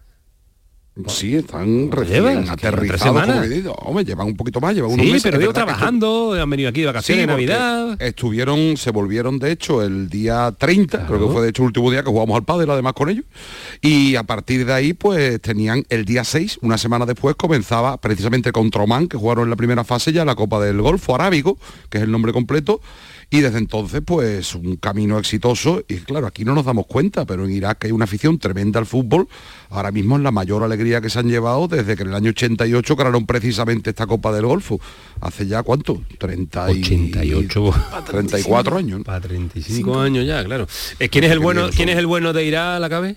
Sí, 1.08 1.34
están 1.34 1.90
recién 1.90 2.48
aterrizados, 2.48 3.28
Hombre, 3.78 4.04
llevan 4.04 4.28
un 4.28 4.36
poquito 4.36 4.60
más, 4.60 4.76
llevan 4.76 4.92
unos 4.92 5.04
sí, 5.04 5.28
pero 5.28 5.52
trabajando, 5.52 6.34
han 6.40 6.48
venido 6.48 6.68
aquí 6.68 6.82
de 6.82 6.86
vacaciones 6.86 7.22
de 7.22 7.26
Navidad. 7.26 8.00
Estuvieron, 8.00 8.76
se 8.76 8.92
volvieron 8.92 9.40
de 9.40 9.50
hecho 9.50 9.82
el 9.82 10.08
día 10.08 10.54
30, 10.56 11.06
creo 11.06 11.26
que 11.26 11.32
fue 11.32 11.42
de 11.42 11.48
hecho 11.48 11.62
el 11.62 11.66
último 11.66 11.90
día 11.90 12.04
que 12.04 12.10
jugamos 12.10 12.36
al 12.36 12.44
pádel 12.44 12.70
además 12.70 12.92
con 12.92 13.08
ellos. 13.08 13.24
Y 13.80 14.14
a 14.14 14.22
partir 14.22 14.66
de 14.66 14.72
ahí, 14.72 14.92
pues 14.92 15.40
tenían 15.40 15.84
el 15.88 16.04
día 16.04 16.22
6, 16.22 16.60
una 16.62 16.78
semana 16.78 17.06
después, 17.06 17.34
comenzaba 17.34 17.96
precisamente 17.96 18.52
contra 18.52 18.84
Oman, 18.84 19.08
que 19.08 19.16
jugaron 19.16 19.44
en 19.44 19.50
la 19.50 19.56
primera 19.56 19.82
fase 19.82 20.12
ya 20.12 20.24
la 20.24 20.36
Copa 20.36 20.64
del 20.64 20.80
Golfo 20.80 21.16
Arábigo, 21.16 21.58
que 21.90 21.98
es 21.98 22.04
el 22.04 22.12
nombre 22.12 22.32
completo, 22.32 22.80
y 23.30 23.40
desde 23.40 23.58
entonces 23.58 24.02
pues 24.04 24.54
un 24.54 24.76
camino 24.76 25.18
exitoso. 25.18 25.84
Y 25.88 25.96
claro, 25.96 26.26
aquí 26.26 26.44
no 26.44 26.54
nos 26.54 26.64
damos 26.64 26.86
cuenta, 26.86 27.24
pero 27.24 27.44
en 27.44 27.52
Irak 27.52 27.84
hay 27.84 27.92
una 27.92 28.04
afición 28.04 28.38
tremenda 28.38 28.78
al 28.80 28.86
fútbol, 28.86 29.28
ahora 29.70 29.90
mismo 29.90 30.16
es 30.16 30.22
la 30.22 30.30
mayor 30.30 30.62
alegría 30.62 31.00
que 31.00 31.10
se 31.10 31.18
han 31.18 31.28
llevado 31.28 31.68
desde 31.68 31.96
que 31.96 32.02
en 32.02 32.08
el 32.08 32.14
año 32.14 32.30
88 32.30 32.96
ganaron 32.96 33.26
precisamente 33.26 33.90
esta 33.90 34.06
Copa 34.06 34.32
del 34.32 34.46
Golfo, 34.46 34.80
hace 35.20 35.46
ya 35.46 35.62
cuánto, 35.62 36.02
30 36.18 36.64
88 36.64 37.74
34 38.06 38.76
años. 38.76 39.02
Para 39.04 39.20
35 39.20 40.00
años 40.00 40.26
ya, 40.26 40.44
claro. 40.44 40.66
Eh, 40.98 41.08
¿Quién 41.08 41.24
es 41.24 41.30
el 41.30 41.38
bueno, 41.38 41.70
quién 41.74 41.88
es 41.88 41.96
el 41.96 42.06
bueno 42.06 42.32
de 42.32 42.44
Irak, 42.44 42.80
la 42.80 42.88
cabe? 42.88 43.16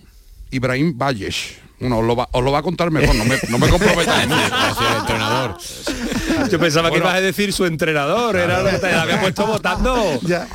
Ibrahim 0.52 0.98
Valles 0.98 1.66
bueno, 1.79 1.99
os 1.99 2.05
lo, 2.05 2.15
va, 2.15 2.27
os 2.31 2.43
lo 2.43 2.51
va 2.51 2.59
a 2.59 2.63
contar 2.63 2.89
mejor, 2.89 3.15
no 3.15 3.25
me, 3.25 3.37
no 3.49 3.59
me 3.59 3.69
comprometáis. 3.69 4.27
el 4.31 4.97
entrenador. 4.99 5.57
Yo 6.49 6.59
pensaba 6.59 6.89
que 6.89 6.97
ibas 6.97 7.15
a 7.15 7.21
decir 7.21 7.53
su 7.53 7.65
entrenador, 7.65 8.35
era 8.35 8.63
lo 8.63 8.69
que 8.69 8.77
te 8.77 8.93
había 8.93 9.21
puesto 9.21 9.45
votando. 9.45 10.19
Ya. 10.23 10.47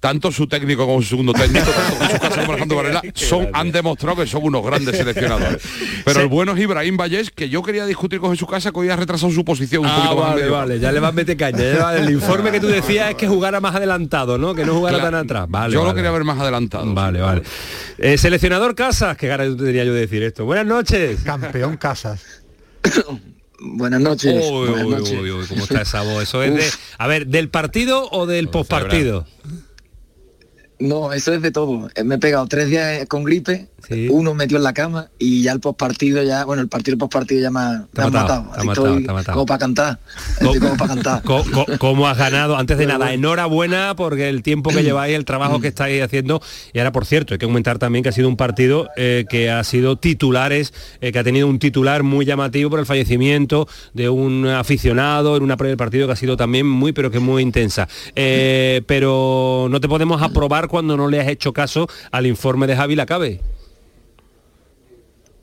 tanto 0.00 0.32
su 0.32 0.46
técnico 0.46 0.86
como 0.86 1.00
su 1.02 1.10
segundo 1.10 1.32
técnico, 1.32 1.66
tanto 1.70 2.14
su 2.14 2.20
casa 2.20 2.40
como 2.40 2.52
Alejandro 2.52 2.76
Varela, 2.82 3.02
son, 3.14 3.48
han 3.52 3.70
demostrado 3.70 4.16
que 4.16 4.26
son 4.26 4.44
unos 4.44 4.64
grandes 4.64 4.96
seleccionadores. 4.96 5.62
Pero 6.04 6.20
el 6.20 6.28
bueno 6.28 6.52
es 6.52 6.60
Ibrahim 6.60 6.96
Vallés, 6.96 7.30
que 7.30 7.48
yo 7.48 7.62
quería 7.62 7.86
discutir 7.86 8.18
con 8.18 8.36
su 8.36 8.46
casa, 8.46 8.72
que 8.72 8.78
hoy 8.80 8.90
ha 8.90 8.96
retrasado 8.96 9.32
su 9.32 9.44
posición 9.44 9.84
un 9.84 9.90
ah, 9.90 9.96
poquito 9.96 10.16
vale, 10.16 10.42
más. 10.42 10.50
Vale, 10.50 10.80
ya 10.80 10.90
le 10.92 11.00
vas 11.00 11.10
a 11.10 11.12
meter 11.12 11.36
caña. 11.36 11.94
el 11.96 12.10
informe 12.10 12.50
que 12.50 12.60
tú 12.60 12.66
decías 12.66 13.10
es 13.10 13.16
que 13.16 13.28
jugara 13.28 13.60
más 13.60 13.74
adelantado, 13.74 14.38
¿no? 14.38 14.54
Que 14.54 14.64
no 14.64 14.74
jugara 14.74 15.00
tan 15.00 15.14
atrás. 15.14 15.46
Vale, 15.48 15.72
yo 15.72 15.84
lo 15.84 15.94
quería 15.94 16.10
ver 16.10 16.24
más 16.24 16.38
adelantado. 16.38 16.92
Vale, 16.92 17.20
vale. 17.20 17.42
Eh, 17.98 18.18
seleccionador 18.18 18.74
Casas, 18.74 19.16
qué 19.16 19.28
cara 19.28 19.44
tenía 19.56 19.84
yo 19.84 19.92
de 19.92 19.99
decir 20.00 20.22
esto. 20.22 20.44
Buenas 20.44 20.66
noches. 20.66 21.20
Campeón 21.24 21.76
Casas. 21.76 22.42
Buenas 23.60 24.00
noches. 24.00 24.42
¿Cómo 24.42 25.62
está 25.62 25.82
esa 25.82 26.02
voz? 26.02 26.22
Eso 26.22 26.42
es 26.42 26.54
de. 26.54 26.70
A 26.98 27.06
ver, 27.06 27.26
¿del 27.26 27.50
partido 27.50 28.08
o 28.10 28.26
del 28.26 28.48
postpartido? 28.48 29.26
No, 30.78 31.12
eso 31.12 31.34
es 31.34 31.42
de 31.42 31.50
todo. 31.50 31.90
Me 32.04 32.14
he 32.14 32.18
pegado 32.18 32.46
tres 32.46 32.68
días 32.68 33.06
con 33.06 33.24
gripe 33.24 33.68
uno 34.10 34.34
metió 34.34 34.56
en 34.56 34.62
la 34.62 34.72
cama 34.72 35.08
y 35.18 35.42
ya 35.42 35.52
el 35.52 35.60
postpartido 35.60 36.22
ya, 36.22 36.44
bueno, 36.44 36.62
el 36.62 36.68
partido 36.68 36.98
postpartido 36.98 37.40
ya 37.40 37.50
me, 37.50 37.60
ha, 37.60 38.10
matado. 38.10 38.46
Como 39.32 39.46
para 39.46 39.58
cantar. 39.58 39.98
como 40.40 40.76
para 40.76 40.94
cantar. 40.94 41.22
¿Cómo, 41.78 42.08
has 42.08 42.18
ganado? 42.18 42.56
Antes 42.56 42.78
de 42.78 42.86
nada, 42.86 43.12
enhorabuena 43.12 43.94
porque 43.96 44.28
el 44.28 44.42
tiempo 44.42 44.70
que 44.70 44.82
lleváis, 44.84 45.14
el 45.14 45.24
trabajo 45.24 45.60
que 45.60 45.68
estáis 45.68 46.02
haciendo. 46.02 46.40
Y 46.72 46.78
ahora, 46.78 46.92
por 46.92 47.06
cierto, 47.06 47.34
hay 47.34 47.38
que 47.38 47.46
comentar 47.46 47.78
también 47.78 48.02
que 48.02 48.10
ha 48.10 48.12
sido 48.12 48.28
un 48.28 48.36
partido 48.36 48.88
eh, 48.96 49.24
que 49.28 49.50
ha 49.50 49.62
sido 49.64 49.96
titulares, 49.96 50.72
eh, 51.00 51.12
que 51.12 51.18
ha 51.18 51.24
tenido 51.24 51.46
un 51.46 51.58
titular 51.58 52.02
muy 52.02 52.24
llamativo 52.24 52.70
por 52.70 52.80
el 52.80 52.86
fallecimiento 52.86 53.68
de 53.94 54.08
un 54.08 54.46
aficionado 54.46 55.36
en 55.36 55.42
una 55.42 55.56
previa 55.56 55.70
del 55.70 55.78
partido 55.78 56.06
que 56.06 56.12
ha 56.12 56.16
sido 56.16 56.36
también 56.36 56.66
muy, 56.66 56.92
pero 56.92 57.10
que 57.10 57.20
muy 57.20 57.42
intensa. 57.42 57.88
Eh, 58.14 58.82
pero 58.86 59.68
no 59.70 59.80
te 59.80 59.88
podemos 59.88 60.22
aprobar 60.22 60.68
cuando 60.68 60.96
no 60.96 61.08
le 61.08 61.20
has 61.20 61.28
hecho 61.28 61.52
caso 61.52 61.88
al 62.10 62.26
informe 62.26 62.66
de 62.66 62.76
Javi 62.76 62.96
Lacabe. 62.96 63.40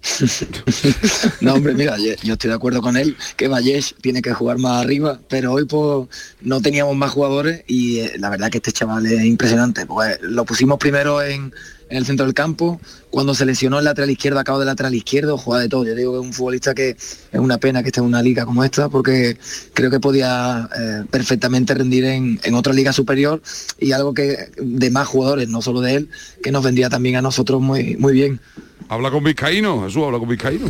no, 1.42 1.54
hombre, 1.54 1.74
mira, 1.74 1.98
yo, 1.98 2.34
estoy 2.34 2.50
de 2.50 2.56
acuerdo 2.56 2.82
con 2.82 2.98
él 2.98 3.16
que 3.36 3.48
Vallés 3.48 3.96
tiene 4.02 4.22
que 4.22 4.34
jugar 4.34 4.58
más 4.58 4.84
arriba, 4.84 5.20
pero 5.28 5.54
hoy 5.54 5.66
pues 5.66 6.08
no 6.42 6.62
teníamos 6.62 6.96
más 6.96 7.12
jugadores 7.12 7.64
y 7.68 8.00
eh, 8.00 8.14
la 8.18 8.30
verdad 8.30 8.50
que 8.50 8.58
este 8.58 8.72
chaval 8.72 9.06
es 9.06 9.24
impresionante. 9.24 9.86
Pues, 9.86 10.20
lo 10.22 10.46
pusimos 10.46 10.78
primero 10.78 11.22
en, 11.22 11.54
el 11.90 12.06
centro 12.06 12.26
del 12.26 12.36
campo, 12.36 12.82
cuando 13.10 13.34
se 13.34 13.46
lesionó 13.46 13.80
el 13.80 13.86
lateral 13.86 14.10
izquierdo, 14.10 14.40
acabo 14.40 14.60
de 14.60 14.66
lateral 14.66 14.94
izquierdo, 14.94 15.38
juega 15.38 15.62
de 15.62 15.70
todo. 15.70 15.86
Yo 15.86 15.96
digo 15.96 16.12
que 16.12 16.20
es 16.20 16.26
un 16.26 16.34
futbolista 16.34 16.76
que 16.76 16.90
es 16.90 17.40
una 17.40 17.60
pena 17.60 17.82
que 17.82 17.90
esté 17.90 18.02
en 18.02 18.08
una 18.08 18.22
liga 18.22 18.46
como 18.46 18.62
esta, 18.66 18.90
porque 18.90 19.38
creo 19.74 19.90
que 19.90 20.02
podía 20.02 20.68
eh, 20.78 21.04
perfectamente 21.10 21.74
rendir 21.74 22.04
en, 22.04 22.40
otra 22.56 22.74
liga 22.74 22.92
superior 22.92 23.42
y 23.80 23.94
algo 23.94 24.14
que 24.14 24.52
de 24.58 24.90
más 24.92 25.08
jugadores, 25.08 25.48
no 25.48 25.62
solo 25.62 25.80
de 25.80 25.96
él, 25.96 26.10
que 26.44 26.52
nos 26.52 26.62
vendría 26.62 26.90
también 26.90 27.16
a 27.16 27.22
nosotros 27.22 27.62
muy 27.62 27.96
bien. 28.12 28.42
Habla 28.90 29.12
con 29.12 29.24
Vizcaíno, 29.24 29.84
Jesús, 29.84 30.04
habla 30.06 30.20
con 30.20 30.30
Vizcaíno. 30.30 30.68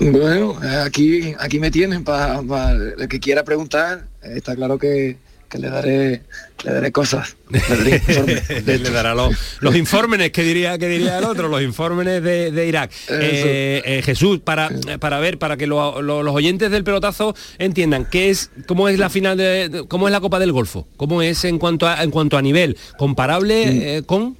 Bueno, 0.00 0.58
aquí, 0.84 1.34
aquí 1.38 1.58
me 1.58 1.70
tienen 1.70 2.04
para 2.04 2.72
el 2.72 3.08
que 3.08 3.20
quiera 3.20 3.44
preguntar. 3.44 4.04
Está 4.22 4.54
claro 4.54 4.78
que, 4.78 5.16
le 5.52 5.70
daré 5.70 6.22
le 6.64 6.72
daré 6.72 6.90
cosas. 6.90 7.36
Le, 7.48 8.78
dará 8.90 9.14
los, 9.14 9.34
los 9.60 9.76
informes 9.76 10.32
que 10.32 10.42
diría 10.42 10.76
que 10.78 10.88
diría 10.88 11.18
el 11.18 11.24
otro 11.24 11.46
los 11.48 11.62
informes 11.62 12.22
de, 12.22 12.66
Irak. 12.66 12.90
Eh, 13.08 13.82
eh, 13.84 14.02
Jesús 14.02 14.40
para 14.40 14.70
para 14.98 15.20
ver 15.20 15.38
para 15.38 15.56
que 15.56 15.68
los 15.68 15.94
oyentes 16.34 16.70
del 16.72 16.82
pelotazo 16.82 17.36
entiendan 17.58 18.08
qué 18.10 18.30
es 18.30 18.50
cómo 18.66 18.88
es 18.88 18.98
la 18.98 19.10
final 19.10 19.36
de 19.36 19.84
cómo 19.88 20.08
es 20.08 20.12
la 20.12 20.20
Copa 20.20 20.40
del 20.40 20.50
Golfo 20.50 20.88
cómo 20.96 21.22
es 21.22 21.44
en 21.44 21.58
cuanto 21.58 21.86
a 21.86 22.02
en 22.02 22.10
cuanto 22.10 22.36
a 22.36 22.42
nivel 22.42 22.76
comparable 22.98 23.98
eh, 23.98 24.02
con 24.02 24.36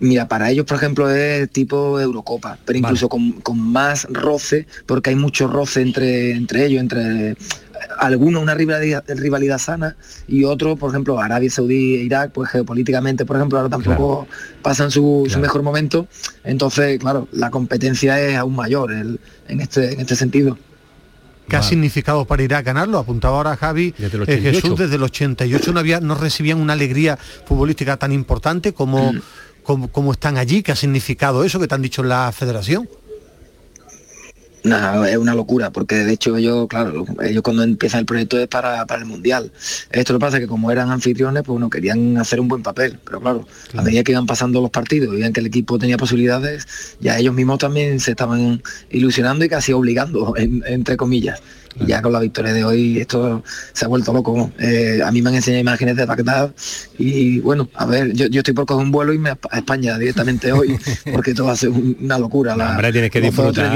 mira, 0.00 0.28
para 0.28 0.50
ellos, 0.50 0.66
por 0.66 0.76
ejemplo, 0.76 1.10
es 1.10 1.50
tipo 1.50 1.98
Eurocopa, 2.00 2.58
pero 2.64 2.78
incluso 2.78 3.08
con, 3.08 3.42
más 3.58 4.06
roce, 4.10 4.66
porque 4.86 5.10
hay 5.10 5.16
mucho 5.16 5.48
roce 5.48 5.82
entre, 5.82 6.32
entre 6.32 6.66
ellos, 6.66 6.80
entre 6.80 7.36
algunos 7.98 8.42
una 8.42 8.54
rivalidad, 8.54 9.04
rivalidad 9.08 9.58
sana 9.58 9.96
y 10.26 10.44
otros, 10.44 10.78
por 10.78 10.90
ejemplo, 10.90 11.20
Arabia 11.20 11.50
Saudí 11.50 11.96
e 11.96 12.04
Irak, 12.04 12.32
pues 12.32 12.50
geopolíticamente, 12.50 13.24
por 13.24 13.36
ejemplo, 13.36 13.58
ahora 13.58 13.70
tampoco 13.70 14.26
pasan 14.62 14.90
su, 14.90 15.26
mejor 15.40 15.62
momento. 15.62 16.06
Entonces, 16.44 16.98
claro, 16.98 17.28
la 17.32 17.50
competencia 17.50 18.20
es 18.20 18.36
aún 18.36 18.54
mayor 18.54 18.92
en, 18.92 19.18
este, 19.60 19.92
en 19.92 20.00
este 20.00 20.16
sentido. 20.16 20.58
¿Qué 21.48 21.56
ha 21.56 21.62
significado 21.62 22.24
para 22.24 22.42
Irak 22.42 22.64
ganarlo? 22.64 22.98
Apuntaba 22.98 23.36
ahora 23.36 23.56
Javi 23.56 23.94
eh, 23.98 24.40
Jesús 24.40 24.78
desde 24.78 24.96
el 24.96 25.02
88 25.02 25.72
no, 25.72 25.80
había, 25.80 26.00
no 26.00 26.14
recibían 26.14 26.58
una 26.58 26.72
alegría 26.72 27.18
futbolística 27.44 27.96
tan 27.98 28.12
importante 28.12 28.72
como, 28.72 29.12
como, 29.64 30.12
están 30.12 30.36
allí. 30.36 30.62
¿Qué 30.62 30.72
ha 30.72 30.76
significado 30.76 31.44
eso 31.44 31.58
que 31.58 31.66
te 31.66 31.74
han 31.74 31.82
dicho 31.82 32.02
en 32.02 32.10
la 32.10 32.30
federación? 32.32 32.88
Nada, 34.62 35.10
es 35.10 35.18
una 35.18 35.34
locura, 35.34 35.70
porque 35.70 35.96
de 35.96 36.12
hecho 36.14 36.34
ellos, 36.38 36.68
claro, 36.68 37.04
ellos 37.22 37.42
cuando 37.42 37.62
empiezan 37.62 38.00
el 38.00 38.06
proyecto 38.06 38.38
es 38.38 38.48
para, 38.48 38.82
el 38.82 39.04
Mundial. 39.04 39.52
Esto 39.90 40.14
lo 40.14 40.18
pasa 40.18 40.40
que 40.40 40.46
como 40.46 40.70
eran 40.70 40.90
anfitriones, 40.90 41.42
pues 41.42 41.52
bueno, 41.52 41.68
querían 41.68 42.16
hacer 42.16 42.40
un 42.40 42.48
buen 42.48 42.62
papel, 42.62 42.98
pero 43.04 43.20
claro, 43.20 43.46
a 43.76 43.82
medida 43.82 44.02
que 44.02 44.12
iban 44.12 44.24
pasando 44.24 44.62
los 44.62 44.70
partidos, 44.70 45.12
veían 45.12 45.34
que 45.34 45.40
el 45.40 45.46
equipo 45.46 45.78
tenía 45.78 45.98
posibilidades, 45.98 46.66
ya 46.98 47.18
ellos 47.18 47.34
mismos 47.34 47.58
también 47.58 48.00
se 48.00 48.12
estaban 48.12 48.62
ilusionando 48.88 49.44
y 49.44 49.50
casi 49.50 49.74
obligando, 49.74 50.32
entre 50.38 50.96
comillas. 50.96 51.42
Y 51.80 51.86
ya 51.86 52.02
con 52.02 52.12
la 52.12 52.20
victoria 52.20 52.52
de 52.52 52.64
hoy 52.64 52.98
esto 52.98 53.42
se 53.72 53.84
ha 53.84 53.88
vuelto 53.88 54.12
loco. 54.12 54.52
Eh, 54.58 55.00
a 55.04 55.10
mí 55.10 55.22
me 55.22 55.30
han 55.30 55.36
enseñado 55.36 55.60
imágenes 55.60 55.96
de 55.96 56.06
Bagdad 56.06 56.52
y 56.98 57.40
bueno, 57.40 57.68
a 57.74 57.86
ver, 57.86 58.12
yo, 58.12 58.26
estoy 58.26 58.54
por 58.54 58.66
coger 58.66 58.84
un 58.84 58.92
vuelo 58.92 59.12
y 59.12 59.18
me 59.18 59.30
a 59.30 59.38
España 59.52 59.98
directamente 59.98 60.52
hoy 60.52 60.78
porque 61.12 61.30
esto 61.30 61.44
va 61.44 61.52
a 61.52 61.56
ser 61.56 61.70
una 61.70 62.18
locura. 62.18 62.56
La, 62.56 62.70
hombre, 62.70 62.92
tienes 62.92 63.10
que 63.10 63.20
disfrutar. 63.20 63.70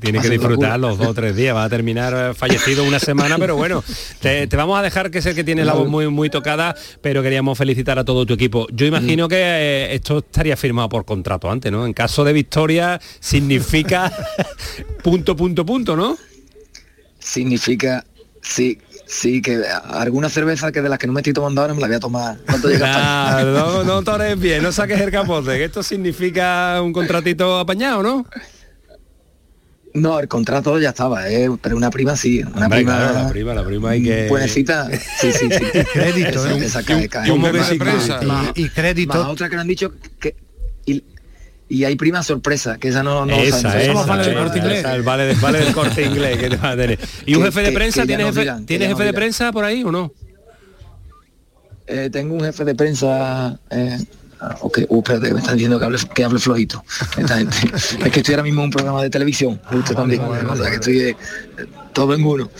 Tienes, 0.00 0.22
que 0.22 0.30
disfrutar 0.30 0.80
los 0.80 0.98
dos 0.98 1.08
o 1.08 1.14
tres 1.14 1.36
días. 1.36 1.54
Va 1.54 1.64
a 1.64 1.68
terminar 1.68 2.14
eh, 2.16 2.34
fallecido 2.34 2.84
una 2.84 2.98
semana, 2.98 3.38
pero 3.38 3.56
bueno, 3.56 3.84
te, 4.20 4.46
vamos 4.56 4.78
a 4.78 4.82
dejar 4.82 5.10
que 5.10 5.22
sé 5.22 5.34
que 5.34 5.44
tiene 5.44 5.64
la 5.64 5.74
voz 5.74 5.88
muy, 5.88 6.08
muy 6.08 6.30
tocada, 6.30 6.74
pero 7.00 7.22
queríamos 7.22 7.56
felicitar 7.56 7.98
a 7.98 8.04
todo 8.04 8.26
tu 8.26 8.34
equipo. 8.34 8.66
Yo 8.72 8.86
imagino 8.86 9.28
que 9.28 9.36
eh, 9.38 9.94
esto 9.94 10.18
estaría 10.18 10.56
firmado 10.56 10.88
por 10.88 11.04
contrato 11.04 11.50
antes, 11.50 11.70
¿no? 11.70 11.86
En 11.86 11.92
caso 11.92 12.24
de 12.24 12.32
victoria 12.32 13.00
significa 13.20 14.12
punto, 15.02 15.36
punto, 15.36 15.64
punto, 15.64 15.96
¿no? 15.96 16.16
Significa, 17.30 18.04
sí, 18.42 18.78
sí, 19.06 19.40
que 19.40 19.62
alguna 19.84 20.28
cerveza 20.28 20.72
que 20.72 20.82
de 20.82 20.88
las 20.88 20.98
que 20.98 21.06
no 21.06 21.12
me 21.12 21.20
estoy 21.20 21.32
tomando 21.32 21.60
ahora 21.60 21.74
me 21.74 21.80
la 21.80 21.86
voy 21.86 21.96
a 21.96 22.00
tomar. 22.00 22.38
no, 23.44 23.84
no 23.84 24.02
tores 24.02 24.38
bien, 24.38 24.62
no 24.62 24.72
saques 24.72 25.00
el 25.00 25.10
capote, 25.10 25.56
que 25.56 25.64
esto 25.64 25.82
significa 25.82 26.80
un 26.82 26.92
contratito 26.92 27.58
apañado, 27.58 28.02
¿no? 28.02 28.26
No, 29.92 30.20
el 30.20 30.28
contrato 30.28 30.78
ya 30.78 30.90
estaba, 30.90 31.28
¿eh? 31.28 31.50
pero 31.60 31.76
una 31.76 31.90
prima 31.90 32.14
sí. 32.14 32.42
Una 32.42 32.68
prima, 32.68 33.12
la 33.12 33.28
prima, 33.28 33.54
la 33.54 33.64
prima 33.64 33.90
hay 33.90 34.02
que... 34.04 34.28
Buenecita, 34.28 34.88
sí, 34.88 35.32
sí, 35.32 35.48
sí. 35.50 35.64
Y 35.78 35.84
crédito, 35.84 36.46
¿eh? 36.48 36.68
y, 38.54 38.68
crédito. 38.68 39.28
otra 39.28 39.48
que 39.48 39.56
han 39.56 39.66
dicho 39.66 39.92
que 40.20 40.36
y 40.86 41.02
hay 41.84 41.96
prima 41.96 42.22
sorpresa, 42.22 42.78
que 42.78 42.88
esa 42.88 43.02
no, 43.02 43.24
no 43.24 43.34
esa, 43.34 43.80
esa, 43.80 44.04
vale 44.04 44.24
del 44.24 44.36
corte 44.36 44.58
inglés. 44.58 44.84
el 44.84 45.02
vale, 45.02 45.24
del 45.26 45.72
corte 45.72 46.02
inglés 46.04 46.38
que 46.38 46.50
te 46.50 46.56
va 46.56 46.70
a 46.70 46.76
tener. 46.76 46.98
¿Y 47.26 47.34
un 47.36 47.44
jefe 47.44 47.62
de 47.62 47.72
prensa? 47.72 48.06
¿Tienes 48.06 48.34
jefe, 48.34 48.52
¿tienes 48.66 48.88
jefe 48.88 49.04
de 49.04 49.12
prensa 49.12 49.52
por 49.52 49.64
ahí 49.64 49.84
o 49.84 49.92
no? 49.92 50.12
Eh, 51.86 52.08
tengo 52.10 52.34
un 52.34 52.40
jefe 52.40 52.64
de 52.64 52.74
prensa 52.74 53.58
eh, 53.70 53.98
ok, 54.60 54.78
uh, 54.88 54.98
espérate, 54.98 55.32
me 55.32 55.40
están 55.40 55.54
diciendo 55.54 55.78
que 55.78 55.84
hable, 55.84 55.98
que 56.14 56.24
hable 56.24 56.38
flojito. 56.38 56.82
es 58.04 58.12
que 58.12 58.20
estoy 58.20 58.34
ahora 58.34 58.42
mismo 58.42 58.62
en 58.62 58.66
un 58.66 58.70
programa 58.70 59.02
de 59.02 59.10
televisión, 59.10 59.60
justo 59.64 59.94
también. 59.94 60.22
O 60.22 60.56
sea, 60.56 60.70
que 60.70 60.76
estoy 60.76 60.98
eh, 61.00 61.16
todo 61.92 62.14
en 62.14 62.24
uno 62.24 62.50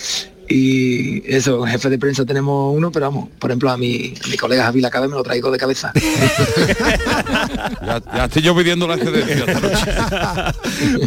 y 0.52 1.22
eso, 1.32 1.64
jefe 1.64 1.88
de 1.88 1.96
prensa 1.96 2.26
tenemos 2.26 2.76
uno, 2.76 2.90
pero 2.90 3.06
vamos, 3.06 3.28
por 3.38 3.52
ejemplo, 3.52 3.70
a 3.70 3.76
mi, 3.76 4.14
mi 4.28 4.36
colega 4.36 4.64
Javi 4.64 4.80
Lacabe 4.80 5.06
me 5.06 5.14
lo 5.14 5.22
traigo 5.22 5.48
de 5.48 5.58
cabeza. 5.58 5.92
ya, 7.86 8.24
estoy 8.24 8.42
yo 8.42 8.56
pidiendo 8.56 8.88
la 8.88 8.96
excedencia 8.96 9.36
esta 9.36 9.60
noche. 9.60 9.92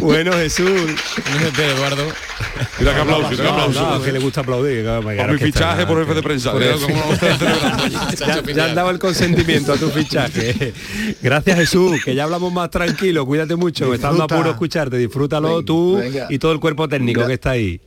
bueno, 0.00 0.32
Jesús, 0.32 0.70
Eduardo. 1.58 2.06
Mira 2.78 2.94
que 2.94 3.00
aplauso, 3.02 3.30
mira 3.30 3.42
que 3.42 3.48
aplauso. 3.50 4.02
que 4.02 4.12
le 4.12 4.18
gusta 4.18 4.40
aplaudir. 4.40 4.86
Por 4.86 5.32
mi 5.32 5.38
fichaje 5.38 5.86
por 5.86 6.00
jefe 6.00 6.14
de 6.14 6.22
prensa. 6.22 6.54
ya, 8.54 8.64
han 8.64 8.74
dado 8.74 8.88
el 8.88 8.98
consentimiento 8.98 9.74
a 9.74 9.76
tu 9.76 9.90
fichaje. 9.90 10.72
Gracias 11.20 11.58
Jesús, 11.58 12.02
que 12.02 12.14
ya 12.14 12.24
hablamos 12.24 12.50
más 12.50 12.70
tranquilo, 12.70 13.26
cuídate 13.26 13.56
mucho, 13.56 13.84
Disfruta. 13.84 14.08
estando 14.08 14.24
apuro 14.24 14.52
escucharte, 14.52 14.96
disfrútalo 14.96 15.62
tú 15.62 16.00
y 16.30 16.38
todo 16.38 16.52
el 16.52 16.60
cuerpo 16.60 16.88
técnico 16.88 17.26
que 17.26 17.34
está 17.34 17.50
ahí. 17.50 17.78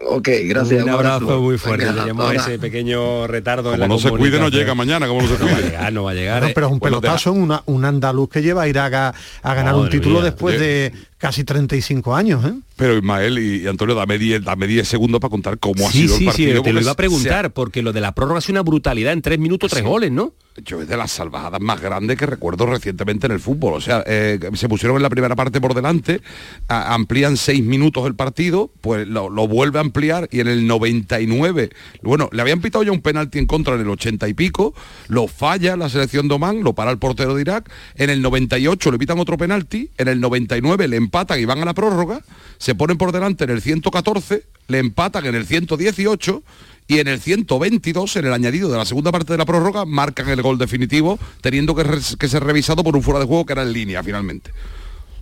Ok, 0.00 0.28
gracias. 0.44 0.84
Un 0.84 0.90
abrazo 0.90 1.40
muy 1.40 1.58
fuerte. 1.58 1.86
Tenemos 1.86 2.32
ese 2.34 2.58
pequeño 2.58 3.26
retardo 3.26 3.74
en 3.74 3.80
la 3.80 3.88
no 3.88 3.98
se 3.98 4.10
cuide, 4.10 4.38
no 4.38 4.48
llega 4.48 4.74
mañana, 4.74 5.08
como 5.08 5.22
no 5.22 5.28
se 5.28 5.34
cuide. 5.34 5.50
No 5.50 5.54
va 5.54 5.58
a 5.58 5.62
llegar, 5.70 5.92
no 5.92 6.04
va 6.04 6.10
a 6.10 6.14
llegar. 6.14 6.52
pero 6.54 6.66
es 6.68 6.72
un 6.72 6.80
pelotazo, 6.80 7.32
una, 7.32 7.62
un 7.66 7.84
andaluz 7.84 8.28
que 8.28 8.42
lleva 8.42 8.62
a 8.62 8.68
ir 8.68 8.78
a, 8.78 9.14
a 9.42 9.54
ganar 9.54 9.74
un 9.74 9.90
título 9.90 10.22
después 10.22 10.58
de 10.60 10.92
casi 11.18 11.44
35 11.44 12.14
años. 12.14 12.44
¿eh? 12.44 12.54
Pero 12.76 12.96
Ismael 12.96 13.38
y, 13.38 13.66
Antonio, 13.66 13.94
dame 13.94 14.18
10 14.18 14.44
dame 14.44 14.84
segundos 14.84 15.20
para 15.20 15.30
contar 15.30 15.58
cómo 15.58 15.88
ha 15.88 15.92
sido 15.92 16.16
el 16.16 16.24
partido. 16.24 16.56
Sí, 16.56 16.62
te 16.62 16.72
lo 16.72 16.80
iba 16.80 16.92
a 16.92 16.96
preguntar, 16.96 17.52
porque 17.52 17.82
lo 17.82 17.92
de 17.92 18.00
la 18.00 18.14
prórroga 18.14 18.38
es 18.38 18.48
una 18.48 18.62
brutalidad 18.62 19.12
en 19.12 19.20
tres 19.20 19.38
minutos, 19.38 19.70
tres 19.70 19.84
goles, 19.84 20.12
¿no? 20.12 20.32
Yo 20.64 20.82
es 20.82 20.88
de 20.88 20.96
las 20.96 21.12
salvajadas 21.12 21.60
más 21.60 21.80
grandes 21.80 22.16
que 22.16 22.26
recuerdo 22.26 22.66
recientemente 22.66 23.26
en 23.26 23.32
el 23.32 23.40
fútbol. 23.40 23.74
O 23.74 23.80
sea, 23.80 24.02
eh, 24.06 24.38
se 24.54 24.68
pusieron 24.68 24.96
en 24.96 25.02
la 25.02 25.10
primera 25.10 25.36
parte 25.36 25.60
por 25.60 25.74
delante, 25.74 26.20
amplían 26.66 27.36
seis 27.36 27.62
minutos 27.62 28.06
el 28.06 28.14
partido, 28.14 28.70
pues 28.80 29.06
lo, 29.06 29.28
vuelve 29.48 29.78
a 29.78 29.82
ampliar 29.82 30.28
y 30.32 30.40
en 30.40 30.48
el 30.48 30.66
99, 30.66 31.70
bueno, 32.02 32.28
le 32.32 32.42
habían 32.42 32.60
pitado 32.60 32.82
ya 32.82 32.92
un 32.92 33.02
penalti 33.02 33.38
en 33.38 33.46
contra 33.46 33.74
en 33.74 33.82
el 33.82 33.88
80 33.88 34.28
y 34.28 34.34
pico, 34.34 34.74
lo 35.08 35.28
falla 35.28 35.76
la 35.76 35.88
selección 35.88 36.28
de 36.28 36.34
Oman, 36.34 36.62
lo 36.62 36.74
para 36.74 36.90
el 36.90 36.98
portero 36.98 37.34
de 37.34 37.42
Irak, 37.42 37.70
en 37.94 38.10
el 38.10 38.20
98 38.20 38.90
le 38.90 38.98
pitan 38.98 39.18
otro 39.18 39.36
penalti, 39.36 39.90
en 39.96 40.08
el 40.08 40.20
99 40.20 40.88
le 40.88 40.96
empatan 41.08 41.40
y 41.40 41.46
van 41.46 41.62
a 41.62 41.64
la 41.64 41.74
prórroga, 41.74 42.20
se 42.58 42.74
ponen 42.74 42.98
por 42.98 43.12
delante 43.12 43.44
en 43.44 43.50
el 43.50 43.62
114, 43.62 44.44
le 44.68 44.78
empatan 44.78 45.24
en 45.24 45.34
el 45.34 45.46
118 45.46 46.42
y 46.86 46.98
en 46.98 47.08
el 47.08 47.18
122, 47.20 48.16
en 48.16 48.26
el 48.26 48.32
añadido 48.32 48.70
de 48.70 48.76
la 48.76 48.84
segunda 48.84 49.10
parte 49.10 49.32
de 49.32 49.38
la 49.38 49.46
prórroga, 49.46 49.86
marcan 49.86 50.28
el 50.28 50.42
gol 50.42 50.58
definitivo, 50.58 51.18
teniendo 51.40 51.74
que, 51.74 52.28
ser 52.28 52.44
revisado 52.44 52.84
por 52.84 52.94
un 52.94 53.02
fuera 53.02 53.20
de 53.20 53.26
juego 53.26 53.46
que 53.46 53.54
era 53.54 53.62
en 53.62 53.72
línea 53.72 54.02
finalmente. 54.02 54.50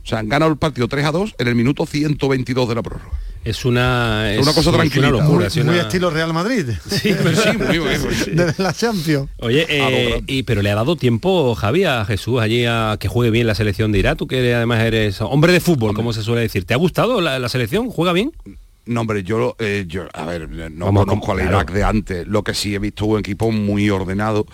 O 0.04 0.08
sea, 0.08 0.18
han 0.18 0.28
ganado 0.28 0.50
el 0.50 0.58
partido 0.58 0.88
3 0.88 1.06
a 1.06 1.12
2 1.12 1.34
en 1.38 1.48
el 1.48 1.54
minuto 1.54 1.86
122 1.86 2.68
de 2.68 2.74
la 2.74 2.82
prórroga 2.82 3.25
es 3.46 3.64
una 3.64 4.34
es, 4.34 4.42
una 4.42 4.52
cosa 4.52 4.72
tranquila 4.72 5.08
locura 5.08 5.48
muy, 5.64 5.78
estilo 5.78 6.10
Real 6.10 6.32
Madrid. 6.32 6.70
Sí, 6.90 7.14
pero 7.22 7.36
sí 7.36 7.56
muy 7.56 7.78
desde 8.34 8.62
la 8.62 8.72
Champions. 8.72 9.30
Oye 9.38 9.66
eh, 9.68 10.22
y 10.26 10.42
pero 10.42 10.62
le 10.62 10.70
ha 10.70 10.74
dado 10.74 10.96
tiempo 10.96 11.54
Javi 11.54 11.84
a 11.84 12.04
Jesús 12.04 12.40
allí 12.40 12.64
a 12.64 12.96
que 12.98 13.08
juegue 13.08 13.30
bien 13.30 13.46
la 13.46 13.54
selección 13.54 13.92
de 13.92 14.00
Irak 14.00 14.18
tú 14.18 14.26
que 14.26 14.54
además 14.54 14.80
eres 14.80 15.20
hombre 15.20 15.52
de 15.52 15.60
fútbol 15.60 15.94
como 15.94 16.12
se 16.12 16.22
suele 16.22 16.42
decir. 16.42 16.64
Te 16.64 16.74
ha 16.74 16.78
gustado 16.78 17.20
la, 17.20 17.48
selección 17.48 17.88
juega 17.90 18.12
bien 18.12 18.32
no, 18.86 19.00
hombre, 19.00 19.24
yo, 19.24 19.56
eh, 19.58 19.84
yo 19.88 20.06
a 20.12 20.26
ver, 20.26 20.48
no 20.48 20.92
conozco 20.92 21.32
al 21.32 21.40
Irak 21.40 21.72
de 21.72 21.82
antes. 21.82 22.26
Lo 22.26 22.44
que 22.44 22.54
sí 22.54 22.74
he 22.74 22.78
visto 22.78 23.06
un 23.06 23.18
equipo 23.18 23.50
muy 23.50 23.90
ordenado 23.90 24.46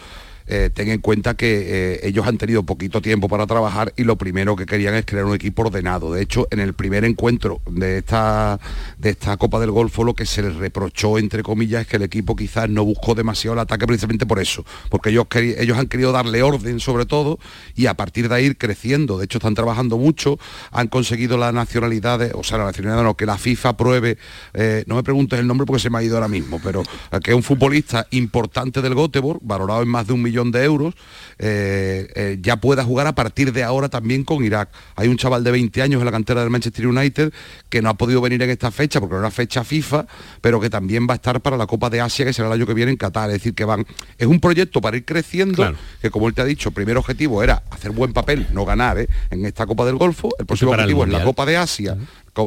eh, 0.47 0.71
ten 0.73 0.89
en 0.89 1.01
cuenta 1.01 1.35
que 1.35 1.95
eh, 1.95 2.01
ellos 2.03 2.27
han 2.27 2.39
tenido 2.39 2.63
poquito 2.63 3.01
tiempo 3.01 3.29
para 3.29 3.47
trabajar 3.47 3.93
y 3.97 4.05
lo 4.05 4.17
primero 4.17 4.57
que 4.57 4.67
querían 4.67 4.95
es 4.95 5.05
crear 5.05 5.25
un 5.25 5.35
equipo 5.35 5.63
ordenado. 5.63 6.13
De 6.13 6.23
hecho, 6.23 6.49
en 6.51 6.61
el 6.61 6.75
primer 6.75 7.05
encuentro 7.05 7.61
de 7.71 7.99
esta, 7.99 8.59
de 8.99 9.11
esta 9.11 9.37
Copa 9.37 9.61
del 9.61 9.71
Golfo 9.71 10.05
lo 10.05 10.15
que 10.15 10.27
se 10.27 10.43
les 10.43 10.57
reprochó, 10.57 11.19
entre 11.19 11.43
comillas, 11.43 11.83
es 11.83 11.87
que 11.87 11.97
el 11.97 12.03
equipo 12.03 12.35
quizás 12.37 12.69
no 12.69 12.85
buscó 12.85 13.15
demasiado 13.15 13.55
el 13.55 13.61
ataque 13.61 13.87
precisamente 13.87 14.27
por 14.27 14.41
eso, 14.41 14.65
porque 14.91 15.11
ellos, 15.11 15.27
ellos 15.35 15.79
han 15.79 15.87
querido 15.87 16.13
darle 16.13 16.43
orden 16.43 16.81
sobre 16.81 17.07
todo 17.07 17.39
y 17.75 17.87
a 17.87 17.95
partir 17.95 18.29
de 18.29 18.35
ahí 18.35 18.45
ir 18.47 18.59
creciendo. 18.59 19.19
De 19.19 19.25
hecho, 19.25 19.39
están 19.39 19.55
trabajando 19.55 19.99
mucho, 19.99 20.39
han 20.71 20.89
conseguido 20.89 21.39
la 21.39 21.53
nacionalidad, 21.53 22.35
o 22.35 22.43
sea, 22.43 22.59
la 22.59 22.65
nacionalidad 22.65 23.03
no, 23.05 23.17
que 23.17 23.27
la 23.27 23.39
FIFA 23.39 23.71
apruebe, 23.71 24.19
eh, 24.55 24.85
no 24.87 24.97
me 24.97 25.03
preguntes 25.03 25.39
el 25.39 25.47
nombre 25.47 25.67
porque 25.67 25.81
se 25.81 25.91
me 25.91 25.99
ha 25.99 26.03
ido 26.03 26.17
ahora 26.17 26.29
mismo, 26.29 26.61
pero 26.63 26.83
que 27.23 27.31
es 27.31 27.37
un 27.37 27.43
futbolista 27.43 28.07
importante 28.11 28.83
del 28.83 28.95
Göteborg, 28.95 29.41
valorado 29.43 29.83
en 29.83 29.89
más 29.89 30.07
de 30.07 30.13
un 30.13 30.23
millón 30.23 30.32
millón 30.33 30.51
de 30.51 30.65
euros, 30.65 30.95
eh, 31.39 32.09
eh, 32.15 32.39
ya 32.41 32.57
pueda 32.57 32.85
jugar 32.85 33.07
a 33.07 33.15
partir 33.15 33.53
de 33.53 33.63
ahora 33.63 33.89
también 33.89 34.25
con 34.25 34.43
Irak. 34.45 34.71
Hay 34.97 35.09
un 35.09 35.19
chaval 35.19 35.45
de 35.45 35.51
20 35.51 35.83
años 35.83 36.01
en 36.01 36.07
la 36.07 36.11
cantera 36.11 36.41
del 36.41 36.51
Manchester 36.51 36.87
United 36.87 37.33
que 37.69 37.83
no 37.83 37.91
ha 37.91 37.95
podido 37.95 38.21
venir 38.21 38.43
en 38.43 38.51
esta 38.51 38.71
fecha 38.71 38.99
porque 38.99 39.15
era 39.15 39.21
una 39.21 39.31
fecha 39.31 39.63
FIFA, 39.63 40.07
pero 40.41 40.59
que 40.61 40.71
también 40.71 41.07
va 41.09 41.13
a 41.13 41.17
estar 41.17 41.41
para 41.41 41.57
la 41.57 41.67
Copa 41.67 41.91
de 41.91 42.01
Asia 42.01 42.25
que 42.25 42.33
será 42.33 42.49
el 42.49 42.55
año 42.55 42.67
que 42.67 42.75
viene 42.75 42.91
en 42.91 42.97
Qatar. 42.97 43.29
Es 43.29 43.35
decir, 43.35 43.55
que 43.55 43.65
van. 43.65 43.87
Es 44.17 44.27
un 44.27 44.41
proyecto 44.41 44.81
para 44.81 44.97
ir 44.97 45.05
creciendo, 45.05 45.75
que 46.01 46.11
como 46.11 46.29
él 46.29 46.35
te 46.35 46.41
ha 46.41 46.45
dicho, 46.47 46.71
el 46.71 46.75
primer 46.75 46.97
objetivo 46.97 47.43
era 47.43 47.63
hacer 47.71 47.91
buen 47.91 48.13
papel, 48.13 48.47
no 48.53 48.65
ganar 48.65 48.99
¿eh? 48.99 49.09
en 49.31 49.45
esta 49.45 49.67
Copa 49.67 49.85
del 49.85 49.97
Golfo. 49.97 50.31
El 50.39 50.47
próximo 50.47 50.73
objetivo 50.73 51.05
es 51.05 51.11
la 51.11 51.23
Copa 51.23 51.45
de 51.45 51.57
Asia 51.59 51.97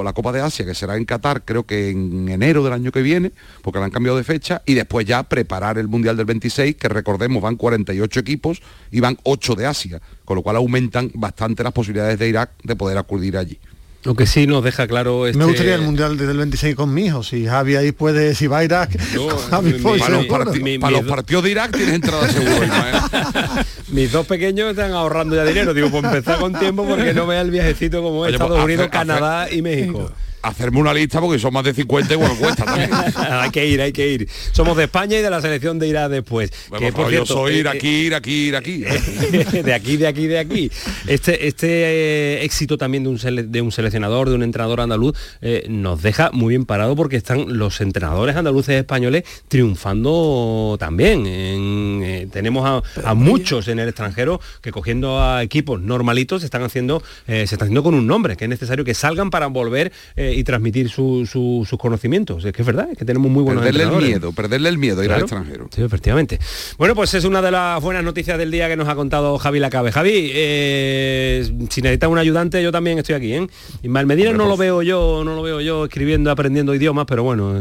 la 0.04 0.14
Copa 0.14 0.32
de 0.32 0.42
Asia, 0.42 0.66
que 0.66 0.74
será 0.74 0.98
en 0.98 1.06
Qatar, 1.06 1.44
creo 1.46 1.66
que 1.66 1.90
en 1.90 2.28
enero 2.28 2.64
del 2.64 2.74
año 2.74 2.92
que 2.92 3.02
viene, 3.02 3.32
porque 3.62 3.80
la 3.80 3.86
han 3.86 3.92
cambiado 3.92 4.18
de 4.18 4.24
fecha, 4.24 4.62
y 4.66 4.74
después 4.74 5.06
ya 5.06 5.24
preparar 5.24 5.78
el 5.78 5.88
Mundial 5.88 6.18
del 6.18 6.26
26, 6.26 6.76
que 6.76 6.90
recordemos 6.90 7.42
van 7.42 7.56
48 7.56 8.20
equipos 8.20 8.62
y 8.92 9.00
van 9.00 9.18
8 9.24 9.56
de 9.56 9.66
Asia, 9.68 10.02
con 10.26 10.36
lo 10.36 10.42
cual 10.42 10.56
aumentan 10.56 11.12
bastante 11.14 11.64
las 11.64 11.74
posibilidades 11.74 12.18
de 12.18 12.28
Irak 12.30 12.52
de 12.64 12.76
poder 12.76 12.98
acudir 12.98 13.38
allí. 13.38 13.60
Lo 14.06 14.14
que 14.14 14.28
sí 14.28 14.46
nos 14.46 14.64
deja 14.64 14.88
claro 14.88 15.26
este... 15.26 15.38
Me 15.38 15.46
gustaría 15.46 15.76
el 15.76 15.82
Mundial 15.82 16.16
del 16.18 16.38
26 16.38 16.76
con 16.76 16.94
mi 16.94 17.08
hijo, 17.08 17.24
si 17.24 17.46
Javi 17.46 17.76
ahí 17.76 17.92
puede, 17.92 18.36
si 18.36 18.46
va 18.46 18.60
a 18.60 18.64
Irak, 18.64 18.92
para, 19.50 20.92
los 20.92 21.06
partidos 21.06 21.44
de 21.44 21.52
Irak 21.52 21.72
tienes 21.76 21.96
entrada 21.96 22.30
segura. 22.30 23.10
Mis 23.90 24.12
dos 24.12 24.28
pequeños 24.28 24.70
están 24.70 24.92
ahorrando 24.94 25.36
ya 25.36 25.44
dinero, 25.44 25.74
digo, 25.74 25.90
pues 25.90 26.04
empezar 26.04 26.40
con 26.40 26.54
tiempo 26.54 26.86
porque 26.88 27.14
no 27.14 27.26
vea 27.26 27.42
el 27.42 27.50
viajecito 27.50 28.04
como 28.04 28.26
Estados 28.28 28.54
pues, 28.54 28.64
Unidos, 28.64 28.90
Canadá 28.92 29.52
y 29.52 29.62
México 29.62 30.12
hacerme 30.48 30.80
una 30.80 30.94
lista 30.94 31.20
porque 31.20 31.40
son 31.40 31.54
más 31.54 31.64
de 31.64 31.74
50 31.74 32.14
y 32.14 32.18
bueno, 32.18 32.36
cuesta 32.36 32.66
también. 32.66 32.90
hay 33.16 33.50
que 33.50 33.68
ir, 33.68 33.82
hay 33.82 33.92
que 33.92 34.08
ir. 34.08 34.30
Somos 34.52 34.78
de 34.78 34.84
España 34.84 35.18
y 35.18 35.22
de 35.22 35.30
la 35.30 35.42
selección 35.42 35.80
de 35.80 35.88
Irak 35.88 36.10
después. 36.10 36.52
que, 36.78 36.92
por 36.92 37.12
yo 37.12 37.26
soy 37.26 37.56
ir 37.56 37.68
aquí, 37.68 37.88
ir 37.88 38.16
aquí, 38.16 38.48
ir 38.48 38.56
aquí. 38.56 38.78
de 39.64 39.74
aquí, 39.74 39.98
de 39.98 40.08
aquí, 40.08 40.28
de 40.28 40.40
aquí. 40.40 40.72
Este, 41.08 41.48
este 41.48 41.68
eh, 41.70 42.44
éxito 42.44 42.78
también 42.78 43.04
de 43.04 43.10
un, 43.10 43.52
de 43.52 43.62
un 43.62 43.72
seleccionador, 43.72 44.30
de 44.30 44.36
un 44.36 44.44
entrenador 44.44 44.82
andaluz, 44.82 45.18
eh, 45.42 45.66
nos 45.70 46.02
deja 46.02 46.32
muy 46.32 46.50
bien 46.50 46.66
parado 46.66 46.96
porque 46.96 47.16
están 47.16 47.58
los 47.58 47.82
entrenadores 47.82 48.36
andaluces 48.36 48.76
españoles 48.76 49.24
triunfando 49.48 50.78
también. 50.80 51.24
Eh, 51.28 52.28
tenemos 52.32 52.84
a, 53.04 53.14
muchos 53.16 53.68
en 53.68 53.80
el 53.80 53.90
extranjero 53.90 54.40
que 54.62 54.72
cogiendo 54.72 55.22
a 55.22 55.44
equipos 55.44 55.82
normalitos 55.82 56.42
se 56.42 56.46
están 56.46 56.64
haciendo, 56.64 57.02
se 57.26 57.44
están 57.44 57.62
haciendo 57.62 57.84
con 57.84 57.94
un 57.94 58.08
nombre, 58.08 58.36
que 58.36 58.46
es 58.46 58.50
necesario 58.50 58.84
que 58.86 58.94
salgan 58.94 59.30
para 59.30 59.48
volver 59.48 59.92
y 60.36 60.44
transmitir 60.44 60.90
sus 60.90 61.78
conocimientos. 61.80 62.44
Es 62.44 62.54
que 62.54 62.62
es 62.62 62.66
verdad, 62.66 62.90
es 62.92 62.98
que 62.98 63.06
tenemos 63.06 63.32
muy 63.32 63.44
buenos 63.44 63.64
Perderle 63.64 63.96
el 63.96 64.04
miedo, 64.04 64.32
perderle 64.34 64.70
el 64.70 64.78
miedo 64.78 65.04
ir 65.04 65.12
al 65.12 65.22
extranjero. 65.22 65.70
Sí, 65.74 65.82
efectivamente. 65.82 66.40
Bueno, 66.78 66.96
pues 66.96 67.14
es 67.14 67.24
una 67.26 67.42
de 67.42 67.52
las 67.52 67.82
buenas 67.82 68.04
noticias 68.04 68.38
del 68.38 68.52
día 68.52 68.68
que 68.68 68.76
nos 68.76 68.88
ha 68.88 68.96
contado 68.96 69.38
Javi 69.38 69.60
Lacabe. 69.60 69.92
Javi, 69.92 70.32
eh, 70.34 71.50
si 71.70 71.82
necesitas 71.82 72.10
un 72.10 72.18
ayudante, 72.18 72.62
yo 72.62 72.72
también 72.72 72.98
estoy 72.98 73.16
aquí, 73.16 73.34
¿eh? 73.34 73.48
Ismael 73.84 74.06
Medina 74.06 74.34
no 74.34 74.48
lo 74.48 74.58
veo 74.58 74.82
yo, 74.82 75.24
no 75.24 75.36
lo 75.36 75.42
veo 75.42 75.62
yo 75.62 75.86
escribiendo, 75.86 76.32
aprendiendo 76.32 76.76
idiomas, 76.76 77.06
pero 77.08 77.24
bueno, 77.24 77.54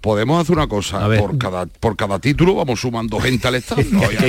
podemos 0.00 0.42
hacer 0.42 0.56
una 0.56 0.66
cosa, 0.66 1.06
por 1.18 1.38
cada, 1.38 1.66
por 1.66 1.96
cada 1.96 2.18
título 2.18 2.54
vamos 2.54 2.80
sumando 2.80 3.18
gente 3.18 3.48
al 3.48 3.54
Estado. 3.56 3.82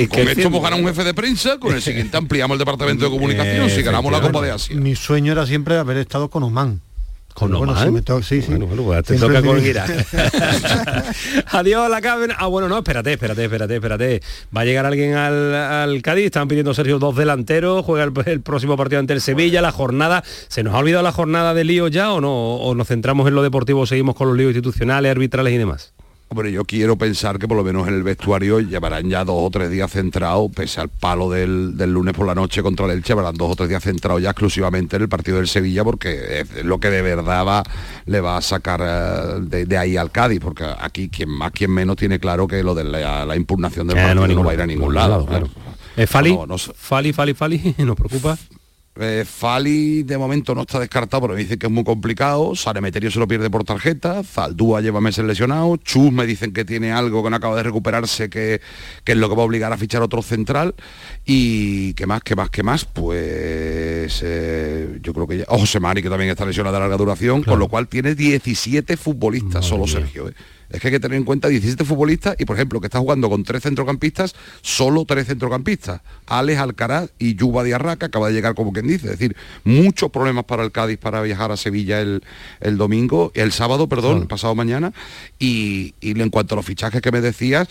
con 0.08 0.28
esto 0.28 0.42
hemos 0.42 0.62
ganado 0.62 0.82
un 0.82 0.88
jefe 0.88 1.04
de 1.04 1.14
prensa, 1.14 1.58
con 1.58 1.74
el 1.74 1.82
siguiente 1.82 2.16
ampliamos 2.16 2.54
el 2.54 2.58
departamento 2.58 3.04
de 3.04 3.10
comunicación, 3.10 3.68
si 3.70 3.82
ganamos 3.82 4.10
la 4.10 4.20
Copa 4.20 4.42
de 4.42 4.50
Asia. 4.50 4.76
Mi 4.76 4.96
sueño 4.96 5.32
era 5.32 5.46
siempre 5.46 5.76
haber 5.76 5.98
estado 5.98 6.30
con 6.30 6.42
Oman. 6.42 6.87
Con 7.34 7.52
bueno, 7.52 7.76
sí, 8.22 8.42
sí. 8.42 8.48
Bueno, 8.48 8.66
bueno, 8.66 8.82
pues 8.82 9.04
te 9.04 9.16
toca 9.16 9.40
con 9.42 9.58
Adiós 11.46 11.88
la 11.88 12.00
cabina. 12.00 12.34
Ah, 12.36 12.48
bueno, 12.48 12.68
no, 12.68 12.78
espérate, 12.78 13.12
espérate, 13.12 13.44
espérate, 13.44 13.76
espérate. 13.76 14.20
Va 14.56 14.62
a 14.62 14.64
llegar 14.64 14.86
alguien 14.86 15.14
al, 15.14 16.00
Cádiz, 16.02 16.26
están 16.26 16.48
pidiendo 16.48 16.74
Sergio 16.74 16.98
dos 16.98 17.14
delanteros, 17.14 17.84
juega 17.84 18.10
el, 18.26 18.40
próximo 18.40 18.76
partido 18.76 18.98
ante 18.98 19.12
el 19.12 19.20
Sevilla, 19.20 19.62
la 19.62 19.70
jornada. 19.70 20.24
¿Se 20.48 20.64
nos 20.64 20.74
ha 20.74 20.78
olvidado 20.78 21.04
la 21.04 21.12
jornada 21.12 21.54
de 21.54 21.62
lío 21.62 21.86
ya 21.86 22.12
o 22.12 22.20
no? 22.20 22.56
¿O 22.56 22.74
nos 22.74 22.88
centramos 22.88 23.28
en 23.28 23.36
lo 23.36 23.42
deportivo, 23.42 23.86
seguimos 23.86 24.16
con 24.16 24.26
los 24.28 24.36
líos 24.36 24.50
institucionales, 24.50 25.10
arbitrales 25.12 25.52
y 25.54 25.58
demás? 25.58 25.92
Hombre, 26.30 26.52
yo 26.52 26.64
quiero 26.66 26.96
pensar 26.96 27.38
que 27.38 27.48
por 27.48 27.56
lo 27.56 27.64
menos 27.64 27.88
en 27.88 27.94
el 27.94 28.02
vestuario 28.02 28.60
llevarán 28.60 29.08
ya 29.08 29.24
dos 29.24 29.36
o 29.38 29.50
tres 29.50 29.70
días 29.70 29.90
centrados, 29.90 30.50
pese 30.54 30.78
al 30.78 30.90
palo 30.90 31.30
del, 31.30 31.74
lunes 31.90 32.12
por 32.14 32.26
la 32.26 32.34
noche 32.34 32.62
contra 32.62 32.84
el 32.84 32.92
Elche, 32.92 33.14
llevarán 33.14 33.34
dos 33.34 33.52
o 33.52 33.56
tres 33.56 33.70
días 33.70 33.82
centrados 33.82 34.20
ya 34.20 34.30
exclusivamente 34.30 34.96
en 34.96 35.02
el 35.02 35.08
partido 35.08 35.38
del 35.38 35.48
Sevilla, 35.48 35.84
porque 35.84 36.40
es 36.40 36.64
lo 36.66 36.80
que 36.80 36.90
de 36.90 37.00
verdad 37.00 37.46
va, 37.46 37.62
le 38.04 38.20
va 38.20 38.36
a 38.36 38.42
sacar 38.42 38.82
eh, 38.84 39.64
de, 39.66 39.78
ahí 39.78 39.96
al 39.96 40.10
Cádiz, 40.10 40.40
porque 40.40 40.66
aquí 40.78 41.08
quien 41.08 41.30
más, 41.30 41.50
quien 41.50 41.70
menos 41.70 41.96
tiene 41.96 42.20
claro 42.20 42.46
que 42.46 42.62
lo 42.62 42.74
de 42.74 42.84
la, 42.84 43.34
impugnación 43.34 43.86
del 43.86 43.96
partido 43.96 44.26
no, 44.26 44.44
va 44.44 44.50
a 44.50 44.54
ir 44.54 44.60
a 44.60 44.66
ningún 44.66 44.94
lado. 44.94 45.26
Fali, 46.06 46.38
Fali, 46.76 47.12
Fali, 47.14 47.32
Fali, 47.32 47.74
nos 47.78 47.96
preocupa. 47.96 48.36
Eh, 49.00 49.24
Fali 49.24 50.02
de 50.02 50.18
momento 50.18 50.56
no 50.56 50.62
está 50.62 50.80
descartado, 50.80 51.22
pero 51.22 51.34
me 51.34 51.40
dice 51.40 51.56
que 51.56 51.66
es 51.66 51.72
muy 51.72 51.84
complicado. 51.84 52.56
Saremeterio 52.56 53.10
se 53.10 53.20
lo 53.20 53.28
pierde 53.28 53.48
por 53.48 53.62
tarjeta. 53.62 54.24
Zaldúa 54.24 54.80
lleva 54.80 55.00
meses 55.00 55.24
lesionado. 55.24 55.76
Chus 55.76 56.10
me 56.10 56.26
dicen 56.26 56.52
que 56.52 56.64
tiene 56.64 56.90
algo 56.90 57.22
que 57.22 57.30
no 57.30 57.36
acaba 57.36 57.54
de 57.56 57.62
recuperarse, 57.62 58.28
que, 58.28 58.60
es 59.06 59.16
lo 59.16 59.28
que 59.28 59.36
va 59.36 59.42
a 59.42 59.46
obligar 59.46 59.72
a 59.72 59.76
fichar 59.76 60.02
otro 60.02 60.20
central. 60.20 60.74
Y 61.24 61.94
qué 61.94 62.06
más, 62.06 62.22
qué 62.22 62.34
más, 62.34 62.50
qué 62.50 62.64
más. 62.64 62.84
Pues 62.86 64.20
eh, 64.24 64.98
yo 65.00 65.14
creo 65.14 65.26
que 65.28 65.38
ya. 65.38 65.44
José 65.46 65.78
Mari, 65.78 66.02
que 66.02 66.10
también 66.10 66.30
está 66.30 66.44
lesionado 66.44 66.74
de 66.74 66.80
larga 66.80 66.96
duración, 66.96 67.44
con 67.44 67.58
lo 67.60 67.68
cual 67.68 67.86
tiene 67.86 68.16
17 68.16 68.96
futbolistas, 68.96 69.64
solo 69.64 69.86
Sergio. 69.86 70.28
¿eh? 70.28 70.34
Es 70.70 70.80
que 70.80 70.88
hay 70.88 70.92
que 70.92 71.00
tener 71.00 71.16
en 71.16 71.24
cuenta 71.24 71.48
17 71.48 71.84
futbolistas 71.84 72.36
y 72.38 72.44
por 72.44 72.56
ejemplo 72.56 72.80
que 72.80 72.86
está 72.86 72.98
jugando 72.98 73.30
con 73.30 73.42
tres 73.44 73.62
centrocampistas, 73.62 74.34
solo 74.60 75.04
tres 75.06 75.26
centrocampistas, 75.26 76.02
Alex 76.26 76.60
Alcaraz 76.60 77.10
y 77.18 77.36
Yuba 77.36 77.64
Diarraca, 77.64 78.06
acaba 78.06 78.28
de 78.28 78.34
llegar 78.34 78.54
como 78.54 78.72
quien 78.72 78.86
dice, 78.86 79.06
es 79.06 79.18
decir, 79.18 79.36
muchos 79.64 80.10
problemas 80.10 80.44
para 80.44 80.62
el 80.64 80.72
Cádiz 80.72 80.98
para 80.98 81.22
viajar 81.22 81.52
a 81.52 81.56
Sevilla 81.56 82.00
el, 82.00 82.22
domingo, 82.76 83.32
el 83.34 83.52
sábado, 83.52 83.88
perdón, 83.88 84.26
pasado 84.26 84.54
mañana, 84.54 84.92
y, 85.38 85.94
en 86.02 86.30
cuanto 86.30 86.54
a 86.54 86.56
los 86.56 86.66
fichajes 86.66 87.00
que 87.00 87.12
me 87.12 87.20
decías, 87.20 87.68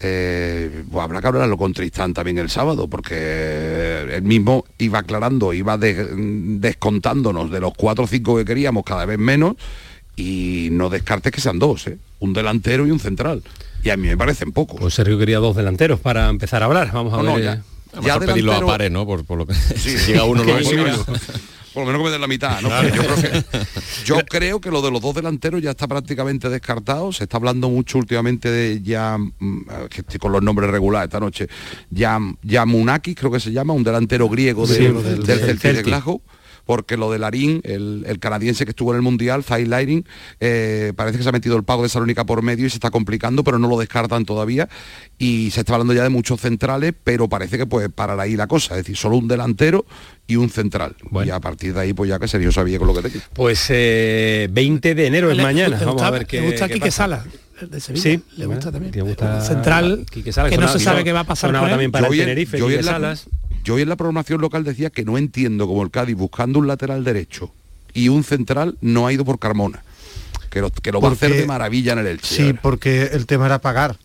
eh, 0.00 0.84
pues 0.90 1.02
habrá 1.02 1.20
que 1.20 1.26
hablarlo 1.26 1.58
con 1.58 1.72
Tristán 1.72 2.14
también 2.14 2.38
el 2.38 2.50
sábado, 2.50 2.88
porque 2.88 4.06
él 4.14 4.22
mismo 4.22 4.64
iba 4.78 5.00
aclarando, 5.00 5.52
iba 5.52 5.76
descontándonos 5.76 7.50
de 7.50 7.60
los 7.60 7.74
cuatro 7.74 8.04
o 8.04 8.06
cinco 8.06 8.36
que 8.36 8.44
queríamos 8.44 8.84
cada 8.84 9.04
vez 9.04 9.18
menos, 9.18 9.56
y 10.18 10.68
no 10.72 10.90
descartes 10.90 11.32
que 11.32 11.40
sean 11.40 11.58
dos, 11.58 11.86
¿eh? 11.86 11.96
un 12.18 12.32
delantero 12.32 12.86
y 12.86 12.90
un 12.90 12.98
central. 12.98 13.42
Y 13.84 13.90
a 13.90 13.96
mí 13.96 14.08
me 14.08 14.16
parecen 14.16 14.50
pocos. 14.52 14.80
Pues 14.80 14.94
Sergio 14.94 15.16
quería 15.16 15.38
dos 15.38 15.54
delanteros 15.54 16.00
para 16.00 16.28
empezar 16.28 16.62
a 16.62 16.66
hablar. 16.66 16.90
Vamos 16.92 17.14
a 17.14 17.22
ver. 17.22 17.42
ya. 17.44 17.62
Vamos 17.94 18.10
a 18.10 18.20
pedirlo 18.20 18.52
a 18.52 18.66
pares, 18.66 18.90
¿no? 18.90 19.06
Por, 19.06 19.38
lo 19.38 19.46
que 19.46 19.54
si 19.76 19.96
llega 19.96 20.24
uno 20.24 20.42
lo 20.42 20.52
por 21.72 21.86
lo 21.86 21.92
menos 21.92 22.00
que 22.00 22.04
me 22.04 22.10
den 22.10 22.20
la 22.20 22.26
mitad, 22.26 22.60
¿no? 22.60 22.70
Yo, 24.04 24.16
creo 24.26 24.60
que, 24.60 24.70
lo 24.70 24.82
de 24.82 24.90
los 24.90 25.00
dos 25.00 25.14
delanteros 25.14 25.62
ya 25.62 25.70
está 25.70 25.86
prácticamente 25.86 26.48
descartado. 26.48 27.12
Se 27.12 27.24
está 27.24 27.36
hablando 27.36 27.70
mucho 27.70 27.98
últimamente 27.98 28.50
de 28.50 28.82
ya, 28.82 29.16
mm, 29.16 29.62
con 30.18 30.32
los 30.32 30.42
nombres 30.42 30.70
regulares 30.70 31.06
esta 31.06 31.20
noche, 31.20 31.46
ya, 31.90 32.18
Munaki, 32.66 33.14
creo 33.14 33.30
que 33.30 33.38
se 33.38 33.52
llama, 33.52 33.74
un 33.74 33.84
delantero 33.84 34.28
griego 34.28 34.66
del, 34.66 35.24
del, 35.24 35.58
de 35.58 35.82
Glasgow 35.82 36.20
porque 36.68 36.98
lo 36.98 37.10
de 37.10 37.18
Larín, 37.18 37.62
el, 37.64 38.18
canadiense 38.20 38.66
que 38.66 38.72
estuvo 38.72 38.90
en 38.90 38.96
el 38.96 39.02
Mundial, 39.02 39.42
Zay 39.42 39.66
eh, 40.38 40.92
parece 40.94 41.16
que 41.16 41.22
se 41.22 41.30
ha 41.30 41.32
metido 41.32 41.56
el 41.56 41.62
pago 41.64 41.82
de 41.82 41.88
Salónica 41.88 42.26
por 42.26 42.42
medio 42.42 42.66
y 42.66 42.68
se 42.68 42.76
está 42.76 42.90
complicando, 42.90 43.42
pero 43.42 43.58
no 43.58 43.68
lo 43.68 43.78
descartan 43.78 44.26
todavía. 44.26 44.68
Y 45.16 45.50
se 45.50 45.60
está 45.60 45.72
hablando 45.72 45.94
ya 45.94 46.02
de 46.02 46.10
muchos 46.10 46.42
centrales, 46.42 46.92
pero 47.02 47.26
parece 47.26 47.56
que 47.56 47.64
puede 47.64 47.88
parar 47.88 48.20
ahí 48.20 48.36
la 48.36 48.48
cosa, 48.48 48.74
es 48.74 48.84
decir, 48.84 48.98
solo 48.98 49.16
un 49.16 49.28
delantero 49.28 49.86
y 50.26 50.36
un 50.36 50.50
central. 50.50 50.94
Y 51.24 51.30
a 51.30 51.40
partir 51.40 51.72
de 51.72 51.80
ahí, 51.80 51.94
pues 51.94 52.10
ya 52.10 52.18
que 52.18 52.28
serio 52.28 52.52
sabía 52.52 52.78
con 52.78 52.88
lo 52.88 52.94
que 52.94 53.00
tenía. 53.00 53.22
Pues 53.32 53.68
20 53.70 53.70
eh, 53.70 54.94
de 54.94 55.06
enero 55.06 55.30
es 55.30 55.38
mañana. 55.38 55.80
Vamos 55.82 56.02
a 56.02 56.10
ver 56.10 56.26
qué. 56.26 56.42
Me 56.42 56.48
gusta 56.48 56.68
Quique 56.68 56.90
Sala 56.90 57.24
de 57.62 57.80
Sevilla. 57.80 58.02
Sí, 58.02 58.22
le 58.36 58.44
gusta 58.44 58.70
también. 58.70 58.92
central 59.40 60.04
que 60.12 60.58
no 60.58 60.68
se 60.68 60.80
sabe 60.80 61.02
qué 61.02 61.14
va 61.14 61.20
a 61.20 61.24
pasar. 61.24 61.50
también 61.50 61.90
para 61.90 62.10
Tenerife, 62.10 62.82
Salas 62.82 63.26
yo 63.68 63.74
hoy 63.74 63.82
en 63.82 63.90
la 63.90 63.96
programación 63.96 64.40
local 64.40 64.64
decía 64.64 64.88
que 64.88 65.04
no 65.04 65.18
entiendo 65.18 65.66
cómo 65.66 65.82
el 65.82 65.90
Cádiz 65.90 66.16
buscando 66.16 66.58
un 66.58 66.66
lateral 66.66 67.04
derecho 67.04 67.52
y 67.92 68.08
un 68.08 68.24
central 68.24 68.78
no 68.80 69.06
ha 69.06 69.12
ido 69.12 69.26
por 69.26 69.38
Carmona. 69.38 69.82
Que 70.48 70.62
lo, 70.62 70.70
que 70.70 70.90
lo 70.90 71.02
va 71.02 71.10
a 71.10 71.12
hacer 71.12 71.34
de 71.34 71.44
maravilla 71.44 71.92
en 71.92 71.98
el 71.98 72.06
Elche. 72.06 72.34
Sí, 72.34 72.52
porque 72.54 73.10
el 73.12 73.26
tema 73.26 73.44
era 73.44 73.58
pagar 73.58 73.98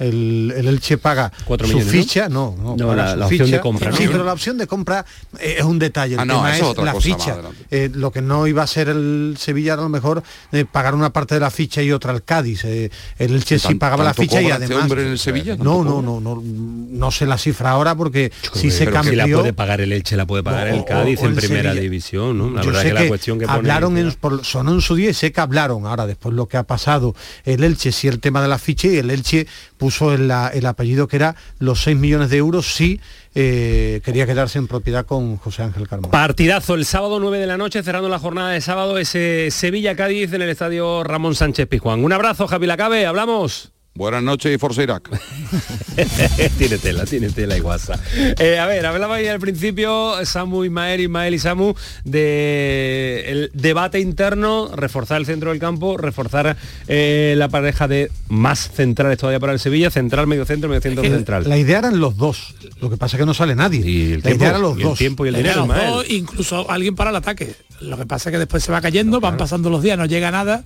el, 0.00 0.52
el 0.56 0.66
Elche 0.66 0.96
paga 0.98 1.30
su 1.46 1.80
ficha, 1.82 2.28
no, 2.28 2.56
no, 2.58 2.94
la, 2.94 3.26
opción 3.26 3.50
de 3.50 3.60
compra. 3.60 3.92
Sí, 3.92 4.08
pero 4.10 4.24
la 4.24 4.32
opción 4.32 4.56
de 4.56 4.66
compra 4.66 5.04
eh, 5.38 5.56
es 5.58 5.64
un 5.64 5.78
detalle. 5.78 6.14
El 6.14 6.20
ah, 6.20 6.26
tema 6.26 6.56
es, 6.56 6.76
la 6.78 6.94
ficha. 6.94 7.38
Eh, 7.70 7.90
lo 7.92 8.10
que 8.10 8.22
no 8.22 8.46
iba 8.46 8.62
a 8.62 8.66
ser 8.66 8.88
el 8.88 9.36
Sevilla 9.38 9.74
a 9.74 9.76
lo 9.76 9.90
mejor 9.90 10.22
eh, 10.52 10.64
pagar 10.64 10.94
una 10.94 11.12
parte 11.12 11.34
de 11.34 11.40
la 11.40 11.50
ficha 11.50 11.82
y 11.82 11.92
otra 11.92 12.12
al 12.12 12.24
Cádiz. 12.24 12.64
el 12.64 12.90
Elche 13.18 13.58
sí 13.58 13.74
pagaba 13.74 14.02
la 14.02 14.14
ficha 14.14 14.40
y 14.40 14.46
este 14.46 14.64
además. 14.64 14.82
hombre 14.84 15.02
en 15.02 15.08
el 15.08 15.18
Sevilla? 15.18 15.56
No, 15.56 15.84
no, 15.84 16.00
no, 16.00 16.18
no, 16.18 16.42
no 16.42 17.10
sé 17.10 17.26
la 17.26 17.36
cifra 17.36 17.70
ahora 17.70 17.94
porque 17.94 18.32
si 18.54 18.70
se 18.70 18.86
cambió. 18.86 19.10
Si 19.10 19.16
la 19.16 19.36
puede 19.36 19.52
pagar 19.52 19.82
el 19.82 19.92
Elche, 19.92 20.16
la 20.16 20.26
puede 20.26 20.42
pagar 20.42 20.68
el 20.68 20.84
Cádiz 20.86 21.20
en 21.22 21.34
primera 21.36 21.74
división, 21.74 22.38
¿no? 22.38 22.50
La 22.50 22.62
verdad 22.62 22.82
que, 22.82 22.92
la 22.94 23.08
cuestión 23.08 23.38
que 23.38 23.44
hablaron 23.46 23.98
en, 23.98 24.16
sonó 24.42 24.72
en 24.72 24.80
su 24.80 24.94
día 24.94 25.10
y 25.10 25.14
sé 25.14 25.30
que 25.30 25.40
hablaron. 25.42 25.86
Ahora 25.86 26.06
después 26.06 26.34
lo 26.34 26.48
que 26.48 26.56
ha 26.56 26.62
pasado 26.62 27.14
el 27.44 27.62
Elche 27.64 27.92
sí 27.92 28.08
el 28.08 28.18
tema 28.18 28.40
de 28.40 28.48
la 28.48 28.58
ficha 28.58 28.88
y 28.88 28.96
el 28.96 29.10
Elche 29.10 29.46
puso 29.76 29.89
puso 29.90 30.14
el, 30.14 30.30
el 30.30 30.66
apellido 30.66 31.08
que 31.08 31.16
era 31.16 31.34
los 31.58 31.82
6 31.82 31.96
millones 31.96 32.30
de 32.30 32.36
euros 32.36 32.72
si 32.72 33.00
eh, 33.34 34.00
quería 34.04 34.24
quedarse 34.24 34.56
en 34.60 34.68
propiedad 34.68 35.04
con 35.04 35.36
José 35.36 35.64
Ángel 35.64 35.88
Carmona. 35.88 36.12
Partidazo 36.12 36.74
el 36.74 36.84
sábado 36.84 37.18
9 37.18 37.38
de 37.38 37.46
la 37.48 37.56
noche, 37.56 37.82
cerrando 37.82 38.08
la 38.08 38.20
jornada 38.20 38.50
de 38.50 38.60
sábado, 38.60 38.98
ese 38.98 39.50
Sevilla-Cádiz 39.50 40.32
en 40.32 40.42
el 40.42 40.48
estadio 40.48 41.02
Ramón 41.02 41.34
Sánchez 41.34 41.66
Pizjuán. 41.66 42.04
Un 42.04 42.12
abrazo, 42.12 42.46
Javi 42.46 42.68
Lacabe, 42.68 43.04
hablamos. 43.04 43.72
Buenas 43.92 44.22
noches 44.22 44.54
y 44.54 44.56
Forza 44.56 44.84
Irak. 44.84 45.10
tiene 46.58 46.78
tela, 46.78 47.04
tiene 47.04 47.28
tela 47.30 47.56
y 47.56 47.60
guasa. 47.60 47.98
Eh, 48.38 48.58
a 48.58 48.64
ver, 48.66 48.86
hablaba 48.86 49.16
ahí 49.16 49.26
al 49.26 49.40
principio 49.40 50.14
Samu 50.24 50.64
Ismael, 50.64 51.00
Ismael 51.00 51.34
y 51.34 51.38
Samu 51.40 51.74
de 52.04 53.24
el 53.26 53.50
debate 53.52 53.98
interno, 53.98 54.70
reforzar 54.74 55.18
el 55.20 55.26
centro 55.26 55.50
del 55.50 55.58
campo, 55.58 55.96
reforzar 55.96 56.56
eh, 56.86 57.34
la 57.36 57.48
pareja 57.48 57.88
de 57.88 58.12
más 58.28 58.70
centrales 58.70 59.18
todavía 59.18 59.40
para 59.40 59.52
el 59.52 59.58
Sevilla, 59.58 59.90
central, 59.90 60.28
medio 60.28 60.44
centro, 60.44 60.68
medio 60.68 60.80
centro 60.80 61.02
central. 61.02 61.48
La 61.48 61.58
idea 61.58 61.80
eran 61.80 61.98
los 61.98 62.16
dos, 62.16 62.54
lo 62.80 62.90
que 62.90 62.96
pasa 62.96 63.16
es 63.16 63.20
que 63.20 63.26
no 63.26 63.34
sale 63.34 63.56
nadie. 63.56 63.82
Y 63.84 64.12
el 64.12 64.20
la 64.22 64.30
idea 64.30 64.48
eran 64.50 64.62
los 64.62 64.78
y 64.78 64.82
dos. 64.82 64.92
El 64.92 64.98
tiempo 64.98 65.26
y 65.26 65.30
el 65.30 65.34
dinero, 65.34 65.56
Los 65.56 65.64
Ismael. 65.66 65.90
dos, 65.90 66.10
incluso 66.10 66.70
alguien 66.70 66.94
para 66.94 67.10
el 67.10 67.16
ataque. 67.16 67.56
Lo 67.80 67.98
que 67.98 68.06
pasa 68.06 68.30
es 68.30 68.34
que 68.34 68.38
después 68.38 68.62
se 68.62 68.70
va 68.70 68.80
cayendo, 68.80 69.20
van 69.20 69.36
pasando 69.36 69.68
los 69.68 69.82
días, 69.82 69.98
no 69.98 70.06
llega 70.06 70.30
nada. 70.30 70.62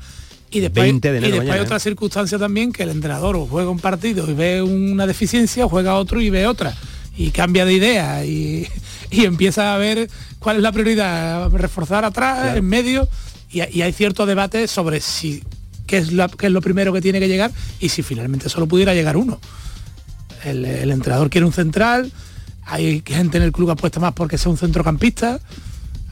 Y 0.50 0.60
después, 0.60 0.84
20 0.84 1.12
de 1.12 1.18
y 1.18 1.20
después 1.22 1.38
mañana, 1.38 1.54
hay 1.54 1.60
¿eh? 1.60 1.64
otra 1.64 1.78
circunstancia 1.80 2.38
también 2.38 2.72
que 2.72 2.84
el 2.84 2.90
entrenador 2.90 3.36
juega 3.48 3.70
un 3.70 3.80
partido 3.80 4.30
y 4.30 4.34
ve 4.34 4.62
una 4.62 5.06
deficiencia, 5.06 5.66
juega 5.68 5.96
otro 5.96 6.20
y 6.20 6.30
ve 6.30 6.46
otra. 6.46 6.74
Y 7.16 7.30
cambia 7.30 7.64
de 7.64 7.72
idea 7.74 8.24
y, 8.24 8.66
y 9.10 9.24
empieza 9.24 9.74
a 9.74 9.78
ver 9.78 10.08
cuál 10.38 10.56
es 10.56 10.62
la 10.62 10.72
prioridad, 10.72 11.50
reforzar 11.50 12.04
atrás, 12.04 12.56
en 12.56 12.64
medio, 12.64 13.08
y, 13.50 13.62
y 13.76 13.82
hay 13.82 13.92
cierto 13.92 14.26
debate 14.26 14.68
sobre 14.68 15.00
si 15.00 15.42
qué 15.86 15.98
es, 15.98 16.12
la- 16.12 16.28
qué 16.28 16.46
es 16.46 16.52
lo 16.52 16.60
primero 16.60 16.92
que 16.92 17.00
tiene 17.00 17.18
que 17.20 17.28
llegar 17.28 17.50
y 17.80 17.88
si 17.88 18.02
finalmente 18.02 18.48
solo 18.48 18.66
pudiera 18.66 18.94
llegar 18.94 19.16
uno. 19.16 19.40
El, 20.44 20.64
el 20.64 20.90
entrenador 20.90 21.30
quiere 21.30 21.46
un 21.46 21.52
central, 21.52 22.12
hay 22.66 23.02
gente 23.04 23.38
en 23.38 23.42
el 23.44 23.52
club 23.52 23.68
que 23.68 23.72
apuesta 23.72 23.98
más 24.00 24.12
porque 24.12 24.38
sea 24.38 24.50
un 24.50 24.58
centrocampista. 24.58 25.40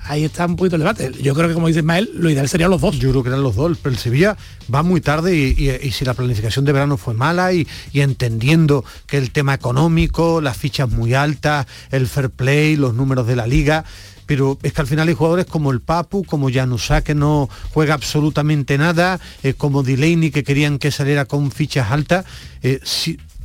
Ahí 0.05 0.25
está 0.25 0.47
un 0.47 0.57
poquito 0.57 0.77
el 0.77 0.81
debate. 0.81 1.13
Yo 1.23 1.35
creo 1.35 1.49
que 1.49 1.55
como 1.55 1.69
dice 1.69 1.81
Ismael, 1.81 2.11
lo 2.15 2.29
ideal 2.29 2.49
serían 2.49 2.71
los 2.71 2.81
dos. 2.81 2.99
Yo 2.99 3.11
creo 3.11 3.23
que 3.23 3.29
eran 3.29 3.43
los 3.43 3.55
dos, 3.55 3.79
pero 3.81 3.93
el 3.93 3.99
Sevilla 3.99 4.37
va 4.73 4.83
muy 4.83 5.01
tarde 5.01 5.37
y, 5.37 5.91
si 5.93 6.05
la 6.05 6.15
planificación 6.15 6.65
de 6.65 6.73
verano 6.73 6.97
fue 6.97 7.15
mala 7.15 7.53
y, 7.53 7.67
entendiendo 7.95 8.85
que 9.07 9.19
el 9.19 9.31
tema 9.31 9.55
económico, 9.55 10.41
las 10.41 10.57
fichas 10.57 10.91
muy 10.91 11.15
altas, 11.15 11.67
el 11.91 12.09
fair 12.09 12.31
play, 12.31 12.77
los 12.77 12.95
números 12.95 13.27
de 13.27 13.37
la 13.37 13.47
liga, 13.47 13.85
pero 14.27 14.59
es 14.63 14.73
que 14.73 14.81
al 14.81 14.87
final 14.87 15.09
hay 15.09 15.15
jugadores 15.15 15.47
como 15.47 15.71
el 15.71 15.81
Papu, 15.81 16.25
como 16.25 16.51
Janusá 16.51 17.03
que 17.03 17.15
no 17.15 17.49
juega 17.73 17.95
absolutamente 17.95 18.79
nada, 18.79 19.21
eh, 19.43 19.55
como 19.55 19.83
Delaney 19.83 20.31
que 20.31 20.43
querían 20.43 20.79
que 20.79 20.91
saliera 20.91 21.27
con 21.27 21.51
fichas 21.53 21.91
altas. 21.91 22.25
eh, 22.63 22.81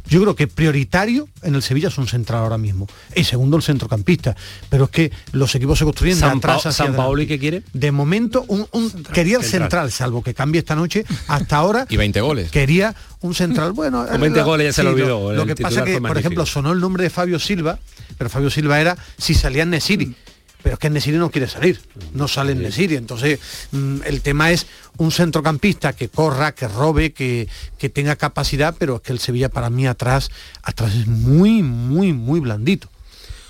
yo 0.09 0.21
creo 0.21 0.35
que 0.35 0.47
prioritario 0.47 1.27
en 1.43 1.55
el 1.55 1.61
Sevilla 1.61 1.87
es 1.89 1.97
un 1.97 2.07
central 2.07 2.39
ahora 2.43 2.57
mismo. 2.57 2.87
Y 3.15 3.23
segundo 3.23 3.57
el 3.57 3.63
centrocampista. 3.63 4.35
Pero 4.69 4.85
es 4.85 4.89
que 4.89 5.11
los 5.31 5.53
equipos 5.55 5.79
se 5.79 5.85
construyen 5.85 6.15
de 6.17 6.21
San, 6.21 6.37
atrás 6.37 6.55
Pa- 6.63 6.69
hacia 6.69 6.71
San 6.71 6.83
adelante. 6.87 7.03
Paoli, 7.05 7.27
¿qué 7.27 7.39
quiere? 7.39 7.63
De 7.73 7.91
momento, 7.91 8.45
un, 8.47 8.67
un- 8.71 8.89
quería 9.13 9.37
el 9.37 9.43
Central. 9.43 9.61
central. 9.61 9.91
salvo 9.91 10.23
que 10.23 10.33
cambie 10.33 10.59
esta 10.59 10.75
noche. 10.75 11.05
Hasta 11.27 11.57
ahora 11.57 11.85
Y 11.89 11.97
20 11.97 12.21
goles. 12.21 12.51
quería 12.51 12.95
un 13.21 13.33
central. 13.35 13.73
Bueno, 13.73 14.05
Con 14.07 14.21
20 14.21 14.39
la- 14.39 14.45
goles 14.45 14.65
ya 14.67 14.73
se 14.73 14.83
lo- 14.83 14.91
olvidó, 14.91 15.33
Lo, 15.33 15.45
que 15.45 15.55
pasa 15.55 15.69
titular 15.69 15.85
que, 15.85 15.91
por 15.93 16.01
magnífico. 16.01 16.19
ejemplo, 16.19 16.45
sonó 16.45 16.71
el 16.71 16.79
nombre 16.79 17.03
de 17.03 17.09
Fabio 17.09 17.39
Silva, 17.39 17.79
pero 18.17 18.29
Fabio 18.29 18.49
Silva 18.49 18.79
era 18.79 18.97
si 19.17 19.33
salía 19.33 19.63
en 19.63 19.71
Nesiri. 19.71 20.15
Pero 20.63 20.73
es 20.73 20.79
que 20.79 20.89
Nesiri 20.89 21.17
no 21.17 21.31
quiere 21.31 21.47
salir, 21.47 21.79
no 22.13 22.27
sale 22.27 22.51
en 22.51 22.61
Nesiri. 22.61 22.95
Entonces, 22.95 23.39
mm, 23.71 23.99
el 24.05 24.21
tema 24.21 24.51
es 24.51 24.67
un 24.97 25.11
centrocampista 25.11 25.93
que 25.93 26.09
corra, 26.09 26.53
que 26.53 26.67
robe, 26.67 27.13
que, 27.13 27.47
que 27.77 27.89
tenga 27.89 28.15
capacidad, 28.15 28.75
pero 28.77 28.95
es 28.95 29.01
que 29.01 29.13
el 29.13 29.19
Sevilla 29.19 29.49
para 29.49 29.69
mí 29.69 29.87
atrás, 29.87 30.29
atrás 30.63 30.93
es 30.95 31.07
muy, 31.07 31.63
muy, 31.63 32.13
muy 32.13 32.39
blandito. 32.39 32.89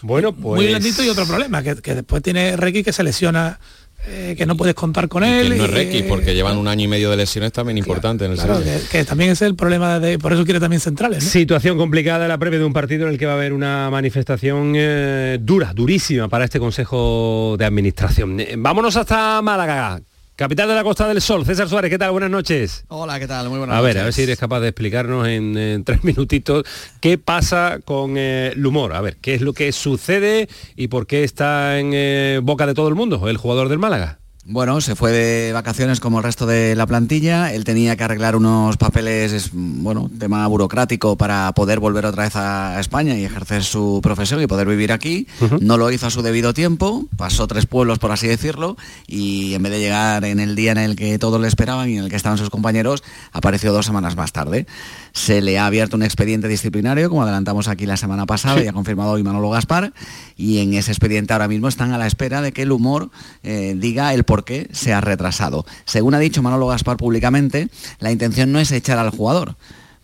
Bueno, 0.01 0.33
pues... 0.33 0.61
Muy 0.61 0.67
blandito 0.67 1.03
y 1.03 1.09
otro 1.09 1.25
problema, 1.25 1.63
que, 1.63 1.75
que 1.77 1.95
después 1.95 2.21
tiene 2.21 2.55
Requi 2.55 2.83
que 2.83 2.93
se 2.93 3.03
lesiona, 3.03 3.59
eh, 4.05 4.35
que 4.37 4.45
no 4.45 4.55
puedes 4.55 4.75
contar 4.75 5.07
con 5.07 5.23
él. 5.23 5.51
Que 5.51 5.57
no 5.57 5.65
es 5.65 5.71
Requi, 5.71 6.03
porque 6.03 6.33
llevan 6.33 6.57
un 6.57 6.67
año 6.67 6.85
y 6.85 6.87
medio 6.87 7.09
de 7.09 7.17
lesiones 7.17 7.51
también 7.51 7.77
importante 7.77 8.25
en 8.25 8.31
el 8.31 8.37
claro, 8.37 8.63
que, 8.63 8.79
que 8.89 9.05
también 9.05 9.31
es 9.31 9.41
el 9.41 9.55
problema 9.55 9.99
de. 9.99 10.17
Por 10.19 10.33
eso 10.33 10.45
quiere 10.45 10.59
también 10.59 10.79
centrales. 10.79 11.23
¿no? 11.23 11.29
Situación 11.29 11.77
complicada 11.77 12.27
la 12.27 12.37
previa 12.37 12.59
de 12.59 12.65
un 12.65 12.73
partido 12.73 13.07
en 13.07 13.13
el 13.13 13.19
que 13.19 13.25
va 13.25 13.33
a 13.33 13.35
haber 13.35 13.53
una 13.53 13.89
manifestación 13.89 14.73
eh, 14.75 15.39
dura, 15.41 15.73
durísima 15.73 16.29
para 16.29 16.45
este 16.45 16.59
Consejo 16.59 17.55
de 17.57 17.65
Administración. 17.65 18.39
Eh, 18.39 18.55
vámonos 18.57 18.95
hasta 18.95 19.41
Málaga, 19.41 19.99
capital 20.37 20.69
de 20.69 20.75
la 20.75 20.83
Costa 20.83 21.07
del 21.07 21.19
Sol. 21.19 21.43
César 21.45 21.67
Suárez, 21.67 21.89
¿qué 21.89 21.97
tal? 21.97 22.11
Buenas 22.11 22.29
noches. 22.29 22.85
Hola, 22.89 23.19
¿qué 23.19 23.27
tal? 23.27 23.49
Muy 23.49 23.57
buenas 23.57 23.75
A 23.75 23.81
ver, 23.81 23.95
noches. 23.95 24.01
a 24.01 24.05
ver 24.05 24.13
si 24.13 24.21
eres 24.21 24.37
capaz 24.39 24.59
de 24.59 24.67
explicarnos 24.69 25.27
en, 25.27 25.57
en 25.57 25.83
tres 25.83 26.03
minutitos 26.03 26.63
qué 27.01 27.17
pasa 27.17 27.79
con 27.83 28.17
eh, 28.17 28.53
el 28.55 28.65
humor. 28.65 28.93
A 28.93 29.01
ver, 29.01 29.17
qué 29.17 29.33
es 29.33 29.41
lo 29.41 29.53
que 29.53 29.71
sucede 29.71 30.47
y 30.75 30.87
por 30.89 31.07
qué 31.07 31.23
está 31.23 31.79
en 31.79 31.89
eh, 31.93 32.39
boca 32.43 32.67
de 32.67 32.75
todo 32.75 32.87
el 32.87 32.95
mundo 32.95 33.27
el 33.27 33.37
jugador 33.37 33.67
del 33.67 33.79
Málaga. 33.79 34.19
Bueno, 34.49 34.79
se 34.79 34.95
fue 34.95 35.11
de 35.11 35.51
vacaciones 35.51 35.99
como 35.99 36.19
el 36.19 36.23
resto 36.23 36.45
de 36.45 36.73
la 36.73 36.87
plantilla. 36.87 37.51
Él 37.53 37.65
tenía 37.65 37.97
que 37.97 38.05
arreglar 38.05 38.37
unos 38.37 38.77
papeles, 38.77 39.33
es, 39.33 39.49
bueno, 39.51 40.09
tema 40.19 40.47
burocrático 40.47 41.17
para 41.17 41.51
poder 41.51 41.81
volver 41.81 42.05
otra 42.05 42.23
vez 42.23 42.37
a 42.37 42.79
España 42.79 43.17
y 43.17 43.25
ejercer 43.25 43.65
su 43.65 43.99
profesión 44.01 44.41
y 44.41 44.47
poder 44.47 44.65
vivir 44.65 44.93
aquí. 44.93 45.27
No 45.59 45.75
lo 45.75 45.91
hizo 45.91 46.07
a 46.07 46.11
su 46.11 46.21
debido 46.21 46.53
tiempo, 46.53 47.07
pasó 47.17 47.45
tres 47.45 47.65
pueblos, 47.65 47.99
por 47.99 48.13
así 48.13 48.25
decirlo, 48.25 48.77
y 49.05 49.53
en 49.53 49.63
vez 49.63 49.73
de 49.73 49.79
llegar 49.79 50.23
en 50.23 50.39
el 50.39 50.55
día 50.55 50.71
en 50.71 50.77
el 50.77 50.95
que 50.95 51.19
todos 51.19 51.41
le 51.41 51.49
esperaban 51.49 51.89
y 51.89 51.97
en 51.97 52.05
el 52.05 52.09
que 52.09 52.15
estaban 52.15 52.37
sus 52.37 52.49
compañeros, 52.49 53.03
apareció 53.33 53.73
dos 53.73 53.85
semanas 53.85 54.15
más 54.15 54.31
tarde. 54.31 54.65
Se 55.11 55.41
le 55.41 55.59
ha 55.59 55.65
abierto 55.65 55.97
un 55.97 56.03
expediente 56.03 56.47
disciplinario, 56.47 57.09
como 57.09 57.23
adelantamos 57.23 57.67
aquí 57.67 57.85
la 57.85 57.97
semana 57.97 58.25
pasada, 58.25 58.63
y 58.63 58.67
ha 58.67 58.71
confirmado 58.71 59.11
hoy 59.11 59.23
Manolo 59.23 59.49
Gaspar, 59.49 59.91
y 60.37 60.59
en 60.59 60.73
ese 60.73 60.91
expediente 60.91 61.33
ahora 61.33 61.49
mismo 61.49 61.67
están 61.67 61.91
a 61.91 61.97
la 61.97 62.07
espera 62.07 62.41
de 62.41 62.53
que 62.53 62.61
el 62.61 62.71
humor 62.71 63.09
eh, 63.43 63.75
diga 63.77 64.13
el 64.13 64.23
por 64.23 64.36
qué 64.43 64.67
se 64.71 64.93
ha 64.93 65.01
retrasado. 65.01 65.65
Según 65.85 66.13
ha 66.13 66.19
dicho 66.19 66.41
Manolo 66.41 66.67
Gaspar 66.67 66.97
públicamente, 66.97 67.69
la 67.99 68.11
intención 68.11 68.51
no 68.51 68.59
es 68.59 68.71
echar 68.71 68.99
al 68.99 69.09
jugador. 69.09 69.55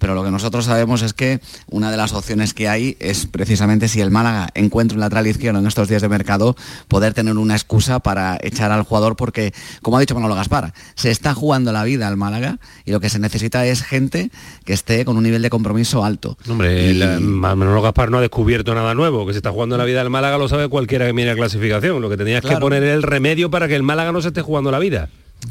Pero 0.03 0.15
lo 0.15 0.23
que 0.25 0.31
nosotros 0.31 0.65
sabemos 0.65 1.01
es 1.01 1.13
que 1.13 1.39
una 1.69 1.89
de 1.89 1.95
las 1.95 2.11
opciones 2.11 2.53
que 2.53 2.67
hay 2.67 2.97
es 2.99 3.25
precisamente 3.25 3.87
si 3.87 4.01
el 4.01 4.11
Málaga 4.11 4.49
encuentra 4.53 4.95
un 4.97 4.99
lateral 4.99 5.27
izquierdo 5.27 5.59
en 5.59 5.65
estos 5.65 5.87
días 5.87 6.01
de 6.01 6.09
mercado, 6.09 6.57
poder 6.89 7.13
tener 7.13 7.37
una 7.37 7.53
excusa 7.53 7.99
para 7.99 8.37
echar 8.41 8.73
al 8.73 8.83
jugador 8.83 9.15
porque, 9.15 9.53
como 9.81 9.95
ha 9.95 10.01
dicho 10.01 10.13
Manolo 10.13 10.35
Gaspar, 10.35 10.73
se 10.95 11.09
está 11.09 11.33
jugando 11.33 11.71
la 11.71 11.85
vida 11.85 12.09
al 12.09 12.17
Málaga 12.17 12.59
y 12.83 12.91
lo 12.91 12.99
que 12.99 13.09
se 13.09 13.17
necesita 13.17 13.65
es 13.65 13.81
gente 13.81 14.29
que 14.65 14.73
esté 14.73 15.05
con 15.05 15.15
un 15.15 15.23
nivel 15.23 15.41
de 15.41 15.49
compromiso 15.49 16.03
alto. 16.03 16.37
Hombre, 16.49 16.91
Y- 16.91 16.99
Manolo 17.21 17.81
Gaspar 17.81 18.11
no 18.11 18.17
ha 18.17 18.21
descubierto 18.21 18.75
nada 18.75 18.93
nuevo, 18.95 19.25
que 19.25 19.31
se 19.31 19.37
está 19.39 19.51
jugando 19.51 19.77
la 19.77 19.85
vida 19.85 19.99
del 19.99 20.09
Málaga 20.09 20.37
lo 20.37 20.49
sabe 20.49 20.67
cualquiera 20.67 21.05
que 21.05 21.13
mire 21.13 21.29
la 21.29 21.35
clasificación. 21.37 22.01
Lo 22.01 22.09
que 22.09 22.17
tenías 22.17 22.41
que 22.43 22.57
poner 22.57 22.83
es 22.83 22.93
el 22.93 23.03
remedio 23.03 23.49
para 23.49 23.69
que 23.69 23.75
el 23.77 23.83
Málaga 23.83 24.11
no 24.11 24.21
se 24.21 24.27
esté 24.27 24.41
jugando 24.41 24.69
la 24.69 24.79
vida. 24.79 25.07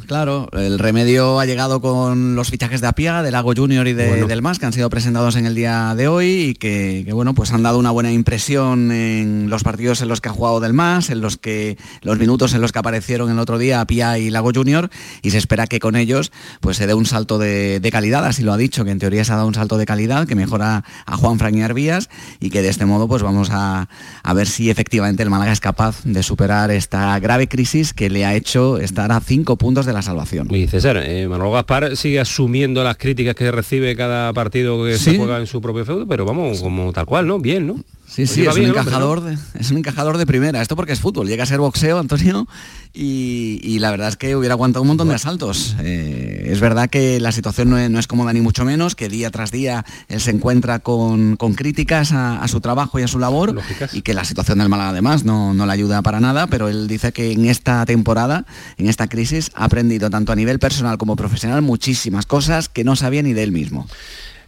Claro, 0.07 0.49
el 0.53 0.79
remedio 0.79 1.39
ha 1.41 1.47
llegado 1.47 1.81
con 1.81 2.35
los 2.35 2.49
fichajes 2.51 2.81
de 2.81 2.87
Apiaga, 2.87 3.23
del 3.23 3.33
Lago 3.33 3.53
Junior 3.57 3.87
y 3.87 3.93
de- 3.93 4.09
Bueno. 4.09 4.27
del 4.27 4.43
MAS, 4.43 4.59
que 4.59 4.67
han 4.67 4.73
sido 4.73 4.89
presentados 4.91 5.37
en 5.37 5.47
el 5.47 5.55
día 5.55 5.95
de 5.95 6.09
hoy 6.09 6.27
y 6.51 6.55
que, 6.55 7.03
que, 7.07 7.13
bueno, 7.13 7.35
pues 7.35 7.53
han 7.53 7.63
dado 7.63 7.79
una 7.79 7.91
buena 7.91 8.11
impresión 8.13 8.91
en 8.91 9.49
los 9.49 9.63
partidos 9.63 10.01
en 10.03 10.09
los 10.09 10.21
que 10.21 10.29
ha 10.29 10.33
jugado 10.33 10.61
del 10.61 10.73
MAS, 10.73 11.11
en 11.11 11.21
los 11.21 11.37
que 11.37 11.77
los 12.03 12.19
minutos 12.19 12.53
en 12.55 12.61
los 12.61 12.73
que 12.73 12.79
aparecieron 12.79 13.31
el 13.31 13.39
otro 13.39 13.59
día 13.59 13.81
Apia 13.81 14.19
y 14.19 14.31
Lago 14.31 14.51
Junior, 14.55 14.91
y 15.23 15.31
se 15.31 15.39
espera 15.39 15.67
que 15.67 15.79
con 15.79 15.97
ellos 15.97 16.33
pues 16.61 16.77
se 16.77 16.87
dé 16.87 16.95
un 16.95 17.07
salto 17.07 17.39
de, 17.39 17.81
de 17.81 17.91
calidad, 17.91 18.25
así 18.25 18.43
lo 18.43 18.53
ha 18.53 18.57
dicho, 18.57 18.85
que 18.85 18.91
en 18.91 18.99
teoría 18.99 19.25
se 19.25 19.33
ha 19.33 19.37
dado 19.37 19.49
un 19.49 19.55
salto 19.55 19.79
de 19.79 19.87
calidad, 19.87 20.27
que 20.27 20.35
mejora 20.35 20.85
a 21.07 21.17
Juan 21.17 21.39
Fran 21.39 21.55
y 21.55 21.63
Arbías 21.63 22.09
y 22.41 22.51
que 22.51 22.63
de 22.63 22.69
este 22.69 22.87
modo 22.87 23.09
pues 23.09 23.23
vamos 23.23 23.49
a, 23.51 23.89
a 24.23 24.35
ver 24.35 24.47
si 24.49 24.71
efectivamente 24.71 25.23
el 25.23 25.31
Málaga 25.31 25.53
es 25.53 25.61
capaz 25.61 26.03
de 26.05 26.23
superar 26.23 26.71
esta 26.71 27.19
grave 27.19 27.49
crisis 27.49 27.93
que 27.95 28.11
le 28.11 28.25
ha 28.25 28.35
hecho 28.35 28.79
estar 28.79 29.13
a 29.13 29.21
cinco 29.21 29.57
puntos 29.57 29.82
de 29.87 29.93
la 29.93 30.03
salvación. 30.03 30.49
Y 30.55 30.67
César, 30.67 30.99
eh, 30.99 31.27
Manolo 31.29 31.53
Gaspar 31.53 31.97
sigue 31.97 32.21
asumiendo 32.21 32.83
las 32.85 32.97
críticas 32.97 33.35
que 33.35 33.51
recibe 33.51 33.95
cada 33.97 34.33
partido 34.33 34.85
que 34.85 34.97
se 34.97 35.17
juega 35.17 35.39
en 35.39 35.47
su 35.47 35.61
propio 35.61 35.85
feudo, 35.85 36.07
pero 36.07 36.25
vamos, 36.25 36.63
como 36.63 36.93
tal 36.93 37.07
cual, 37.07 37.27
¿no? 37.27 37.39
Bien, 37.39 37.67
¿no? 37.67 37.77
Sí, 38.13 38.27
sí, 38.27 38.45
es 38.45 38.55
un, 38.55 38.67
encajador 38.67 39.23
de, 39.23 39.39
es 39.59 39.71
un 39.71 39.79
encajador 39.79 40.19
de 40.19 40.27
primera. 40.27 40.61
Esto 40.61 40.77
porque 40.77 40.93
es 40.93 41.01
fútbol, 41.01 41.27
llega 41.29 41.45
a 41.45 41.47
ser 41.47 41.61
boxeo, 41.61 41.99
Antonio, 41.99 42.47
y, 42.93 43.59
y 43.63 43.79
la 43.79 43.91
verdad 43.91 44.09
es 44.09 44.19
que 44.19 44.37
hubiera 44.37 44.53
aguantado 44.53 44.83
un 44.83 44.89
montón 44.89 45.09
de 45.09 45.15
asaltos. 45.15 45.75
Eh, 45.81 46.49
es 46.51 46.61
verdad 46.61 46.91
que 46.91 47.21
la 47.21 47.33
situación 47.33 47.71
no 47.71 47.79
es, 47.79 47.89
no 47.89 47.99
es 47.99 48.07
cómoda 48.07 48.35
ni 48.35 48.43
mucho 48.43 48.67
menos, 48.67 48.95
que 48.95 49.09
día 49.09 49.31
tras 49.31 49.51
día 49.51 49.87
él 50.09 50.21
se 50.21 50.31
encuentra 50.31 50.81
con, 50.81 51.37
con 51.37 51.55
críticas 51.55 52.13
a, 52.13 52.43
a 52.43 52.49
su 52.49 52.61
trabajo 52.61 52.99
y 52.99 53.03
a 53.03 53.09
su 53.09 53.19
labor, 53.19 53.59
y 53.95 54.03
que 54.03 54.13
la 54.13 54.27
situación 54.27 54.59
del 54.59 54.69
Málaga 54.69 54.91
además 54.91 55.25
no, 55.25 55.55
no 55.55 55.65
le 55.65 55.73
ayuda 55.73 56.03
para 56.03 56.21
nada, 56.21 56.49
pero 56.49 56.69
él 56.69 56.89
dice 56.89 57.13
que 57.13 57.33
en 57.33 57.47
esta 57.47 57.87
temporada, 57.87 58.45
en 58.77 58.91
esta 58.91 59.09
crisis, 59.09 59.51
ha 59.55 59.65
aprendido 59.65 60.11
tanto 60.11 60.33
a 60.33 60.37
nivel 60.37 60.59
personal 60.59 60.99
como 60.99 61.17
profesional 61.17 61.63
muchísimas 61.63 62.27
cosas 62.27 62.69
que 62.69 62.85
no 62.85 62.95
sabía 62.95 63.23
ni 63.23 63.33
de 63.33 63.43
él 63.43 63.53
mismo. 63.53 63.87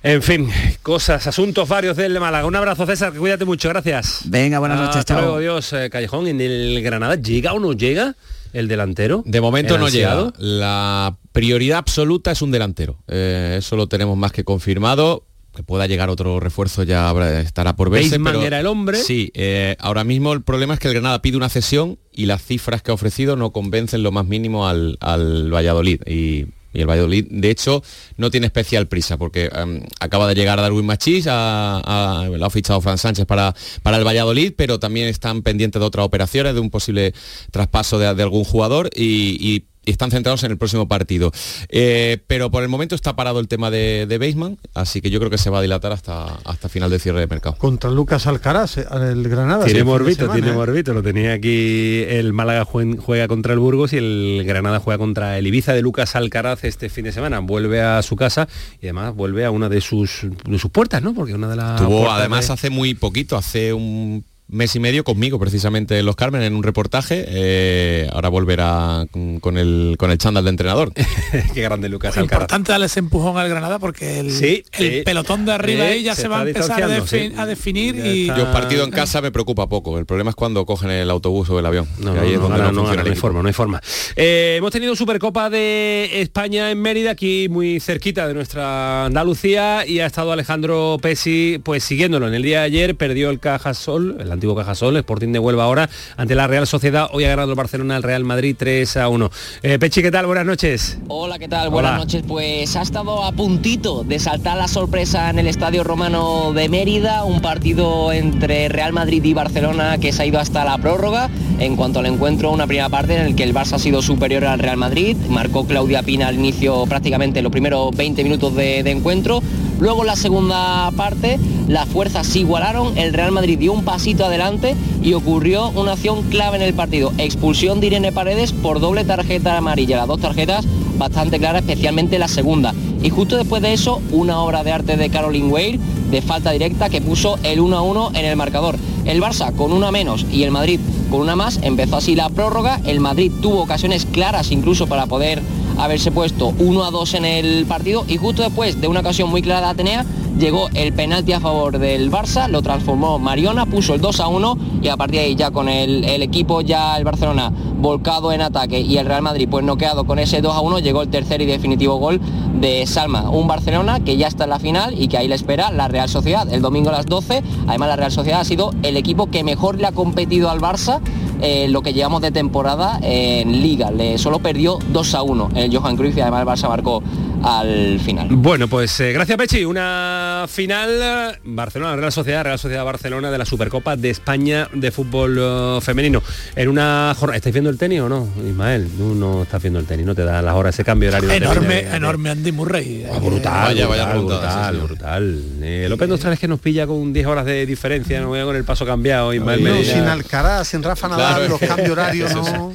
En 0.05 0.23
fin, 0.23 0.51
cosas, 0.83 1.27
asuntos 1.27 1.67
varios 1.67 1.97
del 1.97 2.13
de 2.13 2.21
Málaga. 2.21 2.47
Un 2.47 2.55
abrazo, 2.55 2.85
César, 2.85 3.11
que 3.11 3.19
cuídate 3.19 3.47
mucho, 3.47 3.71
gracias. 3.71 4.21
Venga, 4.27 4.59
buenas 4.59 4.79
noches, 4.79 4.97
Hasta 4.97 5.15
chao. 5.15 5.23
luego, 5.23 5.39
Dios, 5.39 5.73
eh, 5.73 5.89
Callejón, 5.89 6.27
en 6.27 6.43
el 6.43 6.83
Granada, 6.83 7.15
¿llega 7.15 7.55
o 7.55 7.59
no 7.59 7.73
llega 7.73 8.15
el 8.53 8.69
delantero? 8.69 9.23
De 9.25 9.41
momento 9.41 9.77
¿El 9.77 9.81
no 9.81 9.89
llega. 9.89 10.31
La 10.37 11.17
prioridad 11.33 11.79
absoluta 11.79 12.31
es 12.33 12.43
un 12.43 12.51
delantero. 12.51 12.99
Eh, 13.09 13.57
eso 13.59 13.77
lo 13.77 13.87
tenemos 13.87 14.19
más 14.19 14.31
que 14.31 14.45
confirmado. 14.45 15.25
que 15.57 15.63
pueda 15.63 15.87
llegar 15.87 16.11
otro 16.11 16.39
refuerzo 16.39 16.83
ya 16.83 17.11
estará 17.41 17.75
por 17.75 17.89
verse. 17.89 18.21
pero 18.21 18.43
era 18.43 18.61
el 18.61 18.67
hombre. 18.67 18.99
Sí, 18.99 19.31
eh, 19.33 19.75
ahora 19.79 20.05
mismo 20.05 20.35
el 20.35 20.43
problema 20.43 20.75
es 20.75 20.81
que 20.81 20.89
el 20.89 20.95
Granada 20.95 21.23
pide 21.23 21.39
una 21.39 21.49
cesión 21.49 21.99
y 22.13 22.27
las 22.27 22.43
cifras 22.43 22.83
que 22.83 22.91
ha 22.91 22.95
ofrecido 22.95 23.37
no 23.37 23.53
convencen 23.53 24.03
lo 24.03 24.13
más 24.13 24.27
mínimo 24.27 24.69
al, 24.69 24.99
Valladolid. 25.01 26.03
Y, 26.07 26.45
el 26.81 26.89
Valladolid, 26.89 27.27
de 27.31 27.51
hecho, 27.51 27.83
no 28.17 28.31
tiene 28.31 28.47
especial 28.47 28.87
prisa 28.87 29.17
porque 29.17 29.51
em, 29.53 29.83
acaba 30.01 30.29
de 30.29 30.35
llegar 30.35 30.61
Darwin 30.61 30.87
Machís, 30.87 31.27
a, 31.29 32.29
lo 32.31 32.45
ha 32.45 32.51
fichado 32.51 32.81
Fran 32.81 32.99
Sánchez 32.99 33.27
para, 33.27 33.55
para 33.83 33.97
el 33.97 34.07
Valladolid, 34.07 34.53
pero 34.57 34.79
también 34.79 35.09
están 35.09 35.43
pendientes 35.43 35.81
de 35.81 35.87
otras 35.87 36.07
operaciones, 36.07 36.55
de 36.55 36.61
un 36.61 36.71
posible 36.71 37.15
traspaso 37.51 37.99
de, 37.99 38.07
algún 38.07 38.45
jugador 38.45 38.91
y 38.95 39.65
están 39.87 40.11
centrados 40.11 40.43
en 40.45 40.51
el 40.51 40.59
próximo 40.59 40.89
partido. 40.89 41.33
Eh, 41.69 42.19
pero 42.27 42.51
por 42.51 42.63
el 42.63 42.69
momento 42.69 42.95
está 42.95 43.17
parado 43.17 43.41
el 43.41 43.49
tema 43.49 43.71
de, 43.71 44.07
de 44.09 44.19
Baseman, 44.19 44.59
así 44.75 45.01
que 45.01 45.11
yo 45.11 45.19
creo 45.19 45.31
que 45.31 45.39
se 45.39 45.51
va 45.51 45.59
a 45.59 45.63
dilatar 45.63 45.93
hasta, 45.93 46.27
hasta 46.45 46.69
final 46.69 46.91
de 46.91 46.99
cierre 46.99 47.21
de 47.21 47.27
mercado. 47.27 47.57
Contra 47.57 47.91
Lucas 47.91 48.27
Alcaraz, 48.27 48.79
eh, 48.79 48.87
el 48.91 49.29
Granada. 49.29 49.65
Tiene 49.65 49.85
morbito, 49.85 50.29
tiene 50.29 50.51
¿eh? 50.51 50.53
morbito. 50.53 50.95
Lo 50.95 51.03
tenía 51.03 51.33
aquí, 51.33 52.05
el 52.09 52.33
Málaga 52.33 52.65
juega 52.65 53.29
contra 53.29 53.53
el 53.53 53.59
Burgos 53.59 53.93
y 53.93 53.99
el 53.99 54.43
Granada 54.47 54.81
juega 54.81 54.99
contra 54.99 55.39
el 55.39 55.47
Ibiza 55.47 55.73
de 55.73 55.83
Lucas 55.83 56.17
Alcaraz 56.17 56.65
este 56.65 56.89
fin 56.89 57.05
de 57.05 57.13
semana. 57.13 57.41
Vuelve 57.41 57.83
a 57.83 58.03
su 58.03 58.17
casa 58.17 58.49
y 58.81 58.87
además 58.87 59.15
vuelve 59.15 59.45
a 59.45 59.51
una 59.51 59.69
de 59.69 59.81
sus, 59.81 60.27
de 60.45 60.59
sus 60.59 60.71
puertas, 60.71 61.03
¿no? 61.03 61.15
Porque 61.15 61.35
una 61.35 61.49
de 61.49 61.57
las... 61.57 61.81
Tuvo 61.81 62.11
además 62.11 62.51
hace 62.51 62.71
muy 62.71 62.95
poquito, 62.95 63.37
hace 63.37 63.73
un 63.73 64.25
mes 64.49 64.77
y 64.77 64.81
medio 64.81 65.05
conmigo 65.05 65.39
precisamente 65.39 65.99
en 65.99 66.07
Los 66.07 66.17
Carmen 66.17 66.43
en 66.43 66.55
un 66.55 66.63
reportaje. 66.63 67.25
Eh, 67.29 68.09
ahora 68.13 68.29
volverá 68.29 69.07
con, 69.41 69.57
el 69.57 69.97
con 69.99 70.11
el 70.11 70.19
chándal 70.19 70.45
de 70.45 70.51
entrenador. 70.51 70.93
Qué 71.55 71.63
grande 71.63 71.89
Lucas 71.89 72.17
Es 72.17 72.23
importante 72.23 72.73
darle 72.73 72.87
ese 72.87 73.01
empujón 73.01 73.39
al 73.39 73.49
Granada 73.49 73.79
porque 73.79 74.21
el, 74.21 74.65
el 74.73 75.05
pelotón 75.05 75.47
de 75.47 75.53
arriba 75.53 75.85
ahí 75.85 76.03
ya 76.03 76.15
se, 76.15 76.29
va 76.29 76.41
a 76.41 76.47
empezar 76.47 76.83
a, 76.83 77.47
definir 77.47 77.97
y 77.97 78.27
yo 78.27 78.53
partido 78.53 78.85
en 78.85 78.91
casa 78.91 79.21
me 79.21 79.33
preocupa 79.33 79.69
poco. 79.69 79.99
El 79.99 80.07
problema 80.07 80.31
es 80.31 80.37
cuando 80.37 80.65
cogen 80.67 80.91
el 80.91 81.11
autobús 81.11 81.49
o 81.51 81.59
el 81.59 81.67
avión 81.67 81.89
no, 81.99 82.15
no, 82.15 82.21
ahí 82.21 82.35
es 82.35 82.41
donde 82.41 82.59
no, 82.73 82.89
hay 82.89 83.15
forma 83.15 83.43
no 83.43 83.49
hay 83.49 83.55
forma. 83.55 83.81
Eh, 84.17 84.57
hemos 84.59 84.71
tenido 84.71 84.95
Supercopa 84.95 85.51
de 85.51 86.21
España 86.21 86.71
en 86.71 86.81
Mérida 86.81 87.13
aquí 87.13 87.49
muy 87.49 87.81
cerquita 87.81 88.29
de 88.29 88.35
nuestra 88.35 89.07
Andalucía 89.07 89.87
y 89.87 90.01
ha 90.01 90.07
estado 90.07 90.33
Alejandro 90.33 90.99
Pesi 91.01 91.61
pues 91.63 91.85
siguiéndolo. 91.85 92.29
En 92.29 92.35
el 92.35 92.43
día 92.43 92.61
de 92.61 92.65
ayer 92.67 92.97
perdió 92.97 93.31
el 93.31 93.41
Cajasol 93.41 94.17
el 94.21 94.31
antiguo 94.45 94.57
Cajasol, 94.57 94.99
Sporting 94.99 95.33
de 95.33 95.39
Huelva 95.39 95.65
ahora 95.65 95.89
ante 96.19 96.35
la 96.35 96.47
Real 96.47 96.67
Sociedad. 96.67 97.09
Hoy 97.13 97.25
ha 97.25 97.29
ganado 97.29 97.51
el 97.51 97.57
Barcelona 97.57 97.97
al 97.97 98.03
Real 98.03 98.25
Madrid 98.25 98.55
3 98.59 98.99
a 98.99 99.09
1. 99.09 99.31
Eh, 99.63 99.79
Pechi, 99.79 100.03
¿qué 100.03 100.11
tal? 100.11 100.27
Buenas 100.27 100.45
noches. 100.45 100.99
Hola, 101.09 101.39
¿qué 101.39 101.49
tal? 101.49 101.71
Buenas 101.71 101.97
noches. 101.97 102.23
Pues 102.29 102.77
ha 102.77 102.83
estado 102.83 103.25
a 103.25 103.33
puntito 103.33 104.05
de 104.05 104.19
saltar 104.19 104.59
la 104.59 104.69
sorpresa 104.69 105.31
en 105.31 105.39
el 105.39 105.47
Estadio 105.47 105.83
Romano 105.83 106.53
de 106.53 106.69
Mérida, 106.69 107.25
un 107.25 107.41
partido 107.41 108.13
entre 108.13 108.69
Real 108.69 108.93
Madrid 108.93 109.25
y 109.25 109.33
Barcelona 109.33 109.97
que 109.97 110.13
se 110.13 110.23
ha 110.23 110.27
ido 110.27 110.39
hasta 110.39 110.63
la 110.63 110.77
prórroga. 110.77 111.31
En 111.59 111.77
cuanto 111.77 112.01
al 112.01 112.07
encuentro, 112.07 112.51
una 112.51 112.67
primera 112.67 112.91
parte 112.91 113.17
en 113.17 113.23
el 113.23 113.35
que 113.35 113.45
el 113.45 113.55
Barça 113.55 113.75
ha 113.75 113.79
sido 113.79 114.03
superior 114.03 114.45
al 114.45 114.59
Real 114.59 114.77
Madrid. 114.77 115.17
Marcó 115.31 115.67
Claudia 115.67 116.03
Pina 116.03 116.29
al 116.29 116.35
inicio 116.35 116.85
prácticamente 116.85 117.41
los 117.41 117.51
primeros 117.51 117.97
20 117.97 118.23
minutos 118.23 118.55
de, 118.55 118.83
de 118.83 118.91
encuentro. 118.91 119.41
Luego 119.81 120.03
en 120.03 120.07
la 120.07 120.17
segunda 120.17 120.91
parte 120.97 121.39
las 121.69 121.89
fuerzas 121.89 122.35
igualaron, 122.37 122.97
el 122.99 123.13
Real 123.13 123.33
Madrid 123.33 123.59
dio 123.59 123.73
un 123.73 123.85
pasito 123.85 124.25
adelante 124.25 124.77
y 125.03 125.15
ocurrió 125.15 125.71
una 125.71 125.93
acción 125.93 126.23
clave 126.25 126.57
en 126.57 126.63
el 126.63 126.75
partido. 126.75 127.13
Expulsión 127.19 127.81
de 127.81 127.89
Irene 127.89 128.13
Paredes 128.13 128.53
por 128.53 128.81
doble 128.81 129.05
tarjeta 129.05 129.57
amarilla, 129.57 129.97
las 129.97 130.07
dos 130.07 130.21
tarjetas 130.21 130.67
bastante 130.99 131.39
claras, 131.39 131.63
especialmente 131.63 132.19
la 132.19 132.29
segunda. 132.29 132.75
Y 133.03 133.11
justo 133.11 133.37
después 133.37 133.63
de 133.63 133.73
eso, 133.73 134.01
una 134.13 134.41
obra 134.41 134.63
de 134.63 134.73
arte 134.73 134.97
de 134.97 135.11
Caroline 135.11 135.49
Weir 135.49 135.79
de 136.11 136.23
falta 136.23 136.53
directa 136.53 136.89
que 136.89 137.01
puso 137.01 137.39
el 137.43 137.61
1 137.61 137.77
a 137.77 137.83
1 137.83 138.11
en 138.15 138.25
el 138.25 138.37
marcador. 138.37 138.77
El 139.05 139.21
Barça 139.21 139.55
con 139.55 139.73
una 139.73 139.91
menos 139.91 140.25
y 140.31 140.45
el 140.45 140.51
Madrid 140.51 140.81
con 141.11 141.21
una 141.21 141.37
más, 141.37 141.59
empezó 141.63 141.97
así 141.97 142.15
la 142.15 142.29
prórroga, 142.29 142.81
el 142.87 143.01
Madrid 143.01 143.31
tuvo 143.43 143.63
ocasiones 143.63 144.07
claras 144.07 144.51
incluso 144.53 144.87
para 144.87 145.07
poder 145.07 145.43
haberse 145.79 146.11
puesto 146.11 146.53
1 146.59 146.85
a 146.85 146.91
2 146.91 147.15
en 147.15 147.25
el 147.25 147.67
partido 147.67 148.05
y 148.09 148.17
justo 148.17 148.43
después 148.43 148.81
de 148.81 148.89
una 148.89 149.01
ocasión 149.01 149.31
muy 149.31 149.43
clara 149.43 149.67
de 149.67 149.73
Atenea 149.73 150.05
llegó 150.39 150.69
el 150.75 150.93
penalti 150.93 151.33
a 151.33 151.41
favor 151.41 151.79
del 151.79 152.11
Barça, 152.11 152.49
lo 152.49 152.63
transformó 152.63 153.19
Mariona, 153.19 153.67
puso 153.67 153.95
el 153.95 154.01
2 154.01 154.21
a 154.21 154.29
1 154.29 154.59
y 154.83 154.89
a 154.89 154.97
partir 154.97 155.21
de 155.21 155.27
ahí 155.27 155.35
ya 155.37 155.51
con 155.51 155.69
el, 155.69 156.05
equipo 156.23 156.61
ya 156.61 156.97
el 156.97 157.05
Barcelona 157.05 157.53
volcado 157.79 158.33
en 158.33 158.41
ataque 158.41 158.81
y 158.81 158.99
el 158.99 159.07
Real 159.07 159.23
Madrid 159.23 159.49
pues 159.51 159.65
no 159.65 159.77
quedado 159.77 160.05
con 160.05 160.19
ese 160.19 160.41
2 160.41 160.55
a 160.55 160.61
1 160.61 160.79
llegó 160.81 161.03
el 161.03 161.09
tercer 161.09 161.41
y 161.41 161.47
definitivo 161.47 161.97
gol 161.97 162.21
de 162.61 162.87
Salma, 162.87 163.31
un 163.31 163.47
Barcelona 163.47 164.01
que 164.01 164.17
ya 164.17 164.27
está 164.27 164.45
en 164.45 164.51
la 164.51 164.59
final 164.59 165.01
y 165.01 165.09
que 165.09 165.19
ahí 165.19 165.29
le 165.29 165.35
espera 165.35 165.71
la 165.71 165.89
Real 165.89 166.09
Sociedad. 166.09 166.53
El 166.53 166.63
domingo 166.63 166.89
a 166.91 166.93
las 166.93 167.07
12, 167.07 167.43
además 167.67 167.89
la 167.89 167.97
Real 167.97 168.13
Sociedad 168.13 168.41
ha 168.41 168.45
sido 168.45 168.71
el 168.83 168.97
equipo 168.97 169.27
que 169.27 169.45
mejor 169.45 169.79
le 169.79 169.87
ha 169.87 169.93
competido 169.93 170.51
al 170.51 170.61
Barça 170.61 171.01
eh, 171.47 171.69
lo 171.69 171.83
que 171.83 171.93
llevamos 171.93 172.23
de 172.23 172.31
temporada 172.31 172.99
en 173.03 173.61
Liga. 173.61 173.91
Le 173.91 174.17
solo 174.17 174.39
perdió 174.39 174.79
2 174.93 175.15
a 175.15 175.23
1 175.23 175.51
el 175.57 175.77
Johan 175.77 175.95
Cruyff 175.95 176.17
y 176.17 176.21
además 176.23 176.41
el 176.41 176.49
Barça 176.49 176.69
marcó 176.69 177.03
al 177.45 178.01
final. 178.01 178.29
Bueno, 178.31 178.69
pues 178.69 178.99
eh, 179.01 179.13
gracias 179.13 179.37
Pechi. 179.37 179.65
Una 179.65 180.47
final 180.49 181.39
Barcelona, 181.45 181.97
Real 181.97 182.13
Sociedad, 182.13 182.45
Real 182.45 182.59
Sociedad 182.59 182.85
Barcelona 182.85 183.31
de 183.31 183.39
la 183.39 183.45
Supercopa 183.45 183.97
de 183.97 184.11
España 184.11 184.69
de 184.73 184.91
fútbol 184.91 185.39
uh, 185.39 185.81
femenino. 185.81 186.23
En 186.57 186.69
una 186.69 187.15
jornada. 187.19 187.37
¿Estáis 187.37 187.53
viendo 187.53 187.71
el 187.71 187.79
tenis 187.79 188.01
o 188.01 188.09
no, 188.09 188.29
Ismael? 188.47 188.89
No, 188.99 189.15
no 189.15 189.43
estás 189.43 189.61
viendo 189.63 189.79
el 189.79 189.87
tenis, 189.87 190.07
no 190.07 190.15
te 190.15 190.25
da 190.25 190.41
las 190.41 190.55
horas 190.55 190.75
ese 190.75 190.85
cambio 190.85 191.11
horario. 191.11 191.31
Enorme, 191.31 191.81
enorme 191.81 192.31
Andy 192.31 192.53
Murray. 192.53 193.07
Ah, 193.13 193.19
brutal, 193.19 193.53
vaya, 193.53 193.87
vaya 193.87 194.15
brutal, 194.15 194.77
brutal, 194.79 195.63
El 195.63 195.93
Open 195.93 196.09
de 196.09 196.13
Australia 196.13 196.35
es 196.35 196.41
que 196.41 196.49
nos 196.49 196.61
pilla 196.61 196.87
con 196.87 197.13
10 197.13 197.27
horas 197.27 197.45
de 197.45 197.67
diferencia, 197.67 198.21
no 198.21 198.29
voy 198.29 198.43
con 198.43 198.57
el 198.57 198.65
paso 198.65 198.87
cambiado. 198.87 199.35
Ismael 199.35 199.63
no, 199.63 199.83
sin 199.83 200.05
Alcaraz, 200.05 200.69
sin 200.69 200.83
Rafa 200.83 201.09
Nadal, 201.09 201.49
los 201.49 201.61
cambios 201.61 201.91
horarios 201.91 202.35
no. 202.35 202.73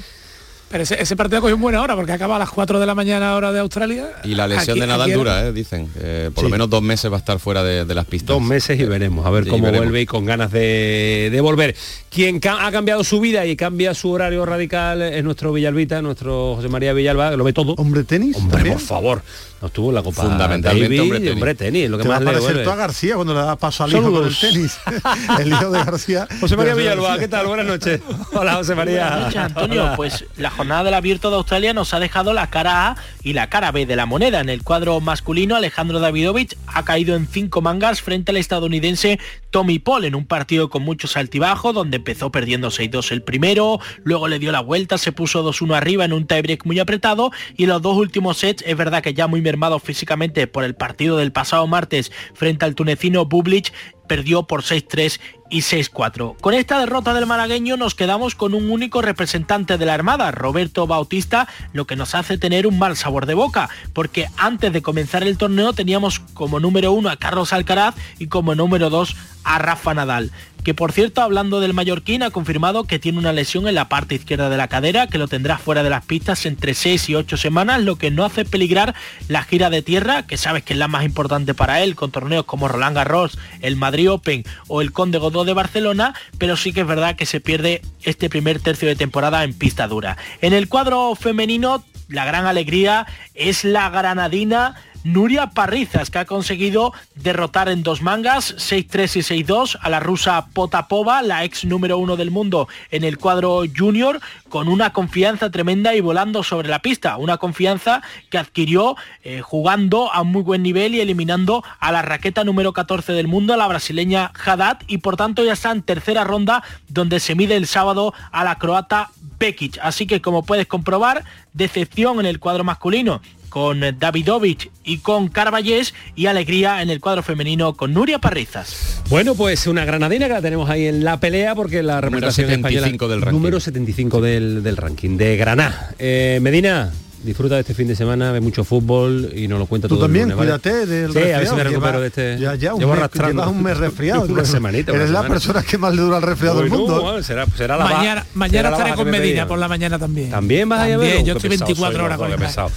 Pero 0.69 0.83
ese, 0.83 1.15
partido 1.15 1.41
cogió 1.41 1.55
en 1.55 1.61
buena 1.61 1.81
hora 1.81 1.95
porque 1.95 2.11
acaba 2.11 2.35
a 2.35 2.39
las 2.39 2.49
4 2.51 2.79
de 2.79 2.85
la 2.85 2.93
mañana 2.93 3.35
hora 3.35 3.51
de 3.51 3.59
Australia. 3.59 4.09
Y 4.23 4.35
la 4.35 4.47
lesión 4.47 4.79
de 4.79 4.85
Nadal 4.85 5.11
dura, 5.13 5.47
¿eh? 5.47 5.51
dicen. 5.51 5.89
por 6.33 6.43
lo 6.43 6.49
menos 6.49 6.69
dos 6.69 6.83
meses 6.83 7.11
va 7.11 7.15
a 7.15 7.19
estar 7.19 7.39
fuera 7.39 7.63
de, 7.63 7.95
las 7.95 8.05
pistas. 8.05 8.35
Dos 8.35 8.41
meses 8.41 8.79
y 8.79 8.83
veremos, 8.85 9.25
a 9.25 9.29
ver 9.31 9.47
cómo 9.47 9.71
vuelve 9.71 10.01
y 10.01 10.05
con 10.05 10.25
ganas 10.25 10.51
de, 10.51 11.37
volver. 11.41 11.75
Quien 12.09 12.39
ha 12.47 12.71
cambiado 12.71 13.03
su 13.03 13.19
vida 13.19 13.45
y 13.45 13.55
cambia 13.55 13.93
su 13.93 14.11
horario 14.11 14.45
radical 14.45 15.01
es 15.01 15.23
nuestro 15.23 15.53
Villalbita, 15.53 16.01
nuestro 16.01 16.55
José 16.55 16.69
María 16.69 16.93
Villalba, 16.93 17.31
lo 17.31 17.43
ve 17.43 17.53
todo. 17.53 17.73
Hombre 17.73 18.03
tenis. 18.03 18.35
Hombre, 18.35 18.71
por 18.71 18.79
favor. 18.79 19.21
No 19.61 19.67
estuvo 19.67 19.89
en 19.89 19.95
la 19.95 20.03
Copa 20.03 20.23
Fundamentalmente 20.23 21.01
hombre, 21.31 21.55
tenis. 21.55 21.89
lo 21.89 21.97
que 21.97 22.03
Te 22.03 22.09
más 22.09 22.19
va 22.19 22.29
a 22.29 22.33
parecer 22.33 22.63
tú 22.63 22.69
a 22.69 22.75
García 22.75 23.15
cuando 23.15 23.33
le 23.33 23.41
da 23.41 23.55
paso 23.57 23.83
al 23.83 23.91
hijo 23.91 24.11
con 24.11 24.25
el 24.25 24.37
tenis. 24.37 24.77
el 25.39 25.47
hijo 25.49 25.69
de 25.69 25.83
García. 25.83 26.27
José 26.39 26.55
María 26.55 26.75
Villalba, 26.75 27.19
¿qué 27.19 27.27
tal? 27.27 27.47
Buenas 27.47 27.65
noches. 27.65 27.99
Hola, 28.31 28.55
José 28.55 28.75
María. 28.75 29.09
Buenas 29.09 29.25
noches, 29.25 29.41
Antonio. 29.41 29.93
Pues 29.97 30.25
la 30.37 30.49
jornada 30.59 30.83
del 30.83 30.93
abierto 30.93 31.29
de 31.29 31.37
Australia 31.37 31.73
nos 31.73 31.93
ha 31.93 32.01
dejado 32.01 32.33
la 32.33 32.49
cara 32.49 32.89
A 32.89 32.97
y 33.23 33.31
la 33.31 33.49
cara 33.49 33.71
B 33.71 33.85
de 33.85 33.95
la 33.95 34.05
moneda. 34.05 34.41
En 34.41 34.49
el 34.49 34.61
cuadro 34.61 34.99
masculino, 34.99 35.55
Alejandro 35.55 36.01
Davidovich 36.01 36.57
ha 36.67 36.83
caído 36.83 37.15
en 37.15 37.27
cinco 37.27 37.61
mangas 37.61 38.01
frente 38.01 38.31
al 38.31 38.37
estadounidense 38.37 39.21
Tommy 39.51 39.79
Paul 39.79 40.03
en 40.03 40.15
un 40.15 40.25
partido 40.25 40.69
con 40.69 40.83
muchos 40.83 41.15
altibajos, 41.15 41.73
donde 41.73 41.95
empezó 41.95 42.29
perdiendo 42.29 42.71
6-2 42.71 43.11
el 43.13 43.23
primero, 43.23 43.79
luego 44.03 44.27
le 44.27 44.37
dio 44.37 44.51
la 44.51 44.59
vuelta, 44.59 44.97
se 44.97 45.13
puso 45.13 45.49
2-1 45.49 45.77
arriba 45.77 46.03
en 46.03 46.11
un 46.11 46.27
tiebreak 46.27 46.65
muy 46.65 46.77
apretado 46.77 47.31
y 47.55 47.65
los 47.65 47.81
dos 47.81 47.95
últimos 47.95 48.39
sets 48.39 48.61
es 48.67 48.75
verdad 48.75 49.01
que 49.01 49.13
ya 49.13 49.27
muy 49.27 49.41
mermado 49.41 49.79
físicamente 49.79 50.45
por 50.47 50.65
el 50.65 50.75
partido 50.75 51.15
del 51.15 51.31
pasado 51.31 51.67
martes 51.67 52.11
frente 52.33 52.65
al 52.65 52.75
tunecino 52.75 53.23
Bublich, 53.23 53.71
perdió 54.09 54.43
por 54.43 54.63
6-3 54.63 55.21
y 55.49 55.61
6-4. 55.61 56.37
Con 56.39 56.53
esta 56.53 56.79
derrota 56.79 57.13
del 57.13 57.25
malagueño 57.25 57.77
nos 57.77 57.95
quedamos 57.95 58.35
con 58.35 58.53
un 58.53 58.69
único 58.69 59.01
representante 59.01 59.77
de 59.77 59.85
la 59.85 59.93
Armada, 59.93 60.31
Roberto 60.31 60.87
Bautista, 60.87 61.47
lo 61.73 61.85
que 61.85 61.95
nos 61.95 62.15
hace 62.15 62.37
tener 62.37 62.67
un 62.67 62.77
mal 62.77 62.95
sabor 62.95 63.25
de 63.25 63.33
boca, 63.33 63.69
porque 63.93 64.27
antes 64.37 64.71
de 64.71 64.81
comenzar 64.81 65.23
el 65.23 65.37
torneo 65.37 65.73
teníamos 65.73 66.19
como 66.19 66.59
número 66.59 66.91
uno 66.91 67.09
a 67.09 67.17
Carlos 67.17 67.53
Alcaraz 67.53 67.95
y 68.19 68.27
como 68.27 68.55
número 68.55 68.89
dos 68.89 69.15
a 69.43 69.57
Rafa 69.57 69.93
Nadal 69.93 70.31
que 70.63 70.73
por 70.73 70.91
cierto, 70.91 71.21
hablando 71.21 71.59
del 71.59 71.73
mallorquín, 71.73 72.23
ha 72.23 72.31
confirmado 72.31 72.83
que 72.83 72.99
tiene 72.99 73.17
una 73.17 73.33
lesión 73.33 73.67
en 73.67 73.75
la 73.75 73.89
parte 73.89 74.15
izquierda 74.15 74.49
de 74.49 74.57
la 74.57 74.67
cadera, 74.67 75.07
que 75.07 75.17
lo 75.17 75.27
tendrá 75.27 75.57
fuera 75.57 75.83
de 75.83 75.89
las 75.89 76.05
pistas 76.05 76.45
entre 76.45 76.73
6 76.73 77.09
y 77.09 77.15
8 77.15 77.37
semanas, 77.37 77.81
lo 77.81 77.95
que 77.95 78.11
no 78.11 78.25
hace 78.25 78.45
peligrar 78.45 78.93
la 79.27 79.43
gira 79.43 79.69
de 79.69 79.81
tierra, 79.81 80.27
que 80.27 80.37
sabes 80.37 80.63
que 80.63 80.73
es 80.73 80.79
la 80.79 80.87
más 80.87 81.05
importante 81.05 81.53
para 81.53 81.81
él, 81.81 81.95
con 81.95 82.11
torneos 82.11 82.45
como 82.45 82.67
Roland 82.67 82.95
Garros, 82.95 83.37
el 83.61 83.77
Madrid 83.77 84.11
Open 84.11 84.43
o 84.67 84.81
el 84.81 84.91
Conde 84.91 85.17
Godó 85.17 85.45
de 85.45 85.53
Barcelona, 85.53 86.13
pero 86.37 86.57
sí 86.57 86.73
que 86.73 86.81
es 86.81 86.87
verdad 86.87 87.15
que 87.15 87.25
se 87.25 87.39
pierde 87.39 87.81
este 88.03 88.29
primer 88.29 88.59
tercio 88.59 88.87
de 88.87 88.95
temporada 88.95 89.43
en 89.43 89.53
pista 89.53 89.87
dura. 89.87 90.17
En 90.41 90.53
el 90.53 90.67
cuadro 90.67 91.15
femenino 91.15 91.83
la 92.09 92.25
gran 92.25 92.47
alegría 92.47 93.05
es 93.35 93.63
la 93.63 93.89
granadina 93.89 94.75
Nuria 95.03 95.51
Parrizas, 95.51 96.09
que 96.09 96.19
ha 96.19 96.25
conseguido 96.25 96.93
derrotar 97.15 97.69
en 97.69 97.83
dos 97.83 98.01
mangas, 98.01 98.55
6-3 98.57 99.39
y 99.39 99.43
6-2, 99.43 99.77
a 99.81 99.89
la 99.89 99.99
rusa 99.99 100.47
Potapova, 100.53 101.21
la 101.21 101.45
ex 101.45 101.63
número 101.63 101.97
uno 101.97 102.17
del 102.17 102.31
mundo 102.31 102.67
en 102.91 103.03
el 103.03 103.17
cuadro 103.17 103.63
junior, 103.75 104.19
con 104.49 104.67
una 104.67 104.91
confianza 104.91 105.49
tremenda 105.49 105.95
y 105.95 106.01
volando 106.01 106.43
sobre 106.43 106.67
la 106.67 106.79
pista. 106.79 107.17
Una 107.17 107.37
confianza 107.37 108.01
que 108.29 108.37
adquirió 108.37 108.97
eh, 109.23 109.41
jugando 109.41 110.11
a 110.11 110.23
muy 110.23 110.41
buen 110.41 110.63
nivel 110.63 110.95
y 110.95 110.99
eliminando 110.99 111.63
a 111.79 111.91
la 111.91 112.01
raqueta 112.01 112.43
número 112.43 112.73
14 112.73 113.13
del 113.13 113.27
mundo, 113.27 113.55
la 113.55 113.67
brasileña 113.67 114.31
Haddad, 114.45 114.79
y 114.87 114.97
por 114.97 115.15
tanto 115.15 115.45
ya 115.45 115.53
está 115.53 115.71
en 115.71 115.81
tercera 115.81 116.23
ronda 116.25 116.63
donde 116.89 117.19
se 117.19 117.35
mide 117.35 117.55
el 117.55 117.67
sábado 117.67 118.13
a 118.31 118.43
la 118.43 118.57
croata 118.57 119.11
Bekic. 119.39 119.79
Así 119.81 120.07
que 120.07 120.21
como 120.21 120.43
puedes 120.43 120.67
comprobar, 120.67 121.23
decepción 121.53 122.19
en 122.19 122.25
el 122.25 122.39
cuadro 122.39 122.63
masculino 122.63 123.21
con 123.49 123.81
Davidovich 123.99 124.69
y 124.83 124.99
con 124.99 125.27
Carballés 125.27 125.93
y 126.15 126.27
alegría 126.27 126.81
en 126.81 126.89
el 126.89 126.99
cuadro 127.01 127.23
femenino 127.23 127.73
con 127.73 127.93
Nuria 127.93 128.19
Parrizas. 128.19 129.01
Bueno, 129.09 129.35
pues 129.35 129.67
una 129.67 129.85
granadina 129.85 130.27
que 130.27 130.33
la 130.33 130.41
tenemos 130.41 130.69
ahí 130.69 130.85
en 130.87 131.03
la 131.03 131.19
pelea 131.19 131.55
porque 131.55 131.83
la 131.83 131.99
representación 131.99 132.47
75 132.47 133.07
del 133.07 133.21
ranking. 133.21 133.37
número 133.37 133.59
75 133.59 134.21
del, 134.21 134.63
del 134.63 134.77
ranking 134.77 135.17
de 135.17 135.35
Granada. 135.37 135.91
Eh, 135.99 136.39
Medina, 136.41 136.91
disfruta 137.23 137.55
de 137.55 137.61
este 137.61 137.73
fin 137.73 137.87
de 137.87 137.95
semana, 137.95 138.31
ve 138.31 138.39
mucho 138.39 138.63
fútbol 138.63 139.31
y 139.35 139.47
nos 139.47 139.59
lo 139.59 139.65
cuenta 139.65 139.87
Tú 139.87 139.95
todo 139.95 140.05
también, 140.05 140.29
el 140.31 140.37
lunes, 140.37 140.47
¿vale? 140.47 140.59
cuídate 140.61 140.85
del 140.85 141.11
Sí, 141.11 141.17
a 141.17 141.21
ver 141.21 141.27
si 141.29 141.33
resfriado, 141.33 141.55
me 141.57 141.63
recupero 141.63 141.91
lleva- 141.93 141.99
de 142.01 142.07
este. 142.07 142.39
Ya, 142.39 142.55
ya, 142.55 142.73
un 142.75 142.79
Llevo 142.79 142.91
mes, 142.91 142.99
arrastrando. 142.99 143.41
llevas 143.41 143.55
un 143.55 143.63
mes 143.63 143.77
resfriado. 143.77 144.21
una 144.29 144.45
semanita. 144.45 144.91
una 144.93 145.01
Eres 145.01 145.11
la 145.11 145.23
persona 145.27 145.63
que 145.63 145.77
más 145.77 145.93
le 145.95 146.01
dura 146.01 146.17
el 146.17 146.23
resfriado 146.23 146.59
del 146.61 146.69
mundo. 146.69 147.01
bueno, 147.01 147.21
será, 147.23 147.45
será 147.57 147.75
la 147.77 147.83
mañana 147.85 148.25
mañana 148.35 148.69
será 148.69 148.77
estaré 148.77 148.95
con 148.95 149.09
Medina 149.09 149.47
por 149.47 149.59
la 149.59 149.67
mañana 149.67 149.97
también. 149.99 150.29
También 150.29 150.69
vas 150.69 150.79
a 150.79 150.87
También, 150.87 151.11
llevar. 151.11 151.25
Yo 151.25 151.33
estoy 151.33 151.49
24 151.49 152.05
horas 152.05 152.17
con 152.17 152.31
el 152.31 152.37
pesado. 152.37 152.69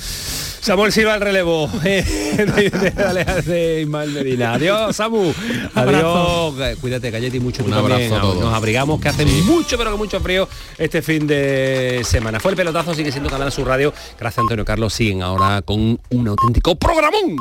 Samuel 0.63 0.93
Silva 0.93 1.17
el 1.17 1.21
relevo 1.21 1.69
eh, 1.85 2.05
de, 2.37 2.71
de- 2.71 3.43
de 3.43 3.81
Ismael 3.83 4.11
Medina. 4.13 4.55
Adiós, 4.55 4.95
Samu. 4.95 5.35
Adiós. 5.75 6.55
Eh, 6.61 6.77
Cuídate, 6.81 7.11
Galleti, 7.11 7.41
mucho. 7.41 7.65
Un 7.65 7.71
también. 7.73 7.93
abrazo 7.95 8.17
a 8.17 8.21
todos. 8.21 8.45
Nos 8.45 8.55
abrigamos 8.55 9.01
que 9.01 9.09
hace 9.09 9.27
mucho, 9.27 9.77
pero 9.77 9.91
que 9.91 9.97
mucho 9.99 10.21
frío 10.21 10.49
este 10.79 11.03
fin 11.03 11.27
de 11.27 12.03
semana. 12.05 12.39
Fue 12.39 12.53
el 12.53 12.57
pelotazo, 12.57 12.95
sigue 12.95 13.11
siendo 13.11 13.29
Canal 13.29 13.51
Sur 13.51 13.67
Radio. 13.67 13.93
Gracias, 14.19 14.39
Antonio 14.39 14.65
Carlos. 14.65 14.93
Siguen 14.95 15.23
ahora 15.23 15.63
con 15.63 15.99
un 16.11 16.29
auténtico 16.29 16.77
programón. 16.77 17.37